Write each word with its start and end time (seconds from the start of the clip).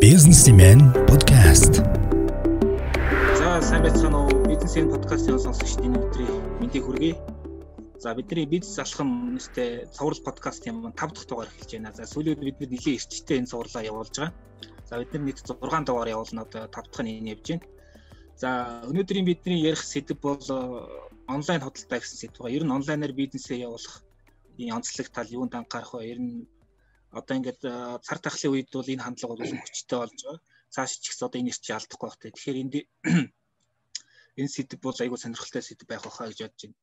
Businessman 0.00 0.80
podcast. 1.04 1.84
За 3.36 3.60
сайн 3.60 3.82
байцгаана 3.84 4.24
уу? 4.24 4.48
Бизнесийн 4.48 4.88
подкастын 4.88 5.36
сонсогчдын 5.36 5.98
өдрийн 6.00 6.40
мэндийг 6.60 6.84
хүргэе. 6.88 7.20
За 8.00 8.14
бидний 8.16 8.48
бизнес 8.48 8.78
алхам 8.80 9.36
нэстэй 9.36 9.84
цуврал 9.92 10.24
подкаст 10.24 10.64
юм 10.64 10.88
5 10.96 10.96
дахь 10.96 11.28
дугаар 11.28 11.52
эхэлж 11.52 11.72
байна. 11.76 11.92
За 11.92 12.08
сүүлийн 12.08 12.40
бид 12.40 12.56
нар 12.60 12.70
нэлийн 12.72 12.96
эрчтэй 12.96 13.36
энэ 13.36 13.52
цувралаа 13.52 13.84
явуулж 13.84 14.16
байгаа. 14.16 14.32
За 14.88 14.96
бид 14.96 15.12
нар 15.12 15.22
нийт 15.28 15.44
6 15.44 15.60
дугаар 15.60 16.08
явуулна 16.08 16.42
одоо 16.48 16.64
5 16.72 16.72
дахь 16.72 17.04
нь 17.04 17.12
энэ 17.20 17.32
явж 17.36 17.46
байна. 17.52 17.68
За 18.40 18.48
өнөөдрийн 18.88 19.28
бидний 19.28 19.60
ярих 19.60 19.84
сэдэв 19.84 20.16
бол 20.24 20.40
онлайн 21.28 21.60
худалдаа 21.60 22.00
гэсэн 22.00 22.16
сэдв 22.16 22.40
байгаа. 22.40 22.56
Ер 22.56 22.64
нь 22.64 22.76
онлайнаар 22.80 23.12
бизнесээ 23.12 23.68
явуулах 23.68 24.00
энэ 24.56 24.72
онцлог 24.72 25.08
тал 25.12 25.28
юунд 25.28 25.52
анхаарах 25.52 26.00
вэ? 26.00 26.08
Ер 26.16 26.20
нь 26.24 26.48
одоо 27.12 27.34
ингээд 27.36 27.60
цар 28.06 28.18
тахлын 28.18 28.52
үед 28.52 28.68
бол 28.72 28.92
энэ 28.92 29.04
хандлага 29.04 29.36
бол 29.36 29.44
хүчтэй 29.44 29.98
болж 30.00 30.18
байгаа. 30.24 30.40
Цааш 30.72 30.90
ч 30.98 31.04
гэсэн 31.12 31.26
одоо 31.28 31.38
энэ 31.40 31.52
чи 31.52 31.72
алдахгүй 31.72 32.08
байх 32.08 32.18
те. 32.18 32.32
Тэгэхээр 32.32 32.60
энд 32.62 32.74
энэ 34.40 34.54
сэдв 34.54 34.80
бол 34.80 34.96
айгүй 34.96 35.18
сонирхолтой 35.20 35.62
сэдв 35.62 35.84
байх 35.84 36.02
байхаа 36.04 36.32
гэж 36.32 36.40
бодож 36.40 36.62
байна. 36.64 36.78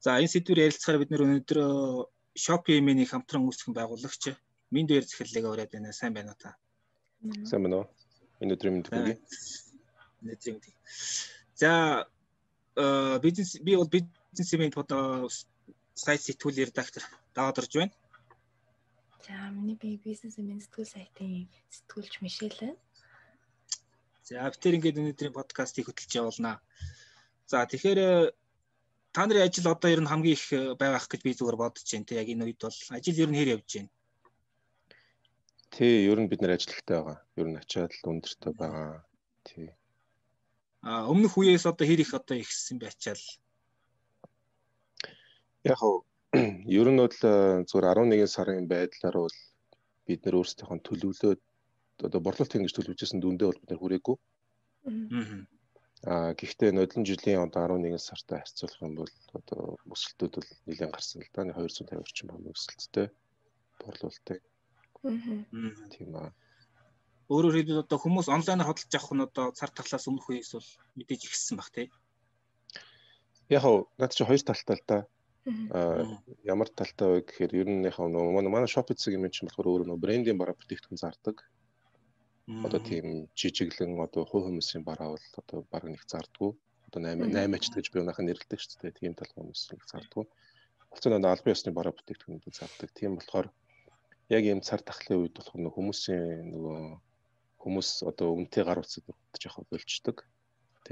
За 0.00 0.10
энэ 0.16 0.32
сэдвээр 0.32 0.64
ярилцахаар 0.66 1.00
бид 1.00 1.10
нэр 1.12 1.24
өнөөдөр 1.26 1.58
Shopee 2.32 2.80
Mini 2.80 3.04
хамтран 3.04 3.44
үүсгэн 3.44 3.76
байгуулагч 3.76 4.32
Минд 4.72 4.88
дээр 4.88 5.04
захирлыг 5.04 5.44
өрөөд 5.44 5.72
байна. 5.72 5.92
Сайн 5.92 6.16
байна 6.16 6.32
уу 6.32 6.40
та? 6.40 6.56
Сайн 7.44 7.62
байна 7.62 7.76
уу? 7.84 7.86
Энэ 8.40 8.56
өдрийн 8.56 8.80
хүргэе. 8.88 9.20
Өдрийн 10.32 10.56
мэнд. 10.56 10.66
За 11.60 11.70
бизнес 13.20 13.60
би 13.60 13.76
бол 13.76 13.92
бизнесмен 13.92 14.72
одоо 14.74 15.28
сайт 15.94 16.24
сэтгүүл 16.24 16.64
редактор 16.64 17.04
даваад 17.36 17.60
орж 17.60 17.72
байна. 17.76 17.92
За 19.22 19.50
миний 19.54 19.78
би 19.78 20.00
бизнесмен 20.02 20.58
сэтгүүл 20.58 20.88
сайтын 20.88 21.46
сэтгүүлч 21.70 22.14
Мишель 22.26 22.56
байна. 22.58 22.74
За 24.26 24.50
битэр 24.50 24.78
ингээд 24.78 24.98
өнөөдрийн 24.98 25.36
подкастыг 25.36 25.86
хөтлж 25.86 26.10
явуулнаа. 26.18 26.58
За 27.46 27.62
тэгэхээр 27.62 28.34
та 29.14 29.22
нарын 29.26 29.46
ажил 29.46 29.70
одоо 29.70 29.94
ер 29.94 30.02
нь 30.02 30.10
хамгийн 30.10 30.34
их 30.34 30.46
байгаах 30.74 31.06
гэж 31.06 31.22
би 31.22 31.38
зүгээр 31.38 31.54
бодож 31.54 31.86
байна. 31.86 32.08
Тэг 32.10 32.18
яг 32.18 32.28
энэ 32.34 32.44
үед 32.50 32.60
бол 32.66 32.78
ажил 32.98 33.22
ер 33.22 33.30
нь 33.30 33.38
хэр 33.38 33.52
явж 33.54 33.70
байна? 33.78 33.90
Тий, 35.70 35.94
ер 36.10 36.18
нь 36.18 36.26
бид 36.26 36.42
нэр 36.42 36.58
ажилттай 36.58 36.98
байгаа. 36.98 37.18
Ер 37.38 37.46
нь 37.46 37.60
ачаал 37.62 37.94
өндөртэй 38.10 38.52
байгаа. 38.58 39.06
Тий. 39.46 39.70
А 40.82 41.06
өмнөх 41.06 41.38
үеэс 41.38 41.70
одоо 41.70 41.86
хэр 41.86 42.02
их 42.02 42.10
одоо 42.10 42.42
ихссэн 42.42 42.82
байчаал. 42.82 43.22
Яг 45.62 45.78
хоо 45.78 46.02
Ер 46.32 46.88
нь 46.88 46.96
бол 46.96 47.12
э, 47.12 47.60
зүгээр 47.68 47.92
11 47.92 48.24
сарын 48.24 48.64
байдлаар 48.64 49.16
бол 49.20 49.36
бид 50.08 50.24
нэр 50.24 50.40
өөрсдийнхөө 50.40 50.80
төлөвлөөд 50.80 51.40
одоо 52.08 52.20
борлуулалт 52.24 52.56
ингэж 52.56 52.72
төлөвлөжсэн 52.72 53.20
дүндээ 53.20 53.48
бол 53.52 53.60
бид 53.60 53.68
нэр 53.68 53.80
хүрээгүй. 53.84 54.16
Аа 56.08 56.32
гэхдээ 56.32 56.72
нодлон 56.72 57.04
жилийн 57.04 57.44
одоо 57.44 57.76
11 57.76 58.00
сартай 58.00 58.40
харьцуулах 58.40 58.80
юм 58.80 58.94
бол 58.96 59.12
одоо 59.36 59.76
өсөлтүүд 59.92 60.32
бол 60.40 60.48
нэлээд 60.64 60.94
гарсан 60.96 61.20
л 61.20 61.30
да. 61.36 61.44
250 61.52 62.00
орчим 62.00 62.26
бом 62.32 62.48
өсөлттэй 62.48 63.06
борлуулалтыг. 63.84 64.40
Тийм 65.92 66.16
аа. 66.16 66.32
Өөрөөр 67.28 67.60
хэлбэл 67.60 67.84
одоо 67.84 67.98
хүмүүс 68.00 68.32
онлайнаар 68.32 68.72
хөдөлж 68.72 68.92
авах 68.96 69.12
нь 69.12 69.26
одоо 69.28 69.46
цар 69.52 69.68
тахлаас 69.68 70.08
өмнөх 70.08 70.32
үеэс 70.32 70.56
бол 70.56 70.70
мэдээж 70.96 71.28
ихссэн 71.28 71.60
баг 71.60 71.68
тий. 71.76 71.92
Яг 73.52 73.62
нь 73.68 73.84
над 74.00 74.10
чи 74.16 74.24
хоёр 74.24 74.40
талтай 74.40 74.80
л 74.80 74.88
да 74.88 74.98
Аа 75.04 75.21
ямар 75.44 76.68
талтай 76.70 77.08
вэ 77.08 77.20
гэхээр 77.26 77.52
ер 77.60 77.68
нь 77.70 77.82
яг 77.82 77.98
нөгөө 77.98 78.46
манай 78.46 78.70
шопинг 78.70 78.98
цэг 79.02 79.18
юм 79.18 79.26
чинь 79.26 79.50
болохоор 79.50 79.70
өөр 79.70 79.82
нөгөө 79.90 80.02
брендийн 80.04 80.38
бараа 80.38 80.54
бүтээгдэхүүн 80.54 81.02
зардаг. 81.02 81.42
Одоо 82.66 82.78
тийм 82.78 83.26
жижиглэн 83.34 83.98
одоо 84.06 84.22
хувь 84.22 84.46
хүмүүсийн 84.46 84.86
бараа 84.86 85.14
бол 85.14 85.26
одоо 85.42 85.58
баг 85.66 85.82
нэг 85.90 86.02
зардггүй. 86.06 86.54
Одоо 86.86 87.00
8 87.02 87.26
8 87.34 87.58
ач 87.58 87.66
гэж 87.74 87.86
би 87.90 88.02
өнөөхөн 88.02 88.26
нэрлэдэг 88.30 88.58
шүү 88.62 88.78
дээ. 88.86 88.98
Тийм 88.98 89.14
тал 89.18 89.30
хүмүүс 89.34 89.62
нэг 89.74 89.82
зардггүй. 89.90 90.24
Болцоо 90.90 91.10
нөгөө 91.10 91.32
албан 91.34 91.54
ёсны 91.54 91.70
бараа 91.74 91.94
бүтээгдэхүүнүүд 91.94 92.54
зардаг. 92.54 92.90
Тийм 92.94 93.18
болохоор 93.18 93.48
яг 94.30 94.42
ийм 94.46 94.60
цар 94.62 94.78
тахлын 94.82 95.26
үед 95.26 95.34
болохоор 95.34 95.58
нөгөө 95.58 95.78
хүмүүсийн 95.78 96.54
нөгөө 96.54 96.78
хүмүүс 97.62 97.90
одоо 98.10 98.28
үнэтэй 98.38 98.62
гар 98.66 98.82
утсад 98.82 99.06
жоохон 99.42 99.66
болчдөг 99.70 100.26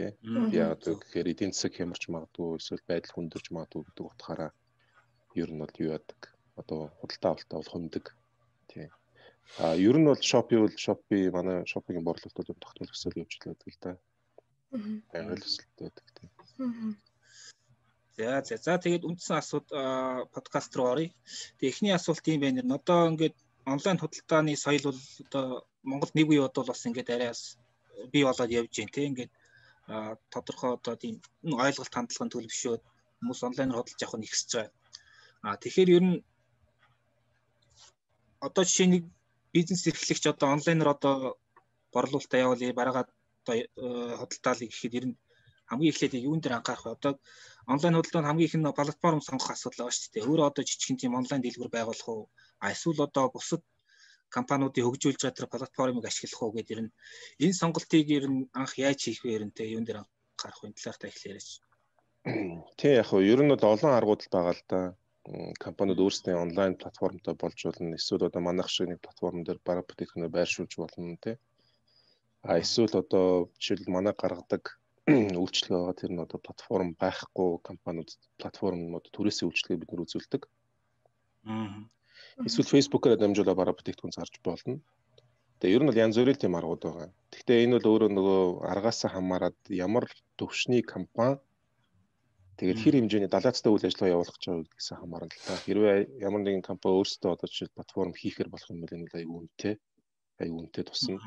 тий. 0.00 0.10
Яг 0.56 0.80
тэгэхээр 0.80 1.32
эдийн 1.32 1.52
засаг 1.52 1.76
хямарч 1.76 2.08
магадгүй 2.08 2.56
эсвэл 2.56 2.88
байдал 2.88 3.14
хүндэрч 3.14 3.46
магадгүй 3.52 3.82
гэдэг 3.84 4.06
утгаараа 4.08 4.50
ер 5.36 5.50
нь 5.52 5.60
бол 5.60 5.80
юу 5.82 5.92
яадаг. 5.96 6.20
Одоо 6.56 6.80
худалдаа 7.00 7.30
авалтаа 7.36 7.58
бол 7.60 7.72
хөндөг. 7.72 8.06
Тий. 8.72 8.86
А 9.58 9.74
ер 9.76 9.96
нь 9.98 10.08
бол 10.08 10.20
Shopee 10.30 10.58
бол 10.62 10.76
Shopee 10.84 11.30
манай 11.36 11.64
Shopee-гийн 11.68 12.06
борлуулалтууд 12.06 12.60
тогтмол 12.62 12.94
өсөл 12.94 13.20
явж 13.20 13.34
байдаг 13.44 13.68
л 13.68 13.78
да. 13.84 13.92
Аа. 14.72 15.34
Өсөлттэй 15.34 15.90
байдаг 15.90 16.06
тий. 16.16 16.28
За 18.16 18.42
за 18.44 18.56
за 18.56 18.78
тэгээд 18.78 19.06
үндсэн 19.08 19.36
асууд 19.40 19.68
подкаст 20.34 20.72
руу 20.76 20.88
оръё. 20.92 21.10
Тэгээд 21.58 21.72
эхний 21.74 21.94
асуулт 21.94 22.24
юм 22.28 22.40
байна. 22.40 22.62
Одоо 22.78 23.10
ингээд 23.10 23.36
онлайн 23.66 23.98
худалдааны 23.98 24.56
соёл 24.56 24.84
бол 24.88 25.00
одоо 25.26 25.44
Монгол 25.82 26.12
нэг 26.14 26.26
үе 26.28 26.40
бодвол 26.44 26.70
бас 26.70 26.86
ингээд 26.86 27.10
арай 27.10 27.32
бий 28.12 28.24
болоод 28.24 28.50
явж 28.50 28.72
байна 28.76 28.94
тийм 28.94 29.08
ингээд 29.12 29.32
тодорхой 30.32 30.70
одоо 30.78 30.94
тийм 30.96 31.14
ойлголт 31.44 31.94
хандлагын 31.94 32.32
төлөвшөөд 32.32 32.82
хүмүүс 33.18 33.40
онлайнаар 33.48 33.78
хөдөлж 33.78 34.00
авах 34.02 34.18
нь 34.18 34.26
ихсэж 34.28 34.50
байгаа. 34.54 34.72
А 35.46 35.56
тэгэхээр 35.62 35.90
ер 35.96 36.04
нь 36.08 36.16
одоо 38.46 38.64
жишээ 38.64 38.88
нэг 38.90 39.04
бизнес 39.54 39.82
эрхлэгч 39.90 40.24
одоо 40.32 40.48
онлайнаар 40.54 40.90
одоо 40.96 41.14
борлуулалтаа 41.94 42.44
явуулъя 42.46 42.78
бараагаа 42.78 43.04
одоо 43.42 43.54
хөдөлтаалыг 44.20 44.70
гэхэд 44.70 44.98
ер 44.98 45.06
нь 45.08 45.16
хамгийн 45.70 45.92
эхлээд 45.92 46.14
юун 46.28 46.40
дээр 46.40 46.58
анхаарах 46.58 46.84
вэ? 46.86 46.96
Одоо 46.96 47.12
онлайн 47.72 47.94
худалдаанд 47.96 48.28
хамгийн 48.28 48.48
их 48.48 48.56
нь 48.56 48.76
платформ 48.78 49.20
сонгох 49.22 49.50
асуудал 49.52 49.80
байгаа 49.86 49.96
шүү 49.96 50.12
дээ. 50.12 50.28
Өөрөө 50.30 50.46
одоо 50.50 50.62
жижигхэн 50.66 51.00
тийм 51.00 51.12
онлайн 51.20 51.42
дэлгүүр 51.42 51.70
байгуулах 51.74 52.08
уу? 52.10 52.24
А 52.62 52.66
эсвэл 52.74 53.06
одоо 53.06 53.24
бусад 53.34 53.62
компаниудыг 54.36 54.84
хөгжүүлж 54.86 55.20
байгаа 55.20 55.36
тэр 55.36 55.48
платформыг 55.50 56.04
ашиглах 56.06 56.42
уу 56.42 56.54
гэдэг 56.54 56.74
ер 56.74 56.80
нь 56.86 56.94
энэ 57.44 57.58
сонголтыг 57.60 58.06
ер 58.18 58.26
нь 58.30 58.48
анх 58.60 58.72
яаж 58.78 59.00
хийх 59.02 59.22
вэ 59.26 59.50
те 59.56 59.66
юун 59.74 59.84
дээр 59.84 60.02
анхаарах 60.02 60.60
вэ 60.62 60.70
талаар 60.78 60.98
та 60.98 61.10
ихлээрэж. 61.10 61.48
Тийм 62.78 62.92
яг 63.00 63.06
хөө 63.10 63.22
ер 63.32 63.40
нь 63.42 63.52
бол 63.52 63.64
олон 63.74 63.92
аргууд 63.98 64.22
л 64.24 64.32
байгаа 64.34 64.54
л 64.54 64.64
да. 64.72 64.80
Компаниуд 65.64 66.00
өөрсдийн 66.00 66.42
онлайн 66.44 66.74
платформтой 66.80 67.34
болж 67.36 67.58
болно. 67.64 67.94
Эсвэл 67.98 68.26
одоо 68.28 68.42
манайх 68.42 68.68
шиг 68.70 68.88
нэг 68.88 69.00
платформ 69.04 69.44
дээр 69.44 69.58
бараа 69.66 69.84
бүтээгдэхүүнээ 69.86 70.32
байршуулж 70.32 70.72
болно 70.80 71.16
те. 71.24 71.32
А 72.48 72.56
эсвэл 72.62 72.94
одоо 73.02 73.50
жишээл 73.60 73.94
манай 73.94 74.14
гаргадаг 74.16 74.64
үйлчлэг 75.42 75.76
байгаа 75.76 76.00
тэр 76.00 76.12
нь 76.12 76.24
одоо 76.24 76.38
платформ 76.40 76.90
байхгүй 77.02 77.50
компаниуд 77.68 78.10
платформууд 78.40 79.06
түрээсээ 79.14 79.46
үйлчлэгээ 79.46 79.80
бид 79.80 79.90
нэр 79.92 80.04
үзүүлдэг. 80.04 80.42
Аа 81.52 81.84
Эсвэл 82.48 82.72
Facebook-оор 82.72 83.20
дамжуулаад 83.20 83.58
бараа 83.60 83.76
бүтээгдэхүүн 83.76 84.16
зарж 84.16 84.34
болно. 84.40 84.80
Тэгээ 85.60 85.76
ер 85.76 85.82
нь 85.84 85.88
бол 85.92 86.02
янз 86.04 86.16
бүрийн 86.16 86.40
тийм 86.40 86.56
аргууд 86.56 86.82
байгаа. 86.84 87.08
Гэхдээ 87.28 87.64
энэ 87.68 87.74
бол 87.76 87.90
өөрөө 87.92 88.10
нөгөө 88.16 88.40
аргаасаа 88.72 89.10
хамаарат 89.12 89.60
ямар 89.68 90.08
төвшний 90.40 90.80
компани 90.80 91.36
тэгээд 92.56 92.80
хэр 92.80 92.96
хэмжээний 92.96 93.28
далаацтай 93.32 93.68
үйл 93.72 93.84
ажиллагаа 93.84 94.14
явуулах 94.16 94.36
гэж 94.36 94.44
байгаа 94.48 94.64
гэдгээс 94.64 94.88
хамаарна 94.96 95.28
л 95.36 95.44
та. 95.44 95.52
Хэрвээ 95.64 95.96
ямар 96.26 96.40
нэгэн 96.44 96.64
компани 96.64 96.96
өөрсдөө 96.96 97.30
одоо 97.36 97.48
жишээ 97.48 97.76
платформ 97.76 98.12
хийхээр 98.16 98.48
болох 98.48 98.68
юм 98.72 98.80
бол 98.80 98.96
энэ 98.96 99.12
аюу 99.20 99.36
үнэтэй 99.44 99.74
аюу 100.40 100.56
үнэтэй 100.64 100.84
тусна. 100.88 101.20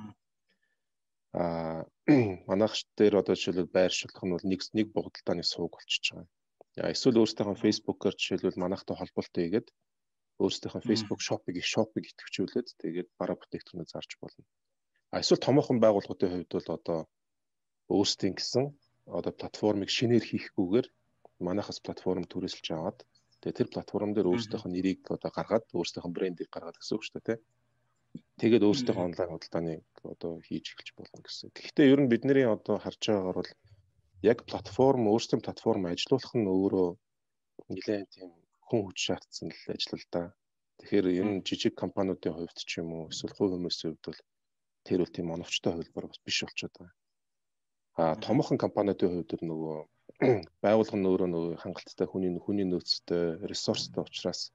Аа 1.37 1.85
манайх 2.49 2.73
дээр 2.97 3.21
одоо 3.21 3.37
жишээлбэл 3.37 3.69
байршуулах 3.77 4.23
нь 4.25 4.33
бол 4.33 4.45
нэг 4.49 4.61
нэг 4.77 4.87
богдолтооны 4.97 5.45
сууг 5.45 5.77
болчихж 5.77 6.05
байгаа. 6.17 6.93
Эсвэл 6.93 7.21
өөрсдийнхөө 7.21 7.61
Facebook-оор 7.65 8.15
жишээлбэл 8.17 8.61
манайхтай 8.61 8.97
холбоотой 8.97 9.41
хийгээд 9.45 9.67
өөрсдийнхөө 10.41 10.81
Facebook 10.89 11.21
shop-ыг 11.21 11.55
их 11.61 11.67
shop-ыг 11.73 12.03
идэвхжүүлээд 12.09 12.67
тэгээд 12.81 13.09
бараа 13.19 13.37
бүтээгдэхүүнээ 13.37 13.89
зарж 13.93 14.11
болно. 14.21 14.45
А 15.13 15.21
эсвэл 15.21 15.45
томоохон 15.45 15.77
байгууллагуудын 15.83 16.31
хувьд 16.33 16.51
бол 16.57 16.69
одоо 16.77 16.99
өөрсдийн 17.93 18.35
гэсэн 18.37 18.65
одоо 19.19 19.33
платформыг 19.35 19.89
шинээр 19.93 20.25
хийхгүйгээр 20.25 20.87
манайхаас 21.45 21.79
платформ 21.85 22.25
түрээсэлж 22.25 22.67
аваад 22.73 22.99
тэгээд 23.41 23.59
тэр 23.59 23.69
платформ 23.73 24.11
дээр 24.13 24.31
өөрсдийнхөө 24.31 24.71
нэрийг 24.73 25.01
одоо 25.15 25.31
гаргаад 25.37 25.65
өөрсдийнхөө 25.77 26.15
брендийг 26.15 26.49
гаргаад 26.51 26.77
гэсэн 26.79 26.95
үг 26.95 27.03
шүү 27.03 27.15
дээ, 27.19 27.27
тэ. 27.27 27.43
Тэгээд 28.39 28.63
өөрсдийнхөө 28.67 29.07
онлайн 29.09 29.31
худалдааныг 29.33 29.83
одоо 30.13 30.31
хийж 30.47 30.65
эхэлж 30.71 30.89
болно 30.95 31.19
гэсэн. 31.21 31.49
Гэхдээ 31.51 31.91
ер 31.93 31.99
нь 32.01 32.11
бидний 32.11 32.47
одоо 32.47 32.77
харж 32.79 33.01
байгаагаар 33.03 33.37
бол 33.37 33.51
яг 34.31 34.39
платформ 34.49 35.03
өөрсдийн 35.11 35.41
платформ 35.43 35.83
ажилуулах 35.91 36.33
нь 36.39 36.47
өөрөө 36.47 36.89
нэлээд 37.73 38.07
тийм 38.15 38.31
хүн 38.73 38.89
хүч 38.89 38.97
шаардсан 39.05 39.53
л 39.53 39.61
ажил 39.69 40.01
л 40.01 40.07
да. 40.09 40.33
Тэгэхээр 40.81 41.05
энэ 41.21 41.45
жижиг 41.45 41.77
компаниудын 41.77 42.33
хувьд 42.33 42.57
ч 42.57 42.81
юм 42.81 42.89
уу 42.97 43.13
эсвэл 43.13 43.37
хувь 43.37 43.53
хүмүүсийн 43.53 43.93
хувьд 43.93 44.05
бол 44.09 44.21
тэр 44.81 44.99
бол 45.05 45.13
тийм 45.13 45.27
оновчтой 45.29 45.71
хувилбар 45.77 46.09
бас 46.09 46.19
биш 46.25 46.41
болчиход 46.41 46.73
байгаа. 46.81 46.93
А 48.01 48.03
томхон 48.17 48.57
компаниудын 48.57 49.13
хувьд 49.13 49.45
нөгөө 49.45 49.77
байгууллага 50.65 50.97
нь 50.97 51.09
өөрөө 51.09 51.29
нөгөө 51.29 51.61
хангалттай 51.61 52.07
хүний 52.09 52.33
хүний 52.41 52.65
нөөцтэй 52.65 53.45
ресурстай 53.45 54.01
учраас 54.01 54.49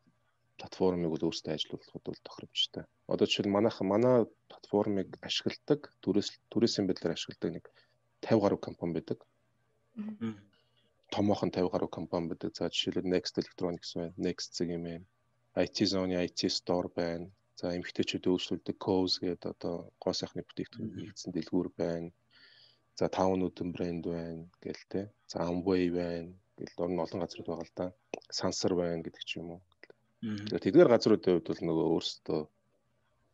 платформыг 0.58 1.14
бол 1.14 1.26
өөрсдөө 1.30 1.54
ажилуулахад 1.54 2.02
бол 2.02 2.18
тохиромжтой. 2.26 2.84
Одоо 3.06 3.26
жишээл 3.30 3.54
манайх 3.54 3.78
манай 3.86 4.26
платформыг 4.50 5.14
ашигладаг, 5.22 5.80
түрээс 6.02 6.34
түрээсийн 6.50 6.90
байдлаар 6.90 7.14
ашигладаг 7.14 7.50
нэг 7.54 7.64
50 8.26 8.42
гаруй 8.42 8.58
компани 8.58 8.98
байдаг. 8.98 9.22
Томоохон 11.10 11.50
50 11.50 11.72
гаруй 11.72 11.88
компани 11.88 12.28
байдаг. 12.28 12.56
За 12.56 12.68
жишээлбэл 12.68 13.12
Next 13.14 13.34
Electronics 13.40 13.94
байна, 13.96 14.14
Next 14.16 14.54
Zig 14.56 14.70
юм 14.72 14.84
байна. 14.84 15.04
IT 15.56 15.76
Zone, 15.92 16.14
IT 16.26 16.40
Store 16.52 16.88
байна. 16.94 17.30
За 17.58 17.74
эмгтээчүүд 17.74 18.28
өөрсдөлдөг 18.30 18.76
Coz 18.78 19.18
гэдэг 19.18 19.50
одоо 19.50 19.90
гоо 19.98 20.14
сайхны 20.14 20.46
бүтээгдэхүүн 20.46 20.94
нэгдсэн 20.94 21.32
дэлгүүр 21.34 21.68
байна. 21.74 22.10
За 22.98 23.08
таван 23.08 23.40
нүдэн 23.40 23.72
брэнд 23.74 24.04
байна 24.06 24.44
гэл 24.62 24.84
те. 24.92 25.00
За 25.26 25.42
Amway 25.48 25.90
байна. 25.90 26.30
Гэл 26.58 26.82
орн 26.84 27.02
олон 27.02 27.22
газрууд 27.22 27.48
байгаа 27.50 27.66
л 27.66 27.74
да. 27.74 27.86
Сансар 28.30 28.72
байна 28.78 29.02
гэдэг 29.02 29.24
ч 29.26 29.42
юм 29.42 29.58
уу. 29.58 29.60
Тэдгээр 30.22 30.92
газруудын 30.92 31.34
хувьд 31.34 31.50
бол 31.50 31.62
нөгөө 31.66 31.86
өөрсдөө 31.94 32.40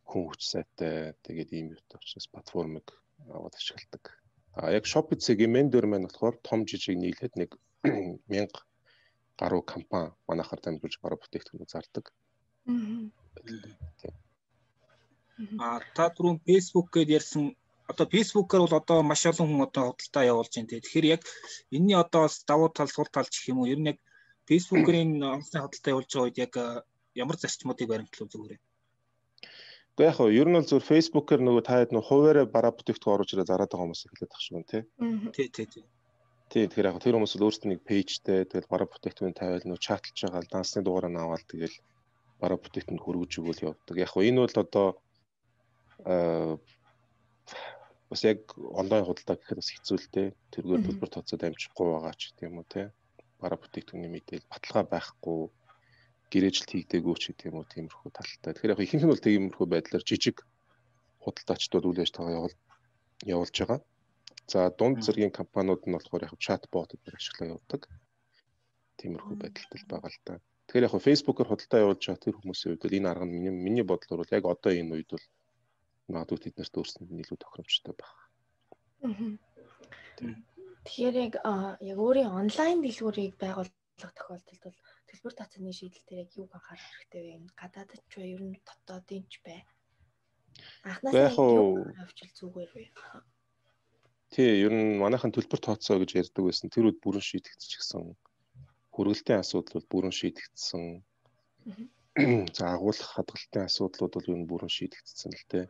хүн 0.09 0.23
хүч 0.29 0.41
сайтай 0.45 1.17
тэгээд 1.25 1.49
ийм 1.57 1.67
юутай 1.73 1.97
учраас 1.97 2.29
платформыг 2.29 2.87
аваад 3.29 3.57
ашигладаг. 3.57 4.05
А 4.55 4.71
яг 4.71 4.85
Shopee 4.91 5.19
сегмент 5.19 5.71
дөр 5.71 5.85
маань 5.87 6.07
болохоор 6.07 6.35
том 6.47 6.59
жижиг 6.69 6.95
нийлээд 6.97 7.33
нэг 7.41 7.49
1000 8.31 8.47
гаруй 9.39 9.63
компани 9.73 10.15
манайхаар 10.27 10.61
дамжуулж 10.63 10.95
бараг 11.03 11.19
бүтээгдэхүүн 11.21 11.71
зардаг. 11.73 12.05
А 15.59 15.67
та 15.95 16.03
түрүүн 16.15 16.39
Facebook 16.47 16.87
гэдээ 16.95 17.17
ярьсан 17.19 17.43
одоо 17.91 18.07
Facebook-аар 18.15 18.63
бол 18.63 18.79
одоо 18.81 18.99
маш 19.03 19.21
олон 19.31 19.47
хүн 19.49 19.65
одоо 19.67 19.83
худалдаа 19.91 20.29
явуулж 20.31 20.53
байна 20.55 20.69
те. 20.71 20.83
Тэгэхээр 20.83 21.07
яг 21.15 21.21
энэний 21.75 21.97
одоо 22.03 22.21
бас 22.25 22.35
давуу 22.49 22.69
тал 22.71 22.89
сул 22.95 23.09
тал 23.11 23.27
гэх 23.27 23.49
юм 23.51 23.59
уу? 23.59 23.71
Ер 23.73 23.79
нь 23.79 23.91
яг 23.91 23.99
Facebook-ийн 24.49 25.11
онцлог 25.35 25.63
худалдаа 25.63 25.93
явуулж 25.93 26.11
байгаа 26.11 26.25
үед 26.25 26.37
яг 26.45 26.53
ямар 27.21 27.37
зарчмуудыг 27.37 27.87
баримтлах 27.89 28.31
зүгээр 28.31 28.55
юм? 28.57 28.63
Гэхдээ 29.95 30.11
яг 30.11 30.19
нь 30.19 30.35
ер 30.35 30.47
нь 30.51 30.57
бол 30.59 30.67
зөв 30.67 30.83
Facebook-ээр 30.83 31.39
нөгөө 31.39 31.63
таад 31.63 31.89
нөгөө 31.95 32.07
хуваараа 32.11 32.45
бараа 32.51 32.75
бүтээгдэхүүн 32.75 33.15
оруулж 33.15 33.31
ирээ 33.31 33.47
зараад 33.47 33.71
байгаа 33.71 33.85
хүмүүс 33.87 34.03
эхлээд 34.11 34.31
тах 34.31 34.43
шүү 34.43 34.63
тий. 34.67 34.83
Тий, 35.31 35.47
тий, 35.55 35.67
тий. 35.71 35.83
Тий, 36.51 36.63
тэгэхээр 36.67 36.89
яг 36.91 36.99
тэр 36.99 37.15
хүмүүс 37.15 37.35
л 37.39 37.45
өөрсдөө 37.47 37.69
нэг 37.71 37.81
пэйжтэй 37.87 38.43
тэгэл 38.43 38.67
бараа 38.67 38.91
бүтээгдэхүүн 38.91 39.39
тавиал 39.39 39.63
нөгөө 39.63 39.85
чатлж 39.87 40.17
байгаа 40.19 40.43
дансны 40.51 40.83
дугаараа 40.83 41.11
наваал 41.15 41.45
тэгэл 41.47 41.75
бараа 42.43 42.59
бүтээгдэхүүн 42.59 43.03
хөргөж 43.07 43.31
өгөөл 43.39 43.65
явдаг. 43.71 43.95
Яг 43.95 44.11
энэ 44.19 44.43
бол 44.43 44.57
одоо 44.59 44.87
аа 46.03 46.59
бас 48.11 48.21
яг 48.27 48.51
онлайн 48.55 49.07
худалдаа 49.07 49.39
гэхэд 49.39 49.59
бас 49.63 49.71
хэцүү 49.71 49.97
л 49.97 50.07
дээ. 50.11 50.27
Тэргээр 50.53 50.81
төлбөр 50.85 51.09
тооцоод 51.09 51.41
амжихгүй 51.47 51.87
байгаа 51.87 52.13
ч 52.19 52.35
гэдэг 52.35 52.47
юм 52.51 52.59
уу 52.59 52.67
те. 52.67 52.91
Бараа 53.39 53.59
бүтээгдэхүүний 53.63 54.11
мэдээлэл 54.11 54.51
баталгаа 54.51 54.85
байхгүй 54.91 55.39
гэрээжилт 56.31 56.71
хийгдээгүй 56.71 57.15
ч 57.21 57.23
гэдэг 57.29 57.47
юм 57.49 57.57
уу 57.61 57.67
тиймэрхүү 57.69 58.09
талтай. 58.13 58.51
Тэгэхээр 58.53 58.73
яг 58.73 58.81
ихэнх 58.81 59.03
нь 59.05 59.11
бол 59.11 59.25
тиймэрхүү 59.25 59.67
байдлаар 59.69 60.03
жижиг 60.05 60.37
худалдаачдууд 61.23 61.85
үйл 61.85 62.03
ажиллагаа 62.03 62.37
явуул 62.37 62.55
явуулж 63.25 63.55
байгаа. 63.59 63.79
За 64.51 64.69
дунд 64.77 64.97
зэргийн 65.05 65.33
компаниуд 65.39 65.81
нь 65.85 65.95
болохоор 65.95 66.25
яг 66.27 66.33
чатботууд 66.45 67.03
ашиглаа 67.09 67.51
явуулдаг. 67.53 67.81
Тиймэрхүү 68.99 69.35
байдалтай 69.41 69.81
байгаа 69.89 70.11
л 70.13 70.21
да. 70.25 70.33
Тэгэхээр 70.65 70.87
яг 70.87 70.93
Facebook-оор 71.07 71.49
худалдаа 71.49 71.83
явуулж 71.85 72.03
байгаа 72.05 72.23
тэр 72.23 72.37
хүмүүсийн 72.37 72.71
хувьд 72.77 72.97
энэ 72.97 73.09
арга 73.09 73.25
нь 73.25 73.33
миний 73.35 73.53
миний 73.53 73.85
бодлоор 73.85 74.21
бол 74.21 74.35
яг 74.37 74.45
одоо 74.45 74.71
энэ 74.73 74.93
үед 74.95 75.09
бол 75.13 75.25
магадгүй 76.09 76.39
тэднэрт 76.41 76.77
өөрсөнд 76.77 77.09
нь 77.09 77.21
илүү 77.23 77.37
тохиромжтой 77.41 77.93
байх. 77.97 78.13
Тэгэхээр 80.85 81.15
яг 81.25 81.33
яг 81.81 81.97
өөрийн 82.05 82.31
онлайн 82.41 82.77
дэлгүүрийг 82.81 83.33
байгуулах 83.41 83.84
тохиолдолд 83.99 84.61
бол 84.63 84.77
төлбөр 85.09 85.33
тооцооны 85.35 85.71
шийдэл 85.71 86.05
дээр 86.07 86.21
яг 86.25 86.31
юуг 86.35 86.51
анхаарах 86.55 86.89
хэрэгтэй 86.91 87.21
вэ? 87.23 87.35
Гадаадд 87.55 88.03
ч 88.09 88.13
бай, 88.19 88.27
ер 88.35 88.41
нь 88.43 88.59
дотоодын 88.67 89.25
ч 89.31 89.33
бай. 89.45 89.59
Анхнаасаа 90.83 91.31
юу 91.31 91.87
авчил 92.03 92.31
зүгээр 92.35 92.71
вэ? 92.75 92.85
Тий, 94.33 94.51
ер 94.65 94.73
нь 94.75 94.99
манайхан 94.99 95.31
төлбөр 95.31 95.59
тооцоо 95.63 95.99
гэж 96.03 96.11
ярьдаг 96.19 96.43
байсан. 96.43 96.67
Тэр 96.67 96.91
үед 96.91 96.99
бүрэн 96.99 97.23
шийдэгдчихсэн. 97.23 98.15
Хүргэлтийн 98.91 99.39
асуудал 99.39 99.79
бол 99.79 99.91
бүрэн 99.91 100.15
шийдэгдсэн. 100.15 100.83
За 102.57 102.63
агуулгах 102.75 103.11
хадгалтын 103.15 103.67
асуудлууд 103.67 104.13
бол 104.15 104.31
ер 104.31 104.39
нь 104.39 104.49
бүрэн 104.49 104.71
шийдэгдсэн 104.71 105.31
л 105.31 105.47
дээ. 105.51 105.65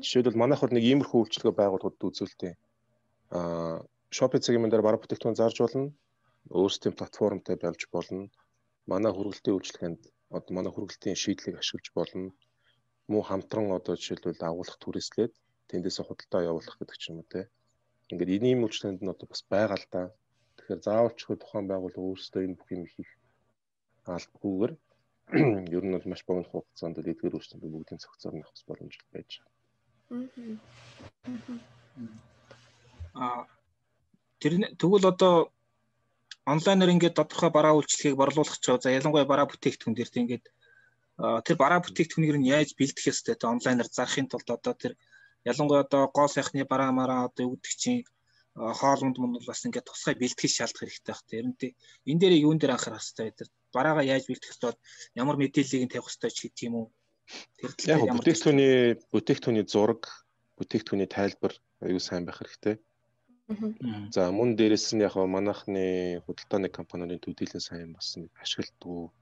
Жишээлбэл 0.00 0.40
манайх 0.40 0.60
бол 0.60 0.72
нэг 0.72 0.84
иймэрхүү 0.84 1.20
үйлчлэгээ 1.20 1.52
байгууллагууд 1.56 2.00
үзүүлдэг. 2.00 2.52
Аа, 3.36 3.84
Shopee 4.08 4.40
цагийн 4.40 4.72
дээр 4.72 4.84
бараа 4.84 5.00
бүтээгдэхүүн 5.00 5.36
зарж 5.36 5.56
болно. 5.60 5.92
Өөрсдийн 6.50 6.94
платформтой 6.96 7.56
болж 7.58 7.82
болно. 7.90 8.30
Манай 8.86 9.12
хүргэлтийн 9.12 9.56
үйлчлэгээнд 9.56 10.02
одоо 10.30 10.52
манай 10.54 10.72
хүргэлтийн 10.72 11.18
шийдлийг 11.18 11.56
ашиглаж 11.58 11.88
болно. 11.98 12.30
Муу 13.10 13.22
хамтран 13.26 13.70
одоо 13.78 13.94
жишээлбэл 13.96 14.46
агуулгах 14.46 14.78
түрээслээд 14.82 15.32
тэндээсээ 15.70 16.04
худалдаа 16.06 16.42
явуулах 16.50 16.76
гэдэг 16.78 16.98
ч 16.98 17.04
юм 17.10 17.18
уу 17.18 17.26
те. 17.32 17.50
Ингээд 18.10 18.34
энэ 18.36 18.48
ийм 18.50 18.64
үйлчлэгэнд 18.66 19.02
нь 19.02 19.12
одоо 19.14 19.26
бас 19.30 19.42
байгаа 19.50 19.78
л 19.78 19.86
да. 19.90 20.02
Тэгэхээр 20.56 20.80
заавалчгүй 20.86 21.36
тухайн 21.38 21.66
байгууллага 21.68 22.06
өөрсдөө 22.06 22.42
энэ 22.46 22.58
бүх 22.58 22.70
юм 22.76 22.84
хийх 22.86 23.10
албагүйгээр 24.06 24.72
ер 25.76 25.84
нь 25.84 25.94
бол 25.94 26.10
маш 26.10 26.22
богино 26.26 26.46
хугацаанд 26.50 27.02
эдгээр 27.02 27.34
үйлчлэгэнд 27.34 27.74
бүгдийн 27.74 28.02
цогцоор 28.02 28.34
нь 28.38 28.44
авах 28.46 28.66
боломж 28.70 28.94
байж 29.10 29.30
байгаа. 29.42 29.54
Аа 33.18 33.42
тэр 34.38 34.52
тэгвэл 34.78 35.10
одоо 35.12 35.50
онлайнаар 36.52 36.94
ингээд 36.94 37.18
тодорхой 37.18 37.50
бараа 37.50 37.74
үйлчлэгийг 37.76 38.16
борлуулах 38.18 38.58
ч 38.62 38.66
за 38.70 38.94
ялангуяа 38.98 39.26
бараа 39.26 39.50
бүтээгдэхүүн 39.50 39.96
дээр 39.96 40.10
тийм 40.10 40.24
ингээд 40.24 40.46
тэр 41.46 41.56
бараа 41.62 41.80
бүтээгдэхүүнийг 41.82 42.38
нь 42.38 42.50
яаж 42.56 42.70
бэлдэх 42.78 43.10
ёстой 43.12 43.34
те 43.34 43.46
онлайнаар 43.50 43.88
зарахын 43.90 44.30
тулд 44.30 44.48
одоо 44.56 44.74
тэр 44.74 44.92
ялангуяа 45.50 45.84
одоо 45.86 46.02
гоо 46.16 46.28
сайхны 46.30 46.64
бараа 46.72 46.90
мараа 46.94 47.20
одоо 47.28 47.44
өгдөг 47.50 47.74
чинь 47.82 48.06
хоолунд 48.56 49.16
мөн 49.18 49.32
бас 49.44 49.60
ингээд 49.66 49.88
тусгай 49.88 50.14
бэлтгэж 50.16 50.52
шаардах 50.54 50.80
хэрэгтэй 50.80 51.12
байх 51.12 51.22
тийм 51.28 51.44
энэ 51.52 51.74
энэ 52.08 52.20
дээр 52.20 52.34
юун 52.46 52.58
дээр 52.58 52.74
анхаарах 52.74 53.04
хэрэгтэй 53.04 53.30
тэр 53.36 53.48
бараагаа 53.76 54.04
яаж 54.04 54.24
бэлдэх 54.26 54.52
ёстой? 54.52 54.74
Ямар 55.14 55.36
мэдээллийг 55.36 55.84
нь 55.84 55.92
тавих 55.92 56.08
ёстой 56.08 56.30
ч 56.32 56.48
гэдэг 56.48 56.66
юм 56.68 56.74
уу? 56.80 56.86
Тэр 57.60 57.70
яг 57.92 58.00
бүтээгдэхүүний 58.16 58.76
бүтээгдэхүүний 59.12 59.64
зураг, 59.68 60.02
бүтээгдэхүүний 60.56 61.08
тайлбар 61.10 61.52
аюу 61.84 62.00
сайн 62.00 62.24
байх 62.24 62.40
хэрэгтэй. 62.40 62.80
За 64.14 64.22
мөн 64.38 64.50
дээрэс 64.58 64.86
нь 64.94 65.04
яг 65.06 65.14
манайхны 65.34 65.84
худалдааны 66.26 66.68
компаниудын 66.78 67.22
төдийлөн 67.22 67.62
сайн 67.62 67.90
бас 67.94 68.08
ашигладаг 68.42 69.14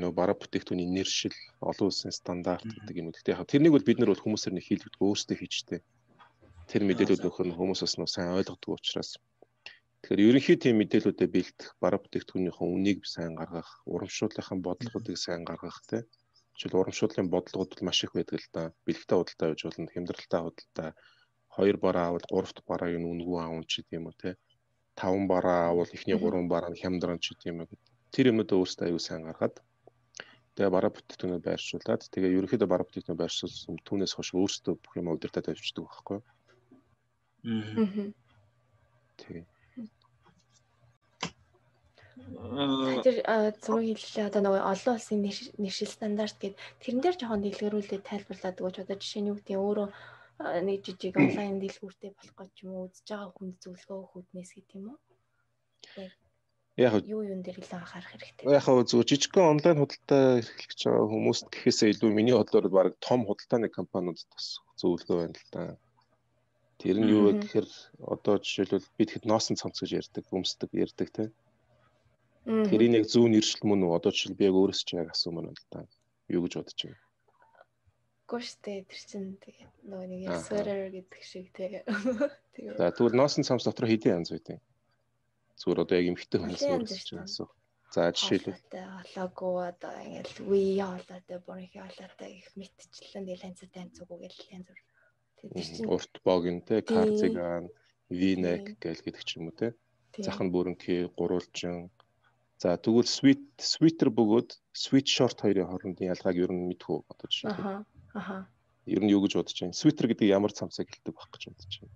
нөө 0.00 0.12
бараа 0.18 0.36
бүтээгдэхүүний 0.40 0.88
нэршил, 0.96 1.36
олон 1.60 1.88
улсын 1.92 2.16
стандарт 2.16 2.64
гэдэг 2.64 2.96
юм. 2.96 3.12
Гэхдээ 3.12 3.36
яг 3.36 3.44
тэрнийг 3.44 3.74
бол 3.76 3.88
бид 3.88 3.98
нар 4.00 4.10
бол 4.12 4.24
хүмүүсээр 4.24 4.56
нэг 4.56 4.64
хийлгдэг 4.64 5.04
өөрсдөө 5.04 5.36
хийжтэй. 5.36 5.80
Тэр 6.70 6.82
мэдээлүүд 6.88 7.22
нөхөр 7.28 7.46
нь 7.52 7.56
хүмүүс 7.60 7.80
бас 7.84 7.94
нөө 8.00 8.08
сайн 8.08 8.36
ойлгодог 8.40 8.72
учраас. 8.72 9.20
Тэгэхээр 10.00 10.24
ерөнхий 10.32 10.56
тийм 10.56 10.80
мэдээлүүдэд 10.80 11.34
бэлдэх, 11.36 11.68
бараа 11.76 12.00
бүтээгдэхүүнийхэн 12.00 12.72
үнийг 12.72 13.04
сайн 13.04 13.36
гаргах, 13.36 13.84
урамшууллынхаа 13.84 14.56
бодлогоодыг 14.64 15.16
сайн 15.20 15.44
гаргах 15.44 15.84
тийм 15.84 16.08
жишээл 16.56 16.80
урамшууллын 16.80 17.28
бодлогод 17.28 17.68
бол 17.76 17.84
маш 17.84 18.00
их 18.00 18.16
байдаг 18.16 18.40
л 18.40 18.48
да. 18.56 18.62
Бэлгтэй 18.88 19.16
худалдаа 19.16 19.48
гэж 19.52 19.60
болно, 19.68 19.92
хямдралтай 19.92 20.40
худалдаа 20.40 20.90
хоёр 21.56 21.76
бараа 21.84 22.06
авал 22.08 22.26
гуравт 22.30 22.58
бараа 22.68 22.92
юу 22.92 23.10
үнгүү 23.12 23.36
аавн 23.40 23.64
ч 23.64 23.80
гэдэг 23.80 23.96
юм 23.98 24.06
уу 24.08 24.16
те. 24.20 24.36
Таван 25.00 25.24
бараа 25.32 25.72
авал 25.72 25.90
эхний 25.96 26.18
гурван 26.20 26.48
бараа 26.52 26.70
нь 26.70 26.80
хямдран 26.82 27.18
ч 27.18 27.32
гэдэг 27.32 27.50
юм 27.52 27.58
уу. 27.64 27.80
Тэр 28.12 28.26
юмудаа 28.32 28.60
өөрсдөө 28.60 28.86
аюу 28.88 29.00
сайн 29.00 29.24
гаргаад 29.26 29.56
тэгээ 30.54 30.74
бараа 30.76 30.92
бүтээгдэхүүнээ 30.92 31.46
байршуулад 31.46 32.02
тэгээ 32.12 32.36
ерөнхийдөө 32.36 32.68
бараа 32.68 32.86
бүтээгдэхүүнээ 32.86 33.22
байршуулсан 33.22 33.76
түүнээс 33.88 34.12
хойш 34.16 34.30
өөрсдөө 34.36 34.74
бүх 34.80 34.94
юм 35.00 35.12
удирдах 35.12 35.44
тавьчихдаг 35.44 35.84
байхгүй? 35.84 36.18
Аа. 37.44 38.12
Тэгээ 39.20 39.44
Тэр 42.26 43.16
зургийг 43.62 44.00
хэллээ 44.02 44.28
одоо 44.28 44.42
нөгөө 44.42 44.62
олон 44.72 44.94
улсын 44.98 45.20
нэршил 45.62 45.92
стандарт 45.92 46.36
гэдэг 46.42 46.58
тэрэн 46.82 47.00
дээр 47.02 47.16
жоохон 47.20 47.42
дэлгэрүүлээд 47.44 48.08
тайлбарлаад 48.08 48.58
өгөөч 48.60 48.76
одоо 48.82 48.96
жишээ 48.98 49.22
нь 49.22 49.30
юу 49.30 49.38
гэдэг 49.38 49.56
өөрөө 49.62 49.88
нэг 50.38 50.84
жижиг 50.84 51.16
онлайн 51.16 51.56
дэлгүүртэй 51.60 52.12
болох 52.12 52.36
гэж 52.36 52.54
юм 52.64 52.72
уу 52.76 52.86
үзэж 52.88 53.06
байгаа 53.08 53.30
хүнд 53.36 53.56
зөвлөгөө 53.62 54.00
хөднэс 54.12 54.50
гэдэг 54.54 54.76
юм 54.76 54.86
уу? 54.92 54.98
Яг 56.76 56.92
юу 57.08 57.24
юун 57.24 57.40
дээр 57.40 57.60
илүү 57.64 57.78
анхаарах 57.80 58.12
хэрэгтэй. 58.12 58.44
Яг 58.52 58.66
зөв 58.90 59.00
жижигхэн 59.08 59.52
онлайн 59.56 59.80
худалдаа 59.80 60.44
эрхлэж 60.44 60.80
байгаа 60.84 61.06
хүмүүст 61.08 61.46
гэхээсээ 61.48 61.92
илүү 61.96 62.10
миний 62.12 62.36
бодлоор 62.36 62.68
баг 62.68 62.96
том 63.00 63.24
худалдааны 63.24 63.68
компаниудад 63.72 64.28
бас 64.28 64.60
зөвлөгөө 64.80 65.16
байна 65.24 65.40
л 65.40 65.48
да. 65.56 65.62
Тэр 66.76 66.96
нь 67.00 67.08
юу 67.08 67.32
вэ 67.32 67.32
гэхээр 67.40 67.68
одоо 68.04 68.36
жишээлбэл 68.36 68.92
бид 69.00 69.10
хэд 69.16 69.24
носон 69.24 69.56
цамц 69.56 69.80
гэж 69.80 69.90
ярьдаг, 70.04 70.24
өмсдөг 70.28 70.70
ярьдаг 70.76 71.08
тийм 71.16 71.32
Тэгэхээр 72.46 72.86
энэ 72.86 72.98
яг 73.02 73.06
зүүн 73.10 73.34
нэршил 73.34 73.66
мөн 73.66 73.90
үү? 73.90 73.96
Одоо 73.98 74.14
жишээл 74.14 74.38
би 74.38 74.46
яг 74.46 74.54
өөрөөс 74.54 74.86
чинь 74.86 75.02
яг 75.02 75.10
асуумаар 75.10 75.50
байна 75.50 75.58
л 75.58 75.66
да. 75.66 75.80
Юу 76.30 76.46
гэж 76.46 76.52
бодож 76.62 76.78
байна? 76.78 77.02
Гүштэй 78.26 78.82
тэр 78.90 79.00
чинь 79.06 79.38
тэгээд 79.38 79.74
нөгөө 79.86 80.06
нэг 80.10 80.22
sweater 80.42 80.90
гэдэг 80.90 81.22
шиг 81.22 81.46
тэгээ. 81.54 81.82
За 82.74 82.90
тэгвэл 82.90 83.14
носон 83.14 83.46
цамц 83.46 83.62
дотор 83.62 83.86
хэдийн 83.86 84.18
янз 84.18 84.34
байдیں۔ 84.34 84.58
Зүгээр 85.62 85.82
одоо 85.86 85.94
яг 85.94 86.06
эмхтэй 86.10 86.38
хүмүүс 86.42 86.62
өөрөөс 86.66 87.06
чинь 87.06 87.22
асуух. 87.22 87.54
За 87.94 88.10
жишээлбэл 88.10 88.58
лого 89.14 89.70
одоо 89.70 89.94
ингээл 90.02 90.42
we 90.50 90.82
хоолойтой 90.82 91.38
бүрийнхээ 91.46 91.82
хоолойтой 91.86 92.30
их 92.34 92.50
мэдчихлэн 92.58 93.24
тэгэл 93.30 93.46
янз 93.46 93.60
янз 93.62 93.96
бүр 94.10 94.18
гэл 94.26 94.42
янз 94.58 94.66
бүр. 94.74 94.80
Тэгээд 95.38 95.66
чинь 95.70 95.86
урт 95.94 96.14
богийн 96.26 96.60
те 96.66 96.82
карциган 96.82 97.70
V-neck 98.10 98.82
гэл 98.82 99.04
гэдэг 99.06 99.22
ч 99.22 99.30
юм 99.38 99.48
уу 99.48 99.54
те. 99.54 99.78
Захын 100.18 100.50
бүрэнхий 100.50 101.06
гурвалжин 101.14 101.94
За 102.56 102.72
тэгвэл 102.80 103.04
sweet 103.04 103.44
sweater 103.60 104.08
бөгөөд 104.08 104.56
sweet 104.72 105.06
short 105.14 105.44
хоёрын 105.44 105.68
хоорондын 105.68 106.08
ялгааг 106.08 106.36
ер 106.40 106.52
нь 106.56 106.64
мэдхүү 106.72 106.96
одоо 107.12 107.28
жишээ. 107.28 107.52
Аха. 107.52 107.84
Аха. 108.16 108.48
Ер 108.88 109.04
нь 109.04 109.12
юу 109.12 109.20
гэж 109.20 109.36
бодож 109.36 109.58
байна? 109.60 109.76
Sweater 109.76 110.08
гэдэг 110.08 110.32
ямар 110.32 110.52
цамцаг 110.56 110.88
хэлдэг 110.88 111.12
байх 111.12 111.28
гэж 111.28 111.42
бодож 111.52 111.74
байна. 111.84 111.94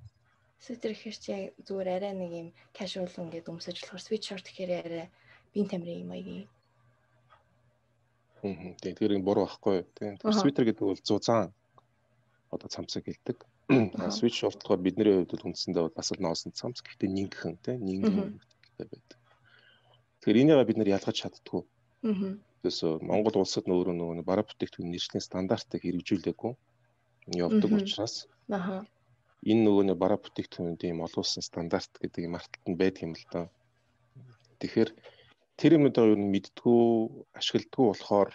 Sweater 0.61 0.93
гэхэр 0.93 1.17
чи 1.17 1.33
зүгээр 1.65 1.89
арай 1.97 2.13
нэг 2.13 2.31
юм 2.37 2.49
casual 2.77 3.09
ингээд 3.09 3.49
өмсөж 3.49 3.81
болохоор 3.81 4.05
sweet 4.05 4.23
short 4.29 4.45
гэхээр 4.45 4.73
арай 4.85 5.07
бие 5.57 5.65
тамирын 5.65 6.05
юм 6.05 6.13
аягийн. 6.13 6.49
Хм 8.45 8.77
тэр 8.85 9.17
юм 9.17 9.25
буруу 9.25 9.49
байхгүй 9.49 9.89
тийм. 9.97 10.21
Sweater 10.21 10.69
гэдэг 10.69 10.85
бол 10.85 11.01
зузаан 11.01 11.57
одоо 12.53 12.69
цамцаг 12.69 13.09
хэлдэг. 13.09 13.41
Sweet 14.13 14.37
short 14.37 14.61
болохоор 14.61 14.85
бидний 14.85 15.09
хувьд 15.09 15.33
бол 15.33 15.49
үндсэндээ 15.49 15.97
бас 15.97 16.13
л 16.13 16.21
ноосон 16.21 16.53
цамц 16.53 16.85
гэхдээ 16.85 17.09
нингхэн 17.09 17.57
тийм 17.65 17.81
нингхэн 17.81 18.37
байдаг. 18.77 19.17
Тэгэхээр 20.21 20.43
энийгээ 20.43 20.69
бид 20.69 20.79
нэр 20.83 20.95
ялгаж 21.01 21.17
чаддгүй. 21.17 21.63
Аа. 22.05 22.37
Тэсээ 22.63 23.01
Монгол 23.11 23.37
улсад 23.41 23.65
нөөрөө 23.67 23.95
нөгөө 23.97 24.25
бараа 24.31 24.45
бүтээгдэхүүн 24.47 24.93
нэршлийн 24.93 25.25
стандартыг 25.25 25.81
хэрэгжүүлээгүй 25.83 26.53
явдаг 27.41 27.71
учраас. 27.73 28.29
Аа. 28.53 28.85
Энэ 29.51 29.63
нөгөө 29.65 29.85
нэг 29.89 29.97
бараа 30.03 30.21
бүтээгдэхүүн 30.21 30.77
тийм 30.77 31.01
олуулсан 31.07 31.41
стандарт 31.41 31.93
гэдэг 32.03 32.29
юм 32.29 32.37
арталт 32.37 32.67
нь 32.69 32.81
байдаг 32.81 33.03
юм 33.09 33.15
л 33.17 33.25
да. 33.33 33.43
Тэгэхээр 34.61 34.91
тэр 35.57 35.71
юмнуудаа 35.81 36.05
юу 36.13 36.21
мэддгүү, 36.21 36.85
ашигладгүй 37.39 37.85
болохоор 37.89 38.31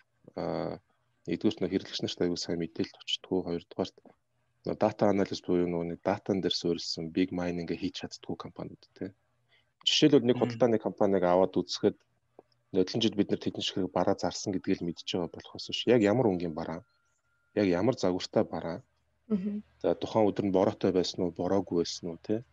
нэгдүгürt 1.30 1.60
нь 1.62 1.70
хэрэглэгч 1.70 2.02
нарт 2.02 2.22
аюул 2.26 2.42
сайн 2.42 2.58
мэдээлэл 2.62 3.02
өчтдгүү, 3.06 3.40
хоёрдугаарт 3.46 3.96
дата 4.74 5.04
анализ 5.14 5.46
буюу 5.46 5.70
нөгөө 5.70 5.88
нэг 5.94 6.00
датан 6.02 6.42
дээр 6.42 6.56
суурилсан 6.58 7.14
big 7.14 7.30
mining 7.30 7.70
хийж 7.70 8.02
чаддгүй 8.02 8.36
компаниуд 8.42 8.82
тийм 8.98 9.14
Жишээлбэл 9.86 10.26
нэг 10.26 10.38
худалдааны 10.42 10.82
компанийг 10.82 11.24
аваад 11.30 11.54
үзэхэд 11.54 11.94
нөдлөн 12.76 13.04
жил 13.04 13.16
бид 13.18 13.30
нар 13.32 13.42
тэдний 13.42 13.66
шиг 13.66 13.88
бараа 13.98 14.16
зарсан 14.20 14.54
гэдгийг 14.54 14.82
л 14.82 14.86
мэдж 14.88 15.08
байгаа 15.08 15.32
болохоос 15.36 15.72
ш. 15.72 15.88
Яг 15.96 16.02
ямар 16.04 16.28
өнгийн 16.32 16.54
бараа? 16.60 16.82
Яг 17.56 17.68
ямар 17.80 17.96
загвартай 17.96 18.44
бараа? 18.44 18.78
За 19.82 19.96
тухайн 20.02 20.30
өдөр 20.30 20.46
нь 20.46 20.56
бороотой 20.58 20.92
байсан 20.94 21.26
уу, 21.26 21.32
бороогүй 21.34 21.82
байсан 21.82 22.14
уу 22.14 22.20
те? 22.22 22.44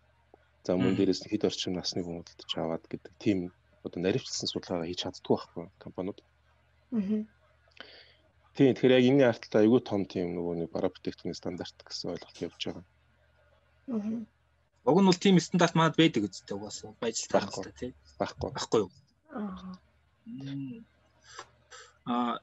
За 0.65 0.73
мөн 0.79 0.97
дээрээс 0.97 1.23
нь 1.27 1.31
хэд 1.33 1.47
орчим 1.49 1.75
насны 1.75 2.01
хүн 2.01 2.23
худалдаж 2.23 2.51
аваад 2.57 2.85
гэдэг 2.89 3.13
тийм 3.19 3.39
одоо 3.85 3.99
наривчлсан 4.01 4.49
судалгаа 4.49 4.89
хийж 4.89 5.01
чаддгүй 5.03 5.37
байхгүй 5.37 5.65
компаниуд. 5.85 6.19
Аа. 6.97 7.27
Тийм 8.57 8.73
тэгэхээр 8.73 8.97
яг 8.97 9.05
энэний 9.05 9.29
арталтай 9.29 9.61
айгүй 9.65 9.81
том 9.85 10.03
тийм 10.13 10.27
нөгөө 10.37 10.55
нэг 10.61 10.69
бараа 10.73 10.93
бүтээгдэхүүний 10.93 11.41
стандарт 11.41 11.77
гэсэн 11.83 12.13
ойлголт 12.15 12.39
явж 12.47 12.61
байгаа. 12.63 12.85
Аа. 13.91 14.23
Уг 14.89 14.99
нь 14.99 15.09
бол 15.09 15.23
team 15.23 15.37
стандарт 15.43 15.75
манад 15.77 15.97
байдаг 16.01 16.25
үстэй 16.25 16.57
угаасаа 16.57 16.95
баяжлалтай 17.03 17.63
байна 17.65 17.81
тий. 17.81 17.93
Баггүй. 18.21 18.51
Баггүй 18.57 18.81
юу? 18.85 18.91
Аа. 19.35 19.77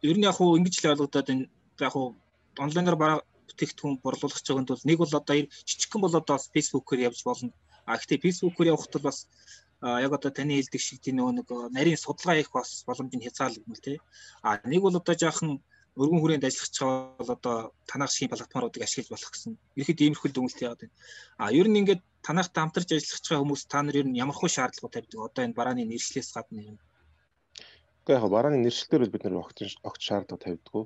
Ер 0.09 0.17
нь 0.17 0.27
яг 0.29 0.35
хуу 0.35 0.57
ингэж 0.57 0.75
л 0.79 0.91
ойлгодод 0.91 1.27
энэ 1.33 1.45
яг 1.79 1.93
хуу 1.93 2.15
онлайнаар 2.63 2.97
бараа 2.99 3.19
бүтээгдэхүүн 3.47 3.95
борлуулах 4.03 4.41
цагт 4.41 4.69
бол 4.69 4.87
нэг 4.89 4.97
бол 4.99 5.13
одоо 5.19 5.35
жижигхэн 5.67 6.01
бол 6.01 6.15
одоо 6.21 6.37
Facebook-оор 6.53 6.99
явж 7.09 7.19
болно. 7.23 7.51
А 7.85 7.97
гэхдээ 7.97 8.23
Facebook-оор 8.25 8.71
явахад 8.71 8.93
бол 8.95 9.07
бас 9.09 9.27
яг 9.81 10.11
одоо 10.13 10.31
таны 10.31 10.53
хэлдэг 10.55 10.81
шиг 10.81 10.99
тийм 11.01 11.15
нөгөө 11.17 11.33
нэг 11.39 11.47
нарийн 11.75 11.99
судалгаа 11.99 12.35
хийх 12.37 12.51
бас 12.51 12.83
боломж 12.87 13.11
нь 13.15 13.25
хязгаарлагдмал 13.25 13.83
тий. 13.83 13.97
А 14.43 14.59
нэг 14.71 14.81
бол 14.83 14.99
одоо 14.99 15.15
жаахан 15.15 15.63
өргөн 15.99 16.21
хүрээнд 16.21 16.47
ажиллах 16.47 16.71
чагаа 16.77 17.15
бол 17.19 17.31
одоо 17.35 17.55
танах 17.89 18.11
шиг 18.11 18.29
платформуудыг 18.31 18.83
ашиглаж 18.83 19.09
болох 19.11 19.31
гэсэн. 19.31 19.53
Ерхэд 19.79 20.03
иймэрхүү 20.03 20.31
дүнэлт 20.31 20.59
яваад 20.63 20.81
байна. 20.83 20.95
А 21.41 21.51
ер 21.59 21.67
нь 21.67 21.79
ингээд 21.79 22.01
танахтай 22.23 22.61
хамтарч 22.63 22.89
ажиллах 22.95 23.21
чагаа 23.25 23.43
хүмүүс 23.43 23.63
та 23.71 23.79
нар 23.83 23.99
ер 23.99 24.07
нь 24.07 24.19
ямар 24.23 24.35
хөө 24.35 24.49
шаардлагатай 24.51 25.03
тавьдаг? 25.03 25.19
Одоо 25.27 25.41
энэ 25.43 25.57
барааны 25.59 25.83
нэршлээс 25.87 26.29
гадна 26.35 26.61
юм. 26.71 26.77
Гэхдээ 28.09 28.25
яг 28.25 28.33
барааны 28.33 28.57
нэршлэлээр 28.65 29.03
бол 29.05 29.13
бид 29.13 29.23
нэр 29.29 29.37
огт 29.37 29.59
огт 29.85 30.01
шаардлага 30.01 30.41
тавьдаггүй. 30.41 30.83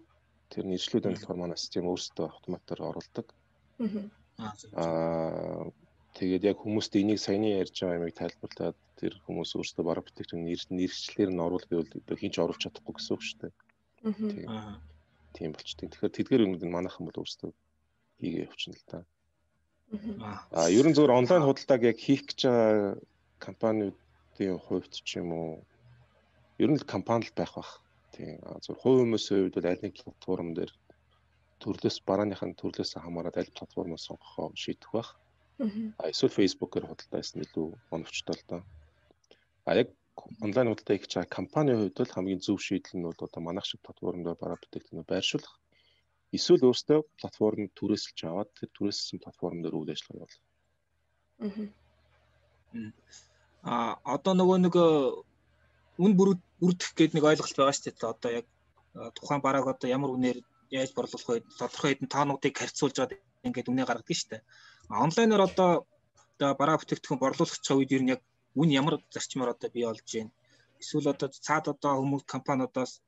Тэр 0.51 0.67
нэршлүүд 0.67 1.07
нь 1.07 1.15
болохоор 1.15 1.39
манай 1.39 1.55
систем 1.55 1.87
өөрсдөө 1.87 2.27
автоматар 2.27 2.79
оруулдаг. 2.83 3.31
Аа 4.75 5.71
тэгээд 6.19 6.43
яг 6.51 6.59
хүмүүст 6.59 6.99
энийг 6.99 7.23
саяны 7.23 7.55
ярьж 7.63 7.79
байгаа 7.79 8.03
юмыг 8.03 8.19
тайлбарлаад 8.19 8.75
тэр 8.99 9.15
хүмүүс 9.23 9.55
өөрсдөө 9.55 9.83
бараа 9.87 10.03
бүтээгдэхүүн 10.03 10.51
нэршлэлээр 10.75 11.31
нь 11.31 11.43
оруулах 11.47 11.71
гэвэл 11.71 12.19
хинч 12.19 12.35
оруулах 12.43 12.59
чадахгүй 12.59 12.91
гэсэн 12.91 13.13
үг 13.15 13.23
шүү 13.23 13.39
дээ. 13.39 13.53
Аа 14.51 14.83
тийм 15.31 15.55
болчтой. 15.55 15.87
Тэгэхээр 15.95 16.15
тэдгээр 16.19 16.43
юмнууд 16.43 16.63
нь 16.67 16.75
манайхан 16.75 17.07
бол 17.07 17.23
өөрсдөө 17.23 17.55
хийгээ 18.19 18.51
явчихна 18.51 18.75
л 18.75 18.87
да. 18.91 18.99
Аа 20.51 20.67
ер 20.67 20.85
нь 20.91 20.91
зөвхөн 20.91 21.23
онлайн 21.23 21.47
худалдааг 21.47 21.87
яг 21.87 21.97
хийх 22.03 22.27
гэж 22.27 22.39
байгаа 22.51 22.99
компаниудын 23.39 24.59
хувьд 24.59 24.91
ч 24.91 25.23
юм 25.23 25.31
уу 25.31 25.63
ер 26.61 26.69
нь 26.69 26.79
л 26.79 26.91
компани 26.93 27.25
л 27.25 27.37
байх 27.37 27.53
бах. 27.55 27.71
Тийм 28.13 28.37
зөвхөн 28.65 28.81
хувь 28.81 29.01
хүмүүсийн 29.01 29.39
хувьд 29.41 29.55
бол 29.57 29.71
аль 29.71 29.83
нэг 29.83 29.93
платформ 30.03 30.49
дээр 30.53 30.71
төрлөөс 31.61 31.97
барааныхын 32.07 32.53
төрлөөс 32.59 32.91
хамаарат 32.99 33.37
аль 33.41 33.55
платформоос 33.57 34.05
сонгохоо 34.07 34.51
шийдэх 34.53 34.91
байх. 34.93 35.09
Аа 35.99 36.11
эсвэл 36.11 36.37
Facebook-оор 36.37 36.85
худалдаасан 36.87 37.41
илүү 37.45 37.67
оновчтой 37.95 38.35
л 38.37 38.45
да. 38.49 38.57
А 39.65 39.71
яг 39.81 39.89
онлайн 40.45 40.69
худалдаа 40.69 40.97
хийж 40.97 41.13
байгаа 41.15 41.37
компанийн 41.37 41.79
хувьд 41.79 41.97
бол 41.97 42.15
хамгийн 42.15 42.41
зөв 42.45 42.57
шийдэл 42.61 42.97
нь 42.97 43.07
бол 43.07 43.25
одоо 43.25 43.41
манайх 43.41 43.65
шиг 43.65 43.81
платформдоор 43.83 44.37
бараа 44.39 44.61
бүтээгдэхүүнээ 44.61 45.09
байршуулах 45.09 45.55
эсвэл 46.35 46.67
өөртөө 46.69 46.99
платформ 47.19 47.65
түрээсэлж 47.77 48.19
аваад 48.25 48.49
тэр 48.57 48.69
түрээсэлсэн 48.77 49.19
платформ 49.23 49.59
дээр 49.61 49.77
үйл 49.77 49.93
ажиллагаа 49.93 50.25
явуулах. 50.25 50.41
Аа 53.63 53.93
одоо 54.15 54.33
нөгөө 54.37 54.57
нэг 54.65 54.75
үн 56.01 56.11
бүрдэх 56.17 56.91
гэдэг 56.97 57.15
нэг 57.15 57.25
ойлголт 57.29 57.57
байгаа 57.57 57.75
шүү 57.75 57.85
дээ. 57.93 58.13
Одоо 58.13 58.31
яг 58.39 58.45
тухайн 59.17 59.41
барааг 59.41 59.67
одоо 59.67 59.87
ямар 59.89 60.11
үнээр 60.13 60.39
яаж 60.73 60.91
борлуулах 60.93 61.29
вэ? 61.29 61.45
Тодорхой 61.59 61.89
хэдэн 61.93 62.09
тоонуудыг 62.09 62.53
харьцуулж 62.57 62.97
аваад 62.97 63.21
ингээд 63.45 63.69
үнэ 63.69 63.85
гаргадаг 63.85 64.17
шүү 64.17 64.29
дээ. 64.31 64.41
Онлайнаар 64.89 65.43
одоо 65.49 65.69
бараа 66.39 66.77
бүтээгдэхүүн 66.81 67.21
борлуулах 67.21 67.59
цаг 67.61 67.77
үед 67.77 67.91
ер 67.93 68.03
нь 68.03 68.13
яг 68.13 68.21
үн 68.57 68.69
ямар 68.73 68.95
зарчмаар 69.13 69.53
одоо 69.53 69.69
бий 69.69 69.85
болж 69.85 70.05
байна. 70.05 70.31
Эсвэл 70.81 71.13
одоо 71.13 71.29
цаад 71.29 71.65
одоо 71.73 71.93
хүмүүс 72.01 72.23
компаниудаас 72.25 73.01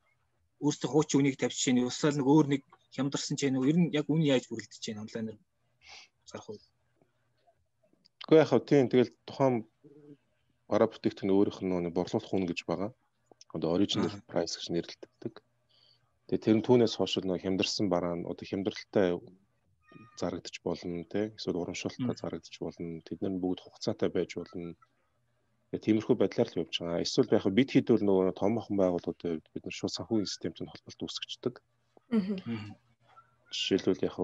өөрсдөө 0.62 0.90
хуучин 0.92 1.20
үнийг 1.20 1.38
тавьж 1.38 1.58
чинь 1.58 1.82
эсвэл 1.82 2.18
нэг 2.18 2.28
өөр 2.30 2.48
нэг 2.54 2.62
хямдарсан 2.96 3.36
чинь 3.38 3.60
ер 3.60 3.78
нь 3.78 3.92
яг 4.00 4.06
үн 4.14 4.22
яаж 4.22 4.46
бүрэлдэж 4.48 4.82
байна 4.88 5.04
онлайнаар 5.04 5.40
зарах 6.30 6.50
уу? 6.50 6.60
Гэхдээ 8.30 8.42
яг 8.42 8.52
тийм 8.70 8.86
тэгэл 8.90 9.12
тухайн 9.28 9.56
бараа 10.70 10.90
бүтээгдэхүүн 10.90 11.36
өөрийнх 11.36 11.60
нь 11.62 11.74
нэг 11.86 11.94
борлуулах 11.94 12.34
үн 12.34 12.46
гэж 12.50 12.60
байгаа. 12.70 12.92
Одоо 13.56 13.70
original 13.78 14.12
price 14.30 14.56
гэж 14.58 14.68
нэрлэгддэг. 14.74 15.34
Тэгээ 16.28 16.44
тэр 16.46 16.56
нь 16.58 16.66
түүнээс 16.66 16.98
хойш 16.98 17.22
нэг 17.22 17.42
хямдарсан 17.44 17.88
бараа 17.94 18.16
нь 18.18 18.28
одоо 18.28 18.46
хямдралтай 18.46 19.10
зарагдчих 20.20 20.64
болно 20.66 21.04
те 21.06 21.32
эсвэл 21.38 21.62
урамшуултаа 21.62 22.16
зарагдчих 22.18 22.62
болно. 22.66 23.02
Тэд 23.08 23.20
нар 23.22 23.38
бүгд 23.40 23.62
хугацаатай 23.62 24.10
байж 24.10 24.32
болно 24.36 24.74
тиймэрхүү 25.76 26.16
байдлаар 26.20 26.50
л 26.52 26.60
явж 26.64 26.76
байгаа. 26.80 27.04
Эсвэл 27.04 27.36
яг 27.36 27.46
бид 27.52 27.70
хийдвэл 27.72 28.06
нөгөө 28.06 28.36
томхон 28.40 28.76
байгууллагуудын 28.80 29.40
хувьд 29.40 29.48
бид 29.54 29.64
нар 29.66 29.76
шууд 29.76 29.94
санхүүгийн 29.96 30.32
системтэй 30.32 30.68
холболт 30.68 31.04
үүсгэждэг. 31.04 31.56
Жишээлбэл 33.56 34.08
яг 34.10 34.18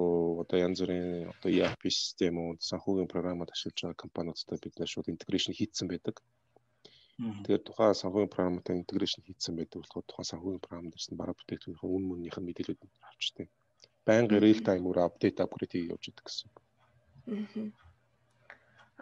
одоо 0.43 0.57
янз 0.67 0.79
бүрийн 0.81 1.31
одоо 1.33 1.49
ERP 1.59 1.83
систем 1.89 2.35
уу 2.41 2.49
санхүүгийн 2.69 3.11
програмууд 3.13 3.53
ашиглаж 3.53 3.79
байгаа 3.81 4.03
компаниудтай 4.03 4.57
бид 4.61 4.75
нар 4.77 4.91
шууд 4.91 5.11
интеграшн 5.13 5.53
хийцэн 5.55 5.87
байдаг. 5.89 6.15
Тэгэхээр 7.21 7.63
тухайн 7.65 8.01
санхүүгийн 8.01 8.33
програмтай 8.35 8.75
интеграшн 8.77 9.21
хийцэн 9.23 9.53
байдаг 9.55 9.79
болохоор 9.79 10.05
тухайн 10.07 10.29
санхүүгийн 10.31 10.65
програм 10.65 10.89
дээрс 10.89 11.07
нь 11.09 11.19
бараа 11.19 11.35
бүтээгдэхүүнийхээ 11.37 11.93
үн 11.95 12.03
мөнийх 12.09 12.37
нь 12.39 12.47
мэдээлэлүүд 12.47 12.81
авчдаг. 13.09 13.47
Байнга 14.07 14.37
real 14.41 14.61
time 14.67 14.85
үр 14.89 14.99
апдейт 15.05 15.37
апгрейд 15.39 15.71
хийж 15.73 15.91
явж 15.93 16.03
байдаг 16.07 16.25
гэсэн. 16.25 16.49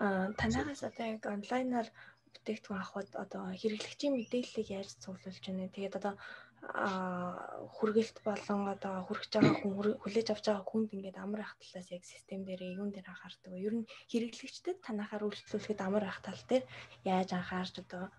Аа 0.04 0.28
танаас 0.40 0.82
одоо 0.90 1.06
яг 1.16 1.24
онлайнаар 1.36 1.88
бүтээгдэхүүн 2.34 2.82
авахд 2.84 3.14
одоо 3.24 3.44
хэрэглэгчийн 3.62 4.14
мэдээллийг 4.16 4.68
яаж 4.78 4.90
цуглуулж 5.04 5.44
байна. 5.48 5.74
Тэгээд 5.76 5.98
одоо 6.00 6.14
хүргэлт 6.60 8.18
болон 8.28 8.62
одоо 8.76 9.08
хүрэж 9.08 9.32
байгаа 9.32 9.56
хүн 9.64 9.74
хүлээж 10.04 10.28
авч 10.36 10.46
байгаа 10.52 10.68
хүнд 10.68 10.90
ингээд 10.92 11.18
амар 11.24 11.42
ах 11.48 11.56
талаас 11.56 11.88
яг 11.88 12.04
систем 12.04 12.44
дээр 12.44 12.76
юун 12.76 12.92
дээр 12.92 13.08
анхаардаг 13.08 13.52
вэ? 13.52 13.64
Ер 13.64 13.76
нь 13.80 13.90
хэрэглэгчдэд 14.12 14.84
танахаар 14.84 15.24
үйлчлүүлэхэд 15.24 15.80
амар 15.80 16.04
ах 16.12 16.20
тал 16.20 16.42
дээр 16.52 16.64
яаж 17.08 17.30
анхаарч 17.32 17.76
одоо 17.84 18.12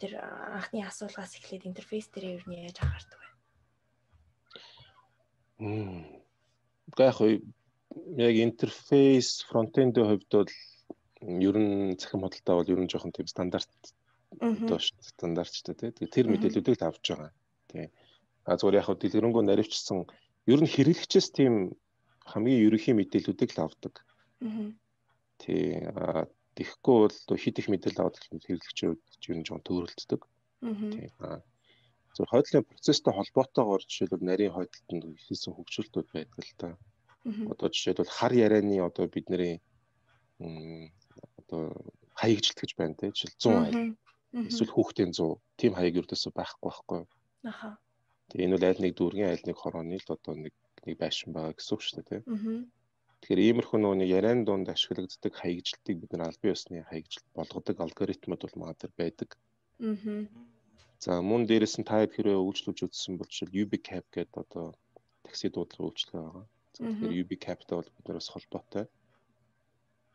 тэр 0.00 0.12
анхны 0.56 0.80
асуулгаас 0.88 1.36
эхлээд 1.36 1.68
интерфейс 1.68 2.08
дээр 2.08 2.40
ер 2.40 2.44
нь 2.48 2.64
яаж 2.64 2.80
анхаардаг 2.80 3.18
вэ? 3.20 3.28
Мм. 5.60 6.02
Гэхдээ 6.96 7.44
яг 8.16 8.34
интерфейс 8.40 9.44
фронтендийн 9.52 10.08
хувьд 10.08 10.32
бол 10.32 10.52
ер 11.20 11.56
нь 11.60 11.96
цахим 12.00 12.24
худалдаа 12.24 12.56
бол 12.56 12.72
ер 12.72 12.80
нь 12.80 12.88
жоохон 12.88 13.12
тийм 13.12 13.28
стандарт 13.28 13.68
одоо 14.40 14.80
стандартчтай 14.80 15.74
тий. 15.76 16.08
Тэр 16.08 16.26
мэдээллүүдийг 16.32 16.80
л 16.80 16.88
авч 16.88 17.04
байгаа. 17.12 17.30
Тий. 17.72 17.88
А 18.44 18.56
зүгээр 18.58 18.80
яг 18.80 18.88
дэлгэрэнгүй 19.00 19.42
наривчсан 19.48 20.04
ер 20.46 20.60
нь 20.60 20.72
хэрэглэгчээс 20.74 21.28
тийм 21.32 21.72
хамгийн 22.28 22.62
ерөнхий 22.68 22.94
мэдээллүүдийг 22.94 23.50
л 23.56 23.64
авдаг. 23.66 23.94
Тий. 25.40 25.80
Тэгэхгүй 26.52 26.96
бол 27.08 27.40
хит 27.40 27.56
их 27.58 27.68
мэдээлэл 27.72 28.02
аваад 28.04 28.16
хэрэглэгчүүд 28.20 29.00
ер 29.32 29.36
нь 29.40 29.46
жоон 29.46 29.64
төөрөлддөг. 29.64 30.20
Тий. 30.92 31.08
Зөв 32.12 32.28
хойдлын 32.28 32.68
процесстэй 32.68 33.12
холбоотойгоор 33.14 33.82
жишээлбэл 33.88 34.20
нарийн 34.20 34.52
хойдолтод 34.52 35.16
хийсэн 35.16 35.56
хөгжүүлэлтүүд 35.56 36.08
байдаг 36.12 36.44
л 36.44 36.54
та. 36.60 36.68
Одоо 37.24 37.68
жишээлбэл 37.72 38.12
хар 38.12 38.32
ярианы 38.36 38.76
одоо 38.84 39.08
бидний 39.08 39.64
одоо 41.40 41.72
хаягжилт 42.20 42.58
гэж 42.60 42.70
байна 42.76 42.94
те 43.00 43.08
жишээл 43.16 43.40
100 43.40 43.64
хаяг. 43.64 43.96
Эсвэл 44.48 44.74
хүүхдийн 44.76 45.12
100 45.16 45.40
тийм 45.56 45.72
хаяг 45.72 45.94
ердөөсөө 46.04 46.32
байхгүй 46.36 46.68
байхгүй. 46.68 47.00
Аха. 47.50 47.78
Тэгээ 48.30 48.46
энэ 48.46 48.54
бол 48.56 48.68
аль 48.70 48.82
нэг 48.84 48.92
дүүргийн 48.96 49.32
аль 49.32 49.46
нэг 49.48 49.56
хорооны 49.58 49.96
л 49.98 50.14
одоо 50.14 50.34
нэг 50.38 50.54
нэг 50.86 50.96
байшин 51.02 51.34
байгаа 51.34 51.54
гэсэн 51.56 51.74
үг 51.74 51.82
шүү 51.82 51.96
дээ 51.96 52.08
те. 52.08 52.18
Тэгэхээр 53.22 53.44
иймэрхүү 53.46 53.78
нөгөө 53.78 54.10
яриан 54.18 54.42
дунд 54.46 54.66
ашиглагддаг 54.74 55.32
хаягжилтыг 55.36 55.96
бид 55.98 56.12
нар 56.14 56.30
албан 56.30 56.52
ёсны 56.54 56.82
хаягжилт 56.90 57.28
болгодог 57.38 57.76
алгоритмууд 57.78 58.42
бол 58.42 58.56
маа 58.58 58.72
дээр 58.74 58.92
байдаг. 58.98 59.30
Аа. 59.78 60.26
За 61.02 61.12
мөн 61.22 61.46
дээрэс 61.46 61.78
нь 61.78 61.88
та 61.90 62.02
хэрэг 62.02 62.38
үйлчлүүлж 62.46 62.80
үзсэн 62.86 63.14
бол 63.18 63.30
жишээл 63.30 63.58
UBCAP 63.62 64.06
гэдэг 64.14 64.38
одоо 64.42 64.66
такси 65.26 65.46
дуудлага 65.50 65.86
үйлчлэгээ 65.90 66.22
байгаа. 66.22 66.46
Тэгэхээр 66.72 67.18
UB 67.22 67.30
Capital 67.46 67.82
бид 67.94 68.06
нараас 68.06 68.28
холбоотой. 68.30 68.86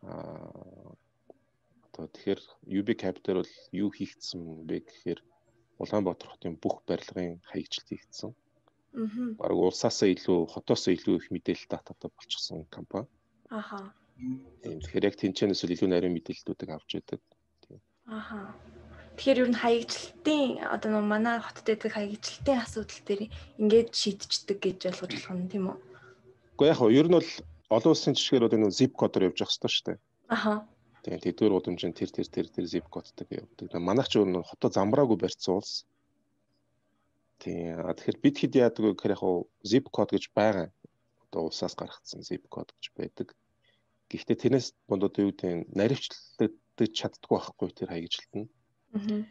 Аа 0.01 0.95
одоо 1.87 2.05
тэгэхээр 2.13 2.41
UB 2.79 2.89
Capital 3.03 3.35
бол 3.41 3.53
юу 3.83 3.89
хийгдсэн 3.97 4.41
бэ 4.67 4.77
гэхээр 4.87 5.19
Улаанбаатар 5.81 6.29
хотын 6.33 6.57
бүх 6.57 6.81
барилгын 6.89 7.41
хаягжилт 7.49 7.87
хийгдсэн. 7.89 8.31
Аа. 8.31 8.37
Бараг 9.37 9.57
улсаасаа 9.57 10.09
илүү, 10.09 10.49
хотоосоо 10.53 10.93
илүү 10.97 11.15
их 11.21 11.27
мэдээлэл 11.29 11.69
дататай 11.69 12.09
болчихсон 12.09 12.65
компани. 12.73 13.07
Аха. 13.49 13.93
Тэгэхээр 14.63 15.07
яг 15.09 15.15
тэнцэнээс 15.21 15.61
илүү 15.69 15.89
нарийн 15.93 16.15
мэдээллүүдийг 16.17 16.71
авч 16.73 16.89
яадаг. 16.97 17.21
Аха. 18.09 18.55
Тэгэхээр 19.17 19.41
ер 19.43 19.49
нь 19.49 19.61
хаягжилтын 19.61 20.65
одоо 20.65 20.89
нэг 20.97 21.05
манай 21.05 21.37
хотод 21.41 21.65
байдаг 21.69 21.91
хаягжилтын 21.93 22.57
асуудал 22.61 23.01
дээр 23.05 23.21
ингээд 23.61 23.89
шийдчихдэг 23.93 24.57
гэж 24.61 24.79
ойлгож 24.89 25.11
болох 25.13 25.33
нь 25.37 25.51
тийм 25.51 25.65
үү? 25.69 25.77
Гэхдээ 26.57 26.71
яг 26.73 26.81
нь 26.81 26.97
ер 27.01 27.07
нь 27.09 27.17
бол 27.17 27.31
олон 27.69 27.91
улсын 27.93 28.15
жишгээр 28.17 28.45
бол 28.45 28.57
энэ 28.57 28.77
zip 28.77 28.93
кодоор 28.93 29.27
явж 29.29 29.37
явах 29.41 29.53
хэрэгтэй 29.53 29.71
шүү 29.73 29.85
дээ. 29.85 29.97
Аха. 30.29 30.53
Тийм 31.07 31.23
тэдгээр 31.23 31.55
удамжинд 31.55 31.95
тэр 31.95 32.11
тэр 32.11 32.27
тэр 32.27 32.47
тэр 32.51 32.65
zip 32.67 32.91
кодтай 32.91 33.23
явдаг. 33.31 33.71
Манайх 33.79 34.11
ч 34.11 34.19
өөр 34.19 34.27
нь 34.27 34.43
хотоо 34.43 34.67
замбраагүй 34.75 35.15
барьсан 35.15 35.55
улс. 35.55 35.87
Тийм 37.39 37.79
тэгэхээр 37.79 38.19
бид 38.19 38.35
хэд 38.35 38.59
яадаг 38.59 38.83
вэ 38.83 38.91
гэхээр 38.91 39.15
яг 39.15 39.23
zip 39.63 39.87
код 39.87 40.11
гэж 40.11 40.35
байгаа. 40.35 40.67
Одоо 41.31 41.47
улсаас 41.47 41.79
гаргацсан 41.79 42.27
zip 42.27 42.43
код 42.51 42.75
гэж 42.75 42.85
байдаг. 42.99 43.31
Гэхдээ 44.11 44.35
тэрнээс 44.35 44.75
бондоо 44.83 45.07
юу 45.15 45.31
гэдэг 45.31 45.71
наривчлагдаж 45.79 46.91
чаддгүй 46.91 47.39
байхгүй 47.39 47.71
тэр 47.71 47.87
хаягжилт 47.87 48.33
нь. 48.35 48.47
Аа. 48.91 49.23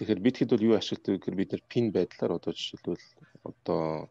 Тэгэхээр 0.00 0.20
бид 0.24 0.36
хэд 0.40 0.50
бол 0.56 0.64
юу 0.64 0.80
ашигладаг 0.80 1.20
гэхээр 1.20 1.36
бид 1.36 1.50
нар 1.52 1.62
пин 1.68 1.92
байдлаар 1.92 2.40
одоо 2.40 2.56
жишээлбэл 2.56 3.04
одоо 3.44 4.08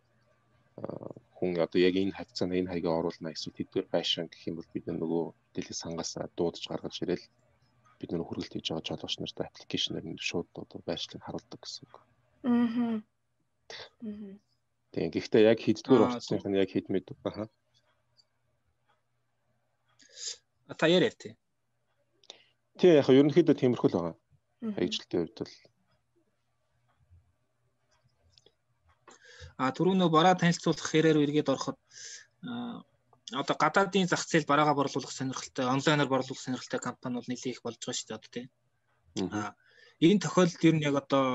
хүн 1.42 1.58
одоо 1.58 1.80
яг 1.82 1.96
энэ 1.98 2.14
хавцаанд 2.14 2.54
энэ 2.54 2.70
хаягаа 2.70 3.02
оруулна 3.02 3.34
эсвэл 3.34 3.58
тэдгээр 3.58 3.88
байшин 3.90 4.30
гэх 4.30 4.46
юм 4.46 4.56
бол 4.62 4.70
бид 4.74 4.86
нөгөө 4.86 5.24
мэдээлэл 5.34 5.82
сангаас 5.82 6.14
дуудаж 6.38 6.64
гаргаж 6.70 6.96
ирэл 7.02 7.26
бид 7.98 8.10
нөгөө 8.14 8.28
хөргөлт 8.30 8.54
хийж 8.54 8.68
байгаа 8.70 8.86
жолооч 8.86 9.16
нартай 9.18 9.46
аппликейшнээр 9.50 10.06
нь 10.06 10.22
шууд 10.30 10.50
одоо 10.54 10.80
байшлыг 10.86 11.22
харуулдаг 11.26 11.60
гэсэн 11.62 11.82
үг. 11.90 11.96
Аа. 12.46 13.02
Тийм 14.94 15.10
гэхдээ 15.10 15.50
яг 15.50 15.60
хийддгээр 15.66 16.06
орцсных 16.06 16.46
нь 16.46 16.62
яг 16.62 16.70
хэд 16.70 16.88
мэд 16.94 17.10
аа. 17.26 17.50
Та 20.78 20.86
яриа 20.86 21.10
тий. 21.10 21.34
Тий 22.78 23.02
яг 23.02 23.10
ерөнхийдөө 23.10 23.56
тиймэрхүү 23.58 23.90
л 23.90 23.98
байгаа. 23.98 24.16
Хаягчлалтын 24.78 25.20
хувьд 25.26 25.38
бол 25.42 25.54
А 29.62 29.70
түрүү 29.78 29.94
нөө 29.98 30.10
бараа 30.18 30.36
танилцуулах 30.42 30.88
хэрээр 30.90 31.22
эргээд 31.22 31.54
ороход 31.54 31.78
одоо 33.42 33.56
гадаадын 33.64 34.10
зах 34.10 34.24
зээл 34.26 34.50
бараагаа 34.50 34.76
борлуулах 34.78 35.14
сонирхолтой 35.14 35.66
онлайнаар 35.76 36.10
борлуулах 36.10 36.44
сонирхолтой 36.44 36.80
компани 36.88 37.16
бол 37.16 37.30
нэлээд 37.30 37.54
их 37.56 37.62
болж 37.64 37.78
байгаа 37.78 37.98
шүү 37.98 38.08
дээ 38.10 38.20
одоо 38.20 38.32
тийм. 38.36 38.48
А 39.38 39.54
энэ 40.02 40.24
тохиолдолд 40.26 40.66
ер 40.68 40.76
нь 40.76 40.86
яг 40.90 40.96
одоо 41.04 41.26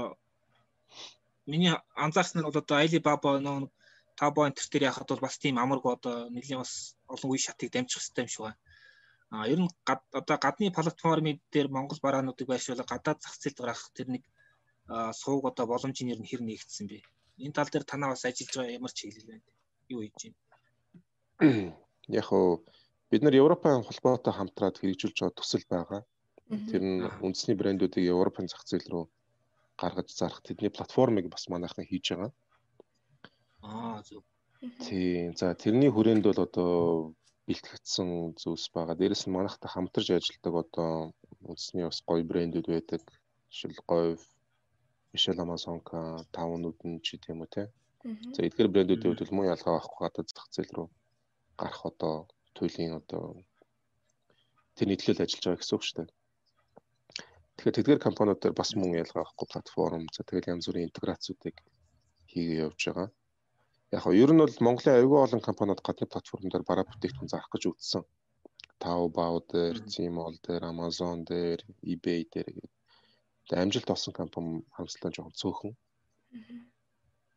миний 1.47 1.75
анзаарсан 2.05 2.43
нь 2.43 2.47
бол 2.47 2.61
одоо 2.63 2.77
Alibaba 2.83 3.31
нөө 3.47 3.71
Tabo 4.17 4.47
энтер 4.49 4.67
дээр 4.73 4.89
яхад 4.91 5.09
бол 5.13 5.25
бас 5.27 5.37
тийм 5.39 5.61
амаргүй 5.63 5.93
одоо 5.93 6.17
нэлийн 6.35 6.61
бас 6.65 6.97
олон 7.15 7.31
үе 7.31 7.41
шатыг 7.45 7.69
дамжих 7.71 8.01
хэрэгтэй 8.01 8.25
юм 8.25 8.33
шиг 8.33 8.43
байна. 8.45 8.59
А 9.31 9.47
ер 9.53 9.61
нь 9.61 9.71
одоо 9.87 10.37
гадны 10.45 10.73
платформын 10.73 11.39
дээр 11.53 11.69
Монгол 11.69 12.01
бараануудыг 12.03 12.49
байршуулах 12.49 12.89
гадаад 12.89 13.21
зах 13.21 13.37
зээлд 13.37 13.61
гарах 13.61 13.83
тэр 13.97 14.09
нэг 14.15 14.23
сууг 15.21 15.45
одоо 15.51 15.67
боломж 15.69 16.01
нь 16.01 16.13
ер 16.15 16.21
нь 16.21 16.29
хэр 16.31 16.43
нэгдсэн 16.43 16.87
бэ? 16.89 16.99
Энэ 17.45 17.57
тал 17.57 17.71
дээр 17.71 17.85
танаа 17.85 18.11
бас 18.13 18.25
ажиллаж 18.25 18.55
байгаа 18.57 18.79
ямар 18.79 18.93
чиглэл 18.99 19.31
байна? 19.31 19.47
Юу 19.93 20.01
хийж 20.03 20.21
байна? 20.23 20.39
Яг 22.21 22.29
уу 22.33 22.65
бид 23.11 23.23
нар 23.23 23.35
Европын 23.43 23.85
холбоотой 23.87 24.33
хамтраад 24.35 24.77
хэрэгжүүлж 24.79 25.17
байгаа 25.21 25.39
төсөл 25.39 25.67
байгаа. 25.69 26.03
Тэр 26.71 26.83
нь 26.83 27.03
үндэсний 27.27 27.57
брэндүүдийг 27.59 28.11
Европын 28.15 28.47
зах 28.49 28.63
зээл 28.67 28.89
рүү 28.93 29.05
гаргаж 29.81 30.09
зарах 30.15 30.41
тэдний 30.43 30.71
платформыг 30.71 31.27
бас 31.29 31.45
манайхан 31.53 31.85
хийж 31.85 32.07
байгаа. 32.11 32.33
Аа 33.63 34.03
зөв. 34.07 34.23
Тийм. 34.85 35.37
За 35.37 35.55
тэрний 35.55 35.91
хүрээнд 35.93 36.25
бол 36.27 36.41
одоо 36.47 36.73
бэлтгэгдсэн 37.47 38.39
зүйлс 38.41 38.67
байгаа. 38.75 38.99
Дээрэс 38.99 39.27
нь 39.27 39.35
манайхтай 39.37 39.71
хамтарч 39.71 40.09
ажилладаг 40.11 40.55
одоо 40.65 40.91
үндэсний 41.49 41.85
бас 41.87 42.01
гоё 42.09 42.25
брэндүүд 42.31 42.67
байдаг. 42.73 43.03
Жишээл 43.53 43.83
говь, 43.91 44.25
Michelle 45.13 45.43
Amazonka, 45.47 45.99
тавнууд 46.37 46.79
нь 46.89 47.01
ч 47.05 47.17
тийм 47.23 47.41
үү 47.45 47.51
те. 47.55 47.63
За 48.35 48.41
эдгээр 48.47 48.73
брэндүүдийн 48.73 49.11
хувьд 49.11 49.23
бол 49.23 49.37
муу 49.37 49.51
ялгаа 49.55 49.75
авахгүй 49.77 50.03
гадаад 50.05 50.29
зах 50.31 50.49
зээл 50.55 50.75
рүү 50.77 50.89
гарах 51.61 51.83
одоо 51.91 52.15
туйлын 52.57 52.95
одоо 53.01 53.25
тэр 54.77 54.89
нийтлэл 54.89 55.25
ажиллаж 55.25 55.45
байгаа 55.45 55.61
гэсэн 55.61 55.77
үг 55.77 55.85
шүү 55.85 55.97
дээ. 55.99 56.15
Тэгэхээр 57.57 57.77
тэдгээр 57.77 58.07
компаниуд 58.07 58.41
дээр 58.41 58.55
бас 58.61 58.71
мөн 58.77 59.01
ялгаа 59.03 59.23
авахгүй 59.25 59.49
платформ 59.51 60.05
за 60.15 60.21
тэгэл 60.29 60.53
янз 60.53 60.65
бүрийн 60.69 60.89
интеграцуудыг 60.89 61.57
хийгээ 62.31 62.63
явж 62.67 62.81
байгаа. 62.87 63.09
Яг 63.97 64.05
нь 64.07 64.19
ер 64.23 64.31
нь 64.33 64.43
бол 64.43 64.57
Монголын 64.67 64.97
аюулгүй 64.97 65.21
олон 65.25 65.43
компаниуд 65.49 65.81
гадны 65.87 66.07
платформ 66.13 66.47
дээр 66.51 66.65
бараа 66.69 66.87
бүтээгдэхүүн 66.89 67.33
зарах 67.33 67.51
гэж 67.53 67.63
үзсэн. 67.71 68.03
Taobao 68.83 69.41
дээр, 69.53 69.77
Tmall 69.93 70.37
дээр, 70.45 70.63
Amazon 70.73 71.25
дээр, 71.31 71.61
eBay 71.91 72.23
дээр 72.35 72.55
Тэгээ 73.47 73.63
амжилт 73.63 73.91
олсон 73.95 74.15
компани 74.21 74.53
хамслаа 74.77 75.11
жоохон 75.15 75.39
цөөхөн. 75.41 75.73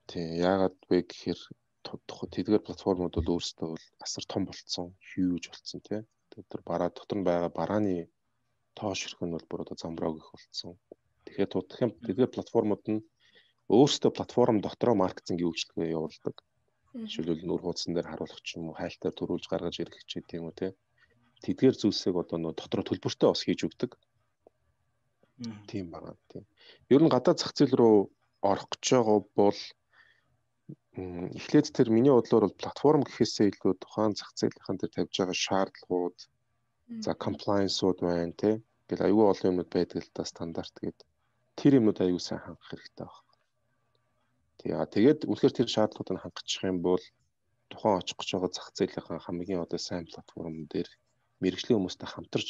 Тийм 0.10 0.28
яагаад 0.50 0.78
вэ 0.90 0.98
гэхээр 1.06 1.42
тэдгээр 1.86 2.66
платформуд 2.66 3.14
бол 3.14 3.34
өөрсдөө 3.38 3.68
бол 3.74 3.86
асар 4.06 4.26
том 4.26 4.44
болцсон, 4.50 4.88
huge 5.10 5.48
болцсон 5.54 5.82
тий. 5.86 6.02
Тэр 6.34 6.62
бараа 6.70 6.90
дотор 6.90 7.18
нь 7.22 7.28
байгаа 7.30 7.52
барааны 7.54 8.10
тоо 8.78 8.94
ширх 8.98 9.22
нь 9.22 9.34
бол 9.36 9.46
бүр 9.50 9.62
одоо 9.64 9.78
замбрааг 9.78 10.18
их 10.18 10.30
болцсон. 10.34 10.74
Тэгэхээр 11.26 11.54
тутах 11.54 11.80
юм 11.86 11.92
тэдгээр 12.06 12.34
платформуд 12.34 12.84
нь 12.90 13.06
өөрсдөө 13.70 14.12
платформ 14.18 14.58
дотроо 14.66 14.96
маркетингийн 14.98 15.50
үйлчлэгээ 15.50 15.94
явуулдаг. 15.98 16.36
Жишээлбэл 16.98 17.46
нүүр 17.46 17.62
хуудсан 17.64 17.94
дээр 17.94 18.10
харуулах 18.10 18.42
ч 18.42 18.58
юм 18.58 18.74
уу, 18.74 18.80
хайлтаар 18.82 19.14
төрүүлж 19.14 19.46
гаргаж 19.46 19.76
ирэх 19.78 20.02
ч 20.10 20.12
гэдэм 20.18 20.50
үү 20.50 20.56
те. 20.58 20.68
Тэдгээр 21.46 21.76
зүйлсийг 21.78 22.16
одоо 22.18 22.38
нөө 22.42 22.54
дотроо 22.58 22.82
төлбөртэй 22.86 23.30
бас 23.30 23.46
хийж 23.46 23.62
өгдөг. 23.70 23.92
Тийм 25.68 25.92
байна. 25.92 26.16
Тийм. 26.32 26.44
Ер 26.94 27.02
нь 27.04 27.14
гадаад 27.14 27.40
зах 27.40 27.54
зээл 27.56 27.80
рүү 27.80 27.96
орох 28.52 28.68
гэж 28.72 28.84
байгаа 28.92 29.20
бол 29.40 29.60
эхлээд 31.40 31.68
тэр 31.76 31.88
миний 31.96 32.12
бодлоор 32.12 32.44
бол 32.48 32.62
платформ 32.62 33.02
гэхээсээ 33.04 33.48
илүү 33.52 33.74
тухайн 33.80 34.14
зах 34.20 34.32
зээлийнхэн 34.36 34.78
дээр 34.80 34.94
тавьж 34.96 35.16
байгаа 35.16 35.38
шаардлагууд 35.46 36.18
за 37.06 37.12
compliance-ууд 37.24 38.00
байна 38.04 38.36
тий. 38.42 38.56
Ингээл 38.90 39.06
аюул 39.08 39.32
олон 39.32 39.50
юмуд 39.52 39.70
байдаг 39.72 40.04
л 40.04 40.12
да 40.18 40.24
стандарт 40.28 40.76
гээд 40.82 41.00
тэр 41.60 41.72
юмнууд 41.80 42.00
аюул 42.04 42.24
сайн 42.24 42.42
хангах 42.44 42.68
хэрэгтэй 42.70 43.08
байна. 43.08 43.34
Тий. 44.60 44.72
А 44.76 44.84
тэгээд 44.96 45.20
үнэхээр 45.30 45.54
тэр 45.56 45.70
шаардлагуудыг 45.72 46.20
хангачих 46.24 46.64
юм 46.68 46.78
бол 46.84 47.04
тухайн 47.72 48.00
очих 48.02 48.18
гэж 48.18 48.30
байгаа 48.34 48.52
зах 48.52 48.68
зээлийнхэн 48.76 49.24
хамгийн 49.24 49.64
одоо 49.64 49.80
сайн 49.80 50.06
платформ 50.10 50.68
дээр 50.74 50.90
мэрэгжлийн 51.40 51.78
хүмүүстэй 51.78 52.10
хамтарч 52.12 52.50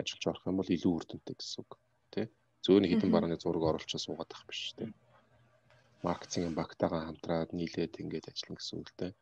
ажиллаж 0.00 0.24
орох 0.30 0.44
юм 0.48 0.56
бол 0.58 0.74
илүү 0.74 0.92
үр 0.96 1.04
дүнтэй 1.04 1.36
гэсэн 1.36 1.60
үг. 1.60 1.81
Зөөнө 2.64 2.86
хідэн 2.88 3.10
барааны 3.14 3.36
зураг 3.42 3.64
оруулчаа 3.68 4.00
суугаад 4.02 4.30
ах 4.34 4.44
биш 4.46 4.74
тий. 4.78 4.88
Маркетинг 6.06 6.54
багтаагаа 6.58 7.02
хамтраад 7.06 7.50
нийлээд 7.58 8.00
ингэж 8.02 8.24
ажиллана 8.30 8.58
гэсэн 8.58 8.78
үг 8.78 8.88
л 8.90 8.98
дээ. 8.98 9.12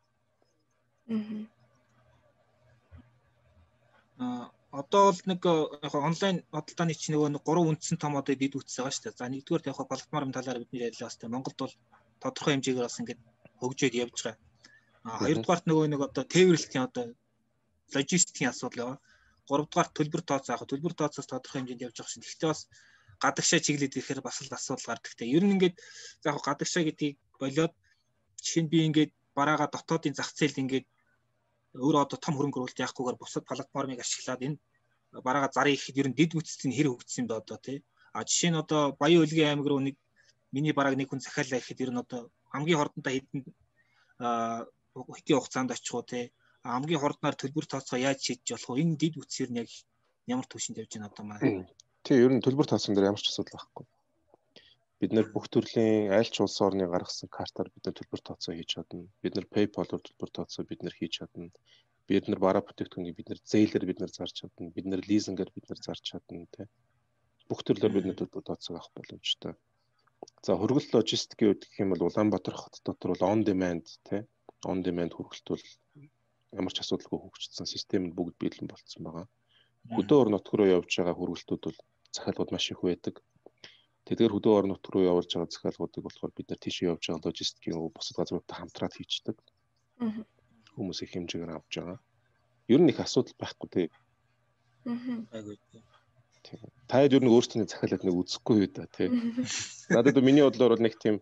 Аа 4.21 4.45
одоо 4.71 5.11
бол 5.11 5.21
нэг 5.27 5.41
яг 5.83 5.93
онлайн 5.95 6.37
бодлооны 6.53 6.95
чинь 6.95 7.13
нөгөө 7.15 7.29
нэг 7.35 7.43
гурван 7.43 7.75
үндсэн 7.75 7.97
том 7.99 8.15
одоо 8.15 8.35
дид 8.39 8.55
үтс 8.55 8.79
байгаа 8.79 8.93
шүү 8.95 9.03
дээ. 9.03 9.19
За 9.19 9.27
нэгдүгээр 9.27 9.67
яг 9.67 9.79
балгамаар 9.83 10.31
талаар 10.31 10.61
бидний 10.63 10.87
ярилаа 10.87 11.11
бас 11.11 11.17
тийм 11.19 11.31
Монголд 11.35 11.59
бол 11.59 11.75
тодорхой 12.23 12.53
хэмжээгээр 12.55 12.87
бас 12.87 12.99
ингээд 13.01 13.21
хөгжөөд 13.59 13.95
явж 14.03 14.17
байгаа. 14.23 14.39
А 15.03 15.19
хоёрдугаарт 15.19 15.65
нөгөө 15.67 15.85
нэг 15.91 16.01
одоо 16.07 16.23
тээвэрлэлтийн 16.23 16.85
одоо 16.87 17.05
логистикийн 17.95 18.51
асуудал 18.51 18.79
байгаа. 18.79 18.99
Гуравдугаарт 19.49 19.93
төлбөр 19.97 20.23
тооцоо 20.23 20.55
яг 20.55 20.63
төлбөр 20.71 20.93
тооцоос 20.95 21.27
тодорхой 21.27 21.59
хэмжээнд 21.59 21.85
явж 21.85 21.95
байгаа 21.99 22.13
шин. 22.13 22.23
Гэхдээ 22.23 22.49
бас 22.53 22.61
гадагшаа 23.23 23.59
чиглээд 23.65 23.97
ирэхээр 23.97 24.21
бас 24.25 24.37
л 24.41 24.57
асуудал 24.57 24.87
гардаг. 24.89 25.13
Тэ 25.15 25.29
ер 25.35 25.43
нь 25.45 25.53
ингээд 25.55 25.75
яг 26.25 26.37
гадагшаа 26.47 26.83
гэдгийг 26.85 27.17
болоод 27.41 27.73
жишээ 28.41 28.63
нь 28.63 28.71
би 28.71 28.77
ингээд 28.89 29.11
бараага 29.37 29.65
дотоодын 29.71 30.17
зах 30.17 30.29
зээл 30.33 30.61
ингээд 30.63 30.87
өөрөө 31.85 32.01
одоо 32.05 32.19
том 32.19 32.33
хөрөнгө 32.35 32.57
оруулалт 32.59 32.83
яахгүйгээр 32.83 33.21
бусад 33.21 33.43
платформыг 33.47 33.99
ашиглаад 34.01 34.41
энэ 34.47 34.57
бараага 35.25 35.53
зарыг 35.55 35.75
ихэд 35.75 35.99
ер 36.01 36.07
нь 36.09 36.17
дид 36.19 36.31
үтцийн 36.35 36.73
хэр 36.75 36.87
хөгжсөн 36.91 37.25
бэ 37.27 37.35
одоо 37.41 37.57
тий. 37.65 37.77
А 38.17 38.23
жишээ 38.27 38.51
нь 38.51 38.61
одоо 38.63 38.81
Баян 38.99 39.23
Улгийн 39.23 39.49
аймаг 39.49 39.67
руу 39.69 39.79
нэг 39.79 39.95
миний 40.51 40.73
барааг 40.75 40.95
нэг 40.97 41.07
хүн 41.09 41.23
захиалаа 41.23 41.59
ихэд 41.61 41.83
ер 41.83 41.91
нь 41.91 42.01
одоо 42.03 42.19
хамгийн 42.51 42.79
хордонтой 42.79 43.13
хэдэн 43.15 43.41
а 44.19 44.65
хэдийн 45.17 45.39
хугацаанд 45.39 45.71
очих 45.71 45.95
уу 45.95 46.03
тий. 46.03 46.25
Хамгийн 46.63 47.01
хордноор 47.01 47.35
төлбөр 47.37 47.65
тооцоо 47.67 47.97
яаж 47.99 48.19
шийдэж 48.21 48.47
болох 48.51 48.69
вэ? 48.69 48.81
Энэ 48.83 48.99
дид 49.01 49.15
үтс 49.17 49.37
ер 49.43 49.49
нь 49.51 49.59
яг 49.63 49.69
ямар 50.27 50.45
түвшинд 50.47 50.79
явж 50.81 50.91
байна 50.93 51.09
одоо 51.09 51.25
манай. 51.25 51.51
Тий, 52.05 52.17
ер 52.25 52.31
нь 52.33 52.43
төлбөр 52.45 52.67
тооцоон 52.67 52.95
дээр 52.95 53.09
ямар 53.11 53.21
ч 53.21 53.29
асуудал 53.29 53.57
байхгүй 53.57 53.85
бид 55.01 55.15
нэр 55.17 55.27
бүх 55.33 55.49
төрлийн 55.49 56.13
аль 56.13 56.29
ч 56.29 56.45
улс 56.45 56.61
орны 56.61 56.85
гаргасан 56.85 57.29
картаар 57.37 57.73
бид 57.73 57.83
нэр 57.89 57.95
төлбөр 57.97 58.21
тооцоо 58.21 58.53
хийж 58.53 58.69
чадна. 58.77 59.09
Бид 59.25 59.33
нэр 59.33 59.49
PayPal-оор 59.49 60.01
төлбөр 60.05 60.29
тооцоо 60.29 60.61
бид 60.69 60.85
нэр 60.85 60.93
хийж 60.93 61.13
чадна. 61.17 61.49
Бид 62.05 62.29
нэр 62.29 62.37
бараа 62.45 62.61
бүтээгдэхүүнийг 62.61 63.17
бид 63.17 63.29
нэр 63.33 63.41
зээлэр 63.41 63.85
бид 63.89 63.97
нэр 63.97 64.13
зарж 64.13 64.45
чадна. 64.45 64.69
Бид 64.69 64.85
нэр 64.85 65.01
лизингээр 65.09 65.51
бид 65.57 65.65
нэр 65.65 65.81
зарж 65.81 66.05
чадна 66.05 66.45
тий. 66.53 66.69
Бүх 67.49 67.65
төрлөөр 67.65 67.93
бид 67.97 68.05
нэр 68.05 68.17
төлбөр 68.21 68.45
тооцоо 68.45 68.77
авах 68.77 68.93
боломжтой. 68.93 69.57
За 70.45 70.53
хөргөл 70.53 70.85
логистикийн 70.93 71.49
үед 71.49 71.65
гэх 71.65 71.81
юм 71.81 71.97
бол 71.97 72.05
Улаанбаатар 72.05 72.53
хот 72.53 72.77
дотор 72.85 73.17
бол 73.17 73.25
on 73.25 73.41
demand 73.41 73.89
тий. 74.05 74.21
On 74.69 74.85
demand 74.85 75.17
хөргөлт 75.17 75.47
бол 75.49 75.65
ямар 76.61 76.73
ч 76.77 76.85
асуудалгүй 76.85 77.17
хөгжсөн 77.25 77.65
систем 77.65 78.05
нь 78.05 78.13
бүгд 78.13 78.37
биелэн 78.37 78.69
болцсон 78.69 79.01
байгаа. 79.01 79.25
Хөдөө 79.97 80.17
орон 80.21 80.37
нутг 80.37 80.53
руу 80.53 80.69
явж 80.77 80.93
байгаа 80.93 81.17
хөргөлтүүд 81.17 81.61
бол 81.65 81.79
захиалгууд 82.15 82.51
маш 82.53 82.71
их 82.71 82.81
байдаг 82.83 83.15
Тэдгээр 84.11 84.33
хөдөө 84.33 84.53
орон 84.57 84.71
нутг 84.73 84.89
руу 84.91 85.05
явуулж 85.05 85.29
байгаа 85.29 85.53
захиалгуудыг 85.53 86.03
болохоор 86.03 86.33
бид 86.33 86.47
нар 86.49 86.59
тийшээ 86.59 86.89
явж 86.91 87.03
байгаа 87.05 87.25
логистикийн 87.31 87.77
бусад 87.95 88.17
газруудтай 88.17 88.57
хамтраад 88.57 88.93
хийчихдэг. 88.97 89.37
Хүмүүс 90.73 90.99
их 91.05 91.11
хэмжээгээр 91.13 91.53
авч 91.53 91.73
байгаа. 91.77 91.99
Ер 92.73 92.81
нь 92.81 92.91
их 92.91 92.99
асуудал 92.99 93.37
байхгүй 93.37 93.69
тий. 93.69 93.87
Айгуу. 94.83 95.55
Таад 96.89 97.13
ер 97.13 97.23
нь 97.23 97.29
өөрсдөө 97.29 97.69
захиалгад 97.69 98.03
нэг 98.03 98.15
үзэхгүй 98.17 98.55
юу 98.65 98.69
да 98.73 98.89
тий. 98.89 99.07
Надад 99.93 100.17
миний 100.25 100.43
бодлоор 100.43 100.73
бол 100.73 100.83
нэг 100.83 100.97
тийм 100.97 101.21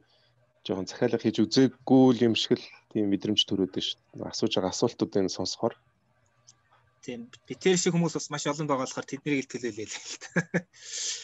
жоохон 0.64 0.88
захиалга 0.88 1.20
хийж 1.20 1.44
үзээгүй 1.44 2.24
юм 2.24 2.34
шиг 2.40 2.56
л 2.56 2.66
тийм 2.96 3.12
мэдрэмж 3.12 3.44
төрөөд 3.44 3.76
ш. 3.84 4.00
Асууж 4.16 4.56
байгаа 4.56 4.72
асуултуудыг 4.72 5.28
сонсохоор 5.28 5.76
тийм 7.10 7.26
битэр 7.50 7.78
шиг 7.82 7.98
хүмүүс 7.98 8.14
бас 8.14 8.30
маш 8.30 8.46
олон 8.46 8.70
байгаа 8.70 8.86
болохоор 8.86 9.10
тэднийг 9.10 9.50
төлөөлөө 9.50 9.88
л 9.90 9.98
л 9.98 10.18
та. 10.22 10.30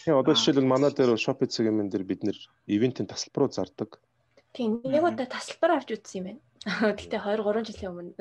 Тийм 0.02 0.18
одоо 0.18 0.34
жишээлбэл 0.34 0.72
манай 0.74 0.90
дээр 0.90 1.14
Shopee 1.22 1.46
цэгийн 1.46 1.90
дээр 1.94 2.06
бид 2.10 2.26
нэр 2.26 2.38
ивентийн 2.66 3.06
тасалбаруу 3.06 3.54
зардаг. 3.54 4.02
Тийм 4.58 4.82
нэг 4.82 5.04
удаа 5.06 5.30
тасалбар 5.30 5.78
авч 5.78 5.94
үзсэн 5.94 6.18
юм 6.18 6.26
байна. 6.26 6.42
Гэхдээ 6.98 7.22
2 7.22 7.46
3 7.46 7.70
жилийн 7.70 7.92
өмнө. 7.94 8.14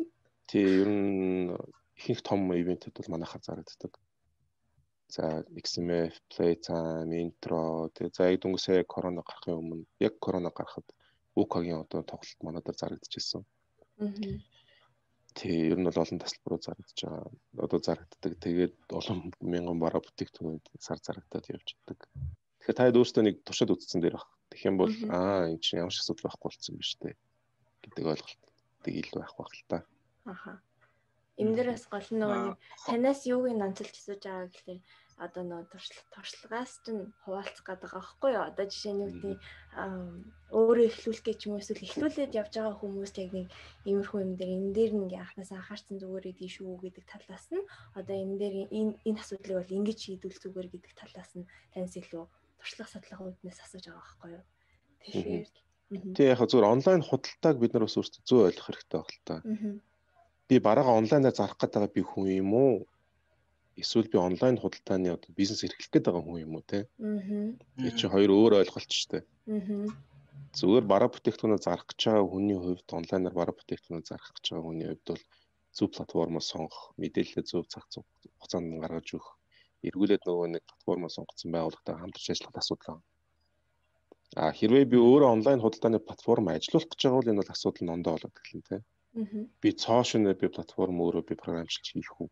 Тийм 0.48 0.64
ер 0.80 0.88
нь 0.88 1.52
ихэнх 2.00 2.22
том 2.24 2.40
ивентэд 2.56 2.96
бол 2.96 3.12
манайхаар 3.12 3.44
зарагддаг. 3.44 3.92
За 5.12 5.44
XMF, 5.52 6.14
Playtime, 6.32 7.12
Intro 7.20 7.90
тэгээ 7.92 8.14
за 8.16 8.30
яг 8.32 8.40
дүнсээ 8.40 8.88
корона 8.88 9.20
гарахын 9.26 9.60
өмнө 9.60 9.84
яг 10.00 10.16
корона 10.24 10.48
гарахад 10.54 10.86
UK-гийн 11.36 11.84
одоо 11.84 12.00
тоглолт 12.06 12.40
манай 12.40 12.62
дээр 12.64 12.78
зарагдчихсан. 12.80 13.42
Аа 14.00 14.08
Тий, 15.34 15.70
ер 15.70 15.78
нь 15.78 15.86
бол 15.86 16.02
олон 16.02 16.18
тасалбаруу 16.18 16.60
зарагдаж 16.60 16.98
байгаа. 17.00 17.30
Одоо 17.64 17.78
зарагддаг. 17.78 18.32
Тэгээд 18.42 18.76
олон 18.90 19.30
мянган 19.40 19.78
бараа 19.78 20.02
бүтээгдэхүүнүүд 20.02 20.64
сар 20.82 20.98
зарагдаад 20.98 21.46
явж 21.54 21.68
байдаг. 21.86 22.00
Тэгэхээр 22.60 22.76
та 22.76 22.90
өөрсдөө 22.90 23.22
нэг 23.24 23.36
туршид 23.46 23.70
үзсэн 23.70 24.02
дээр 24.02 24.18
баг. 24.18 24.28
Тэгэх 24.50 24.68
юм 24.68 24.76
бол 24.82 24.94
аа 25.14 25.46
эн 25.46 25.62
чинь 25.62 25.80
ямар 25.80 25.94
ч 25.94 26.02
асуудал 26.02 26.26
байхгүй 26.26 26.48
болсон 26.50 26.74
биз 26.76 26.92
дээ 26.98 27.14
гэдэг 27.86 28.04
ойлголтыг 28.10 29.16
авах 29.16 29.36
байх 29.38 29.54
л 29.54 29.64
та. 29.70 29.78
Аха. 30.26 30.52
Энэ 31.40 31.54
дээрээс 31.56 31.86
гол 31.88 32.08
нь 32.12 32.20
нөгөө 32.20 32.52
танаас 32.84 33.20
юуг 33.24 33.46
нь 33.48 33.64
онцолж 33.64 33.94
асууж 33.96 34.20
байгаа 34.20 34.50
гэхэлээ 34.52 34.78
одоо 35.20 35.44
нөө 35.44 35.62
туршлагаас 35.68 36.80
ч 36.80 36.96
хуваалцах 37.24 37.64
гэдэг 37.68 37.92
байхгүй 37.92 38.30
юу? 38.32 38.44
Одоо 38.48 38.64
жишээ 38.64 38.94
нь 38.96 39.04
үгний 39.04 39.36
өөрөө 40.48 40.86
эхлүүлэх 40.88 41.24
гэж 41.28 41.38
юм 41.44 41.60
эсвэл 41.60 41.84
эхлүүлээд 41.84 42.38
явж 42.40 42.52
байгаа 42.56 42.80
хүмүүс 42.80 43.12
яг 43.20 43.30
нэг 43.36 43.46
иймэрхүү 43.84 44.18
юм 44.24 44.32
дээр 44.40 44.50
энэ 44.56 44.72
дээр 44.72 44.92
нэг 44.96 45.12
анханаас 45.20 45.52
анхаарсан 45.52 46.00
зүгээр 46.00 46.30
идэв 46.32 46.50
шүү 46.56 46.80
гэдэг 46.80 47.04
талаас 47.04 47.46
нь 47.52 47.68
одоо 47.92 48.16
энэ 48.16 48.36
дээр 48.40 48.54
энэ 48.72 48.92
энэ 49.04 49.20
асуудлыг 49.20 49.56
бол 49.60 49.76
ингэж 49.76 49.98
шийдвэл 50.00 50.40
зүгээр 50.40 50.68
гэдэг 50.72 50.92
талаас 50.96 51.30
нь 51.36 51.44
таньс 51.76 51.94
илүү 52.00 52.24
туршлага 52.56 52.88
судлах 52.88 53.20
үүднээс 53.20 53.60
асууж 53.60 53.84
байгаа 53.92 54.00
байхгүй 54.08 54.30
юу? 54.32 54.44
Тэгэхээр 55.04 55.48
Тэг 55.90 56.26
яг 56.32 56.40
зүгээр 56.46 56.70
онлайн 56.70 57.02
худалдааг 57.02 57.56
бид 57.58 57.72
нар 57.74 57.84
бас 57.90 57.98
өөрсдөө 57.98 58.22
зөө 58.22 58.40
ойлгох 58.46 58.66
хэрэгтэй 58.70 58.98
баг 59.00 59.10
л 59.10 59.22
та. 59.26 59.34
Би 60.46 60.56
бараагаа 60.62 60.94
онлайнаар 61.02 61.34
зарах 61.34 61.58
гэдэг 61.58 61.90
би 61.90 62.02
хүн 62.06 62.30
юм 62.30 62.50
уу? 62.54 62.86
Эсвэл 63.76 64.08
би 64.12 64.18
онлайн 64.18 64.56
худалдааны 64.58 65.08
одоо 65.16 65.30
бизнес 65.36 65.64
эрхлэх 65.64 65.90
гээд 65.90 66.06
байгаа 66.06 66.24
хүн 66.24 66.42
юм 66.46 66.54
уу 66.58 66.64
те. 66.66 66.88
Аа. 66.98 67.90
чи 67.98 68.06
хоёр 68.12 68.30
өөр 68.30 68.52
ойлголт 68.60 68.90
ч 68.90 69.06
те. 69.10 69.18
Аа. 69.46 69.86
Зүгээр 70.58 70.84
бараа 70.92 71.10
бүтээгдэхүүнээ 71.12 71.60
зарах 71.62 71.86
гэж 71.86 72.00
байгаа 72.10 72.26
хүний 72.32 72.58
хувьд 72.58 72.88
онлайнаар 72.98 73.34
бараа 73.38 73.54
бүтээгдэхүүнээ 73.56 74.08
зарах 74.10 74.30
гэж 74.34 74.44
байгаа 74.50 74.66
хүний 74.66 74.86
хувьд 74.88 75.06
бол 75.10 75.22
зөв 75.76 75.88
платформоо 75.94 76.42
сонгох, 76.42 76.82
мэдээлэлээ 77.00 77.44
зөв 77.50 77.64
цаг 77.72 77.84
хугацаанд 77.90 78.82
гаргаж 78.82 79.08
өгөх, 79.14 79.30
эргүүлээд 79.86 80.22
нөгөө 80.26 80.48
нэг 80.54 80.62
платформоо 80.66 81.10
сонгоцсон 81.14 81.50
байгууллагатай 81.54 81.94
хамтарч 81.98 82.26
ажиллах 82.30 82.58
асуудал 82.58 82.88
байна. 82.90 83.06
А 84.42 84.50
хэрвээ 84.58 84.84
би 84.92 84.98
өөрөө 84.98 85.30
онлайн 85.36 85.62
худалдааны 85.62 85.98
платформ 86.02 86.46
ажиллуулах 86.50 86.90
гэж 86.90 87.00
байгаа 87.02 87.18
бол 87.18 87.30
энэ 87.30 87.40
бол 87.40 87.54
асуудал 87.54 87.82
нь 87.84 87.94
ондоо 87.94 88.12
болоод 88.14 88.36
эхэлнэ 88.40 88.66
те. 88.70 88.76
Би 89.62 89.68
цоо 89.82 90.02
шинэ 90.08 90.34
би 90.40 90.46
платформ 90.54 90.96
өөрөө 91.02 91.22
би 91.28 91.34
програмчлж 91.42 91.86
хийх 91.90 92.14
үү? 92.22 92.28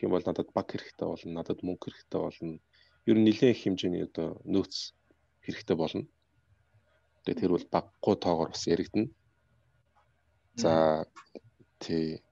Тэгэх 0.00 0.08
юм 0.08 0.16
бол 0.16 0.24
надад 0.24 0.48
баг 0.56 0.64
хэрэгтэй 0.72 1.04
болно, 1.04 1.32
надад 1.36 1.60
мөнгө 1.60 1.92
хэрэгтэй 1.92 2.20
болно. 2.24 2.56
Ер 3.04 3.16
нь 3.20 3.26
нэлээд 3.28 3.52
их 3.52 3.60
хэмжээний 3.60 4.08
одоо 4.08 4.40
нөөц 4.48 4.96
хэрэгтэй 5.44 5.76
болно. 5.76 6.08
Тэгээ 7.28 7.40
тэр 7.44 7.52
бол 7.52 7.66
баггүй 7.68 8.16
тоогоор 8.16 8.48
бас 8.48 8.64
яригдана. 8.64 9.12
За 10.56 11.04
тий. 11.84 12.24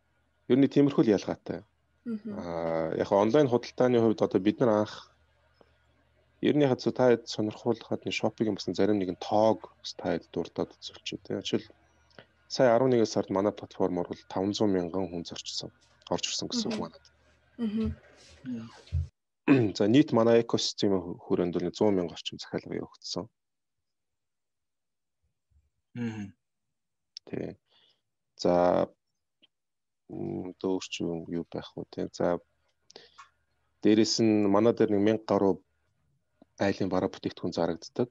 Ер 0.49 0.57
нь 0.57 0.65
тиймэрхүү 0.65 1.05
л 1.05 1.13
ялгаатай. 1.13 1.61
Аа 2.41 2.97
яг 2.97 3.13
онлайн 3.13 3.53
худалдааны 3.53 4.01
хувьд 4.01 4.25
одоо 4.25 4.41
бид 4.41 4.65
нар 4.65 4.89
анх 4.89 5.13
Ерний 6.41 6.73
хацуу 6.73 6.97
та 6.97 7.21
сонирхуулахад 7.21 8.09
нэг 8.09 8.17
шопинг 8.17 8.57
юмсан 8.57 8.73
зарим 8.73 8.97
нэгэн 8.97 9.21
тоог 9.21 9.77
та 10.01 10.17
дурдаад 10.33 10.73
үзүүлчих 10.73 11.21
тийм. 11.21 11.45
Жишээл 11.45 11.69
сая 12.49 12.73
11 12.81 13.05
сард 13.05 13.29
манай 13.29 13.53
платформоор 13.53 14.09
бол 14.09 14.23
500 14.33 14.73
мянган 14.73 15.13
хүн 15.13 15.29
зорчсон. 15.29 15.69
Орж 16.09 16.25
ирсэн 16.33 16.49
гэсэн 16.49 16.73
үг 16.73 16.81
манад. 16.81 17.05
За 19.79 19.85
нийт 19.91 20.13
манай 20.19 20.43
экосистемийн 20.45 21.19
хүрээнд 21.25 21.55
бол 21.57 21.71
100 21.75 21.91
мянга 21.97 22.15
орчим 22.15 22.39
захиалга 22.39 22.79
явагдсан. 22.79 23.27
Тий. 27.27 27.59
За 28.43 28.55
дөөрчүүн 30.63 31.27
юу 31.39 31.45
байх 31.51 31.69
вэ 31.75 31.85
те. 31.91 32.07
За 32.19 32.39
дээрэс 33.83 34.15
нь 34.23 34.47
манай 34.55 34.73
дээр 34.79 34.91
нэг 34.95 35.03
1000 35.03 35.27
гаруй 35.31 35.55
айлын 36.67 36.93
бараа 36.95 37.11
бүтээгдэхүүн 37.11 37.57
зарагддаг. 37.59 38.11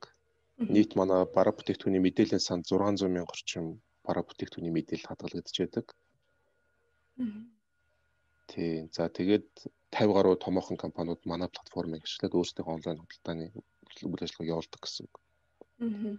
Нийт 0.73 0.91
манай 0.99 1.23
бараа 1.38 1.55
бүтээгдэхүүний 1.55 2.03
мэдээллийн 2.03 2.43
сан 2.43 2.60
600 2.67 3.07
мянга 3.15 3.31
орчим 3.31 3.79
бараа 4.03 4.27
бүтээгдэхүүний 4.27 4.75
мэдээлэл 4.75 5.07
хадгалагдаж 5.07 5.55
байдаг. 5.60 5.86
Аа 7.23 7.57
Тийм. 8.47 8.89
За 8.95 9.10
тэгээд 9.10 9.47
50 9.91 10.15
гаруй 10.15 10.36
томоохон 10.39 10.77
компаниуд 10.77 11.21
манай 11.25 11.49
платформыг 11.51 12.03
ашиглаад 12.03 12.38
өөрсдийнхөө 12.39 12.75
онлайн 12.77 12.99
худалдааны 12.99 13.45
үйл 13.53 14.23
ажиллагааг 14.23 14.51
явуулдаг 14.53 14.81
гэсэн 14.83 15.03
үг. 15.07 15.15
Аа. 15.83 16.15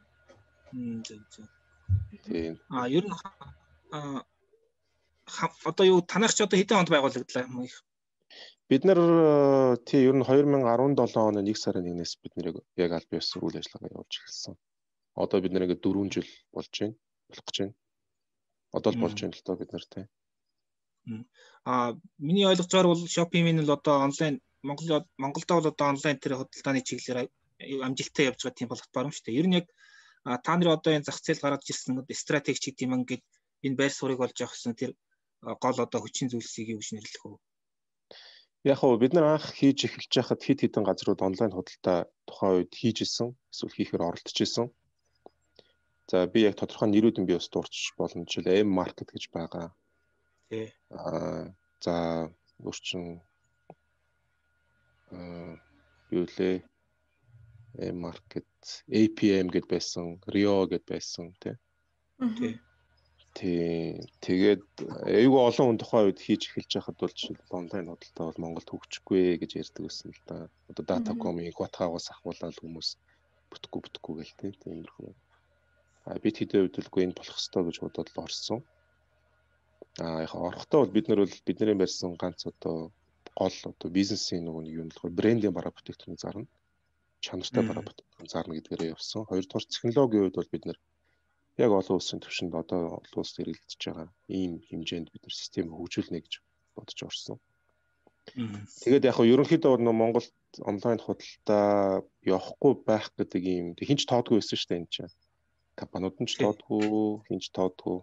Зөв 1.07 1.21
зөв. 1.33 1.47
Тийм. 2.25 2.61
А 2.69 2.89
ер 2.89 3.05
нь 3.09 3.17
а 3.93 4.25
одоо 5.65 5.85
юу 5.87 6.01
танах 6.05 6.33
ч 6.35 6.45
одоо 6.45 6.59
хэдэн 6.59 6.81
онд 6.81 6.93
байгуулагдлаа 6.93 7.45
юм 7.49 7.65
их? 7.65 7.77
Бид 8.69 8.85
нар 8.85 9.01
тий 9.89 10.05
ер 10.05 10.17
нь 10.17 10.25
2017 10.25 11.17
оны 11.29 11.41
1 11.41 11.57
сарын 11.57 11.89
1-ээс 11.89 12.13
бид 12.23 12.33
нэр 12.37 12.47
яг 12.85 12.93
аль 12.93 13.09
бие 13.11 13.21
үйл 13.25 13.57
ажиллагаа 13.61 13.93
явуулж 13.93 14.15
эхэлсэн. 14.21 14.55
Одоо 15.17 15.39
бид 15.41 15.53
нэр 15.53 15.65
ингээд 15.65 15.85
4 15.85 16.13
жил 16.13 16.31
болж 16.53 16.73
байна. 16.77 16.97
болох 17.29 17.45
гэж 17.49 17.57
байна. 17.61 17.75
Одоо 18.77 18.91
л 18.93 19.01
болж 19.01 19.17
байна 19.21 19.37
л 19.37 19.47
доо 19.47 19.57
бид 19.57 19.73
нар 19.73 19.85
тий. 19.89 20.05
А 21.65 21.95
миний 22.19 22.47
ойлгожоор 22.51 22.87
бол 22.89 23.03
Shopee-ийн 23.15 23.61
л 23.65 23.77
одоо 23.77 23.97
онлайн 24.07 24.35
Монгол 24.63 25.07
Монголда 25.23 25.55
бол 25.55 25.71
одоо 25.73 25.87
онлайн 25.93 26.19
тэр 26.19 26.33
худалдааны 26.37 26.81
чиглэлээр 26.83 27.29
амжилттай 27.87 28.25
явж 28.31 28.41
байгаа 28.43 28.59
тийм 28.59 28.69
платформ 28.71 29.13
шүү 29.13 29.25
дээ. 29.25 29.39
Ер 29.41 29.47
нь 29.49 29.59
яг 29.61 29.67
та 30.45 30.51
нарын 30.57 30.77
одоо 30.77 30.93
энэ 30.95 31.07
зах 31.07 31.19
зээл 31.23 31.43
гаргаж 31.43 31.67
ирсэн 31.71 31.95
стратеги 32.23 32.61
ч 32.63 32.65
гэдэм 32.71 32.97
ингээд 32.99 33.25
энэ 33.67 33.79
байр 33.79 33.93
суурийг 33.95 34.21
олж 34.25 34.39
авахсан 34.41 34.75
тэр 34.81 34.91
гол 35.63 35.79
одоо 35.85 36.01
хүчин 36.03 36.29
зүйлсийг 36.31 36.69
юу 36.75 36.81
гэж 36.81 36.91
нэрлэх 36.93 37.25
вэ? 37.25 37.37
Яг 38.73 38.83
уу 38.83 38.99
бид 38.99 39.13
нар 39.15 39.27
анх 39.39 39.47
хийж 39.59 39.79
эхэлж 39.87 40.13
байхад 40.15 40.43
хит 40.43 40.61
хитэн 40.63 40.85
газрууд 40.87 41.21
онлайн 41.29 41.53
худалдаа 41.55 41.99
тухайн 42.29 42.55
үед 42.59 42.73
хийж 42.75 42.99
исэн, 43.07 43.29
эсвэл 43.53 43.77
хийхээр 43.77 44.07
оролдож 44.07 44.39
исэн. 44.43 44.67
За 46.11 46.27
би 46.33 46.41
яг 46.49 46.55
тодорхой 46.59 46.89
нэрүүдэн 46.91 47.25
би 47.27 47.35
бас 47.39 47.49
дурч 47.53 47.95
болно. 47.99 48.27
Жишээл 48.27 48.67
M 48.67 48.71
market 48.79 49.09
гэж 49.15 49.25
байгаа. 49.31 49.71
Тий. 50.49 50.69
Аа 50.91 51.53
за 51.85 51.95
өөрчн 52.65 53.21
аа 55.13 55.53
юу 56.11 56.25
лээ 56.37 56.57
M 57.79 58.01
market, 58.03 58.49
APM 58.91 59.53
гэд 59.55 59.67
байсан, 59.71 60.19
Rio 60.35 60.67
гэд 60.67 60.85
байсан 60.89 61.31
тий. 61.43 61.55
Тий. 62.39 62.55
Тий. 63.37 64.01
Тэгээд 64.25 64.65
айгүй 65.07 65.41
олон 65.47 65.67
хүн 65.69 65.79
тухайн 65.79 66.09
үед 66.11 66.19
хийж 66.19 66.43
эхэлж 66.49 66.73
байхад 66.75 66.99
бол 66.99 67.15
онлайн 67.61 67.87
худалдаа 67.93 68.25
бол 68.27 68.43
Монголд 68.43 68.69
хөгжихгүй 68.73 69.39
гэж 69.39 69.51
ярьдаг 69.63 69.83
байсан 69.87 70.11
л 70.11 70.23
да. 70.27 70.37
Одоо 70.73 70.85
Datacom-ыг 70.91 71.55
Батгаагаас 71.61 72.11
ахуулаад 72.11 72.59
хүмүүс 72.59 72.89
бүтэхгүй 73.53 73.81
бүтэхгүй 73.85 74.15
гэл 74.19 74.35
тий. 74.41 74.53
Тиймэрхүү. 74.65 75.13
А 76.09 76.19
бид 76.19 76.35
хэдийн 76.41 76.67
үед 76.67 76.83
л 76.83 76.89
энэ 77.05 77.15
болох 77.15 77.39
ёстой 77.39 77.63
гэж 77.63 77.77
бодоод 77.79 78.11
л 78.11 78.23
орсон. 78.27 78.61
А 79.99 80.23
яг 80.23 80.33
орохдоо 80.35 80.81
бол 80.83 80.95
бид 80.97 81.09
нар 81.09 81.21
бол 81.23 81.35
бидний 81.47 81.75
барьсан 81.75 82.15
ганц 82.23 82.47
одоо 82.47 82.93
гол 83.35 83.57
одоо 83.71 83.89
бизнесийн 83.99 84.45
нөгөө 84.47 84.63
нэг 84.65 84.75
юм 84.81 84.89
болохоор 84.91 85.19
брендийн 85.19 85.55
бараа 85.55 85.73
бүтээгдэхүүн 85.75 86.23
зарна. 86.23 86.47
Чанартай 87.25 87.63
бараа 87.67 87.85
бүтээгдэхүүн 87.87 88.33
зарна 88.33 88.55
гэдгээрээ 88.55 88.95
явсан. 88.95 89.27
Хоёрдугаар 89.27 89.67
технологийн 89.67 90.25
үед 90.25 90.39
бол 90.39 90.53
бид 90.55 90.65
нар 90.67 90.79
яг 91.65 91.71
олон 91.75 91.99
улсын 91.99 92.23
түвшинд 92.23 92.55
одоо 92.55 93.03
олон 93.03 93.21
улс 93.23 93.35
хэрэглэж 93.35 93.81
байгаа 93.83 94.09
ийм 94.39 94.53
хэмжээнд 94.69 95.09
бид 95.11 95.23
нар 95.27 95.35
систем 95.35 95.67
хөгжүүлнэ 95.75 96.19
гэж 96.23 96.35
бодож 96.77 97.01
орсон. 97.03 97.39
Тэгээд 98.83 99.09
яг 99.11 99.19
нь 99.19 99.31
ерөнхийдөө 99.35 99.75
нөө 99.83 99.97
Монголд 99.99 100.35
онлайн 100.71 101.01
худалдаа 101.03 102.05
явахгүй 102.23 102.73
байх 102.89 103.07
гэдэг 103.19 103.43
ийм 103.55 103.67
хинч 103.89 104.07
тоодгүй 104.07 104.39
байсан 104.39 104.59
шүү 104.59 104.69
дээ 104.71 104.81
энэ 104.81 104.93
чинь. 104.95 105.15
Компаниуд 105.81 106.17
нь 106.23 106.31
ч 106.31 106.33
тоодгүй, 106.43 107.25
хинч 107.27 107.45
тоодгүй. 107.57 107.99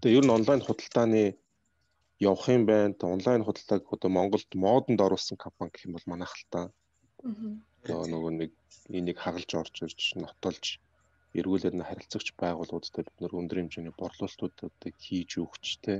Тэгээд 0.00 0.18
ер 0.18 0.24
нь 0.26 0.36
онлайн 0.38 0.60
худалдааны 0.64 1.22
явах 2.20 2.46
юм 2.48 2.64
байна. 2.66 2.94
Онлайн 3.16 3.44
худалдааг 3.44 3.82
одоо 3.94 4.10
Монголд 4.10 4.50
модонд 4.54 5.00
оруулсан 5.00 5.36
компани 5.36 5.70
гэх 5.72 5.86
юм 5.86 5.94
бол 5.96 6.10
манайх 6.12 6.32
л 6.36 6.46
та. 6.52 6.60
Аа. 7.24 8.04
Нөгөө 8.12 8.32
нэг 8.40 8.50
энийг 8.92 9.18
хагалж 9.20 9.50
орж 9.60 9.74
ирж 9.84 10.00
нотолж 10.20 10.80
эргүүлээд 11.38 11.76
нь 11.76 11.86
харилцагч 11.88 12.28
байгууллагуудад 12.42 13.06
бид 13.06 13.18
нөр 13.22 13.32
өндөр 13.40 13.58
хэмжээний 13.60 13.94
борлуулалтуудыг 13.96 14.94
хийж 15.04 15.30
өгчтэй 15.38 15.98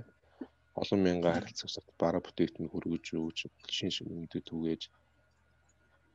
олон 0.81 1.01
мянган 1.07 1.35
харилцагчид 1.35 1.87
бараа 2.03 2.23
бүтээгдэхүүн 2.25 2.73
хөргөж 2.73 3.07
өгч 3.15 3.39
шин 3.77 3.91
шин 3.95 4.11
мэдээ 4.11 4.43
түгээж 4.51 4.83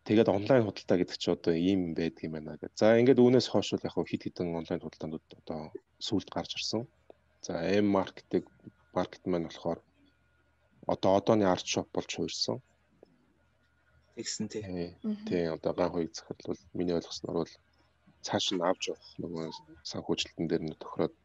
тэгээд 0.08 0.30
онлайн 0.38 0.66
худалдаа 0.66 0.98
гэдэг 1.00 1.18
чи 1.18 1.30
одоо 1.32 1.54
ийм 1.56 1.82
байдаг 1.98 2.24
юм 2.28 2.34
байна 2.36 2.60
гэдэг. 2.60 2.78
За 2.78 3.00
ингээд 3.00 3.24
үүнээс 3.24 3.48
хойш 3.50 3.74
бол 3.74 3.88
яг 3.88 3.96
хит 4.10 4.24
хитэн 4.26 4.54
онлайн 4.60 4.84
худалдаанууд 4.84 5.26
одоо 5.42 5.60
сүлд 6.08 6.30
гарч 6.36 6.52
ирсэн. 6.60 6.84
За 7.46 7.54
M 7.62 7.88
market-ийг 7.98 8.46
маркет 8.98 9.24
маань 9.30 9.48
болохоор 9.48 9.80
одоо 10.94 11.12
одооны 11.20 11.46
арт 11.46 11.68
шоп 11.74 11.88
болж 11.94 12.12
хуурсан. 12.16 12.58
Тэгсэн 14.18 14.48
тий. 14.50 14.64
Тий 15.30 15.44
одоо 15.56 15.74
ган 15.78 15.92
хоёрыг 15.94 16.16
захирлвал 16.16 16.62
миний 16.74 16.98
ойлгосноор 16.98 17.38
бол 17.46 17.54
цааш 18.26 18.46
нь 18.54 18.66
авч 18.70 18.84
явах 18.90 19.10
нөгөө 19.22 19.46
санхүүжилтэн 19.92 20.46
дээр 20.50 20.64
нь 20.66 20.80
тохироод 20.82 21.16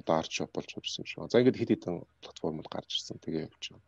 одоо 0.00 0.14
арт 0.18 0.32
шоп 0.34 0.50
болж 0.54 0.70
ирсэн 0.74 1.06
шүү. 1.06 1.30
За 1.30 1.38
ингээд 1.38 1.60
хэд 1.60 1.70
хэдэн 1.70 1.96
платформуд 2.22 2.66
гарч 2.74 2.90
ирсэн 2.98 3.22
тэгээ 3.22 3.46
явж 3.46 3.64
байгаа. 3.70 3.86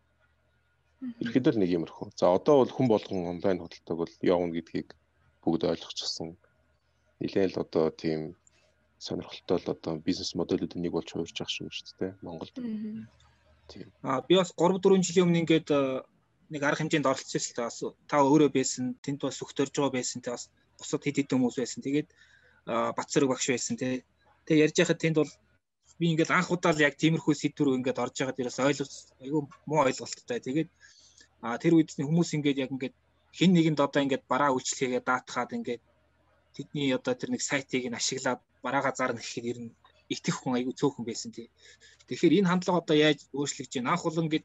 Ерхэдэл 1.22 1.59
нэг 1.59 1.70
юмрхүү. 1.79 2.07
За 2.14 2.31
одоо 2.38 2.62
бол 2.62 2.74
хүн 2.76 2.87
болгон 2.87 3.33
онлайн 3.35 3.59
худалдааг 3.59 3.98
бол 3.98 4.14
явна 4.35 4.55
гэдгийг 4.55 4.88
бүгд 5.42 5.62
ойлгочихсон. 5.72 6.38
Нилээл 7.18 7.57
одоо 7.64 7.90
тийм 7.90 8.37
сонирхолтой 9.00 9.58
л 9.64 9.72
одоо 9.74 9.92
бизнес 10.08 10.36
модулуудын 10.36 10.82
нэг 10.84 10.92
болж 10.92 11.08
хуурж 11.08 11.32
байгаа 11.32 11.52
шүү 11.56 11.68
дээ 11.98 12.12
Монголд. 12.20 12.54
Тийм. 13.70 13.88
Аа 14.04 14.20
би 14.28 14.36
бас 14.36 14.52
3 14.52 14.76
4 14.76 15.06
жилийн 15.06 15.26
өмнө 15.26 15.40
ингээд 15.42 15.68
нэг 16.52 16.62
арга 16.62 16.80
хэмжээнд 16.84 17.08
оролцсон 17.08 17.40
л 17.40 17.56
та 17.56 17.64
бас 17.70 17.78
та 18.10 18.16
өөрөө 18.20 18.50
байсан, 18.52 18.84
тэнд 19.04 19.20
бас 19.24 19.40
өгтөрж 19.44 19.74
байгаа 19.74 19.96
байсан, 19.96 20.20
тэ 20.20 20.34
бас 20.34 20.44
бусад 20.78 21.00
хэд 21.00 21.16
хэдэн 21.16 21.38
хүмүүс 21.38 21.56
байсан. 21.62 21.80
Тэгээд 21.86 22.08
Батсараг 22.66 23.28
багш 23.30 23.46
байсан 23.48 23.76
тий. 23.80 24.04
Тэгээ 24.46 24.64
ярьж 24.64 24.76
байхад 24.78 25.00
тэнд 25.00 25.16
бол 25.16 25.32
би 25.98 26.06
ингээд 26.12 26.34
анх 26.34 26.50
удаа 26.50 26.72
л 26.74 26.84
яг 26.84 26.94
тиймэрхүү 27.00 27.34
сэдвэр 27.38 27.78
ингээд 27.78 28.02
орж 28.04 28.14
байгаад 28.18 28.40
ерөөс 28.42 28.58
ойлголт 28.68 28.94
айгүй 29.22 29.42
муу 29.68 29.80
ойлголттой. 29.86 30.40
Тэгээд 30.44 30.68
а 31.46 31.56
тэр 31.62 31.72
үед 31.76 31.90
хүмүүс 31.96 32.30
ингээд 32.36 32.62
яг 32.64 32.70
ингээд 32.74 32.96
хин 33.38 33.50
нэгэнд 33.54 33.80
одоо 33.80 34.00
ингээд 34.04 34.24
бараа 34.28 34.50
үйлчлэгээ 34.52 35.02
даатахад 35.08 35.56
ингээд 35.56 35.82
тэдний 36.61 36.92
одоо 36.92 37.16
тэр 37.16 37.33
нэг 37.33 37.40
сайтыг 37.40 37.88
нь 37.88 37.96
ашиглаад 37.96 38.40
бараагаа 38.61 38.92
зарна 38.92 39.20
гэхэд 39.25 39.46
ер 39.53 39.59
нь 39.64 39.70
итгэх 40.12 40.37
хүн 40.42 40.57
айгүй 40.59 40.75
цөөхөн 40.77 41.05
байсан 41.09 41.31
тий. 41.33 41.49
Тэгэхээр 42.07 42.37
энэ 42.44 42.51
хандлага 42.51 42.83
одоо 42.83 42.96
яаж 42.99 43.18
өөрчлөгдөж 43.33 43.75
байна? 43.81 43.92
Анх 43.94 44.05
бол 44.05 44.23
ингээд 44.23 44.44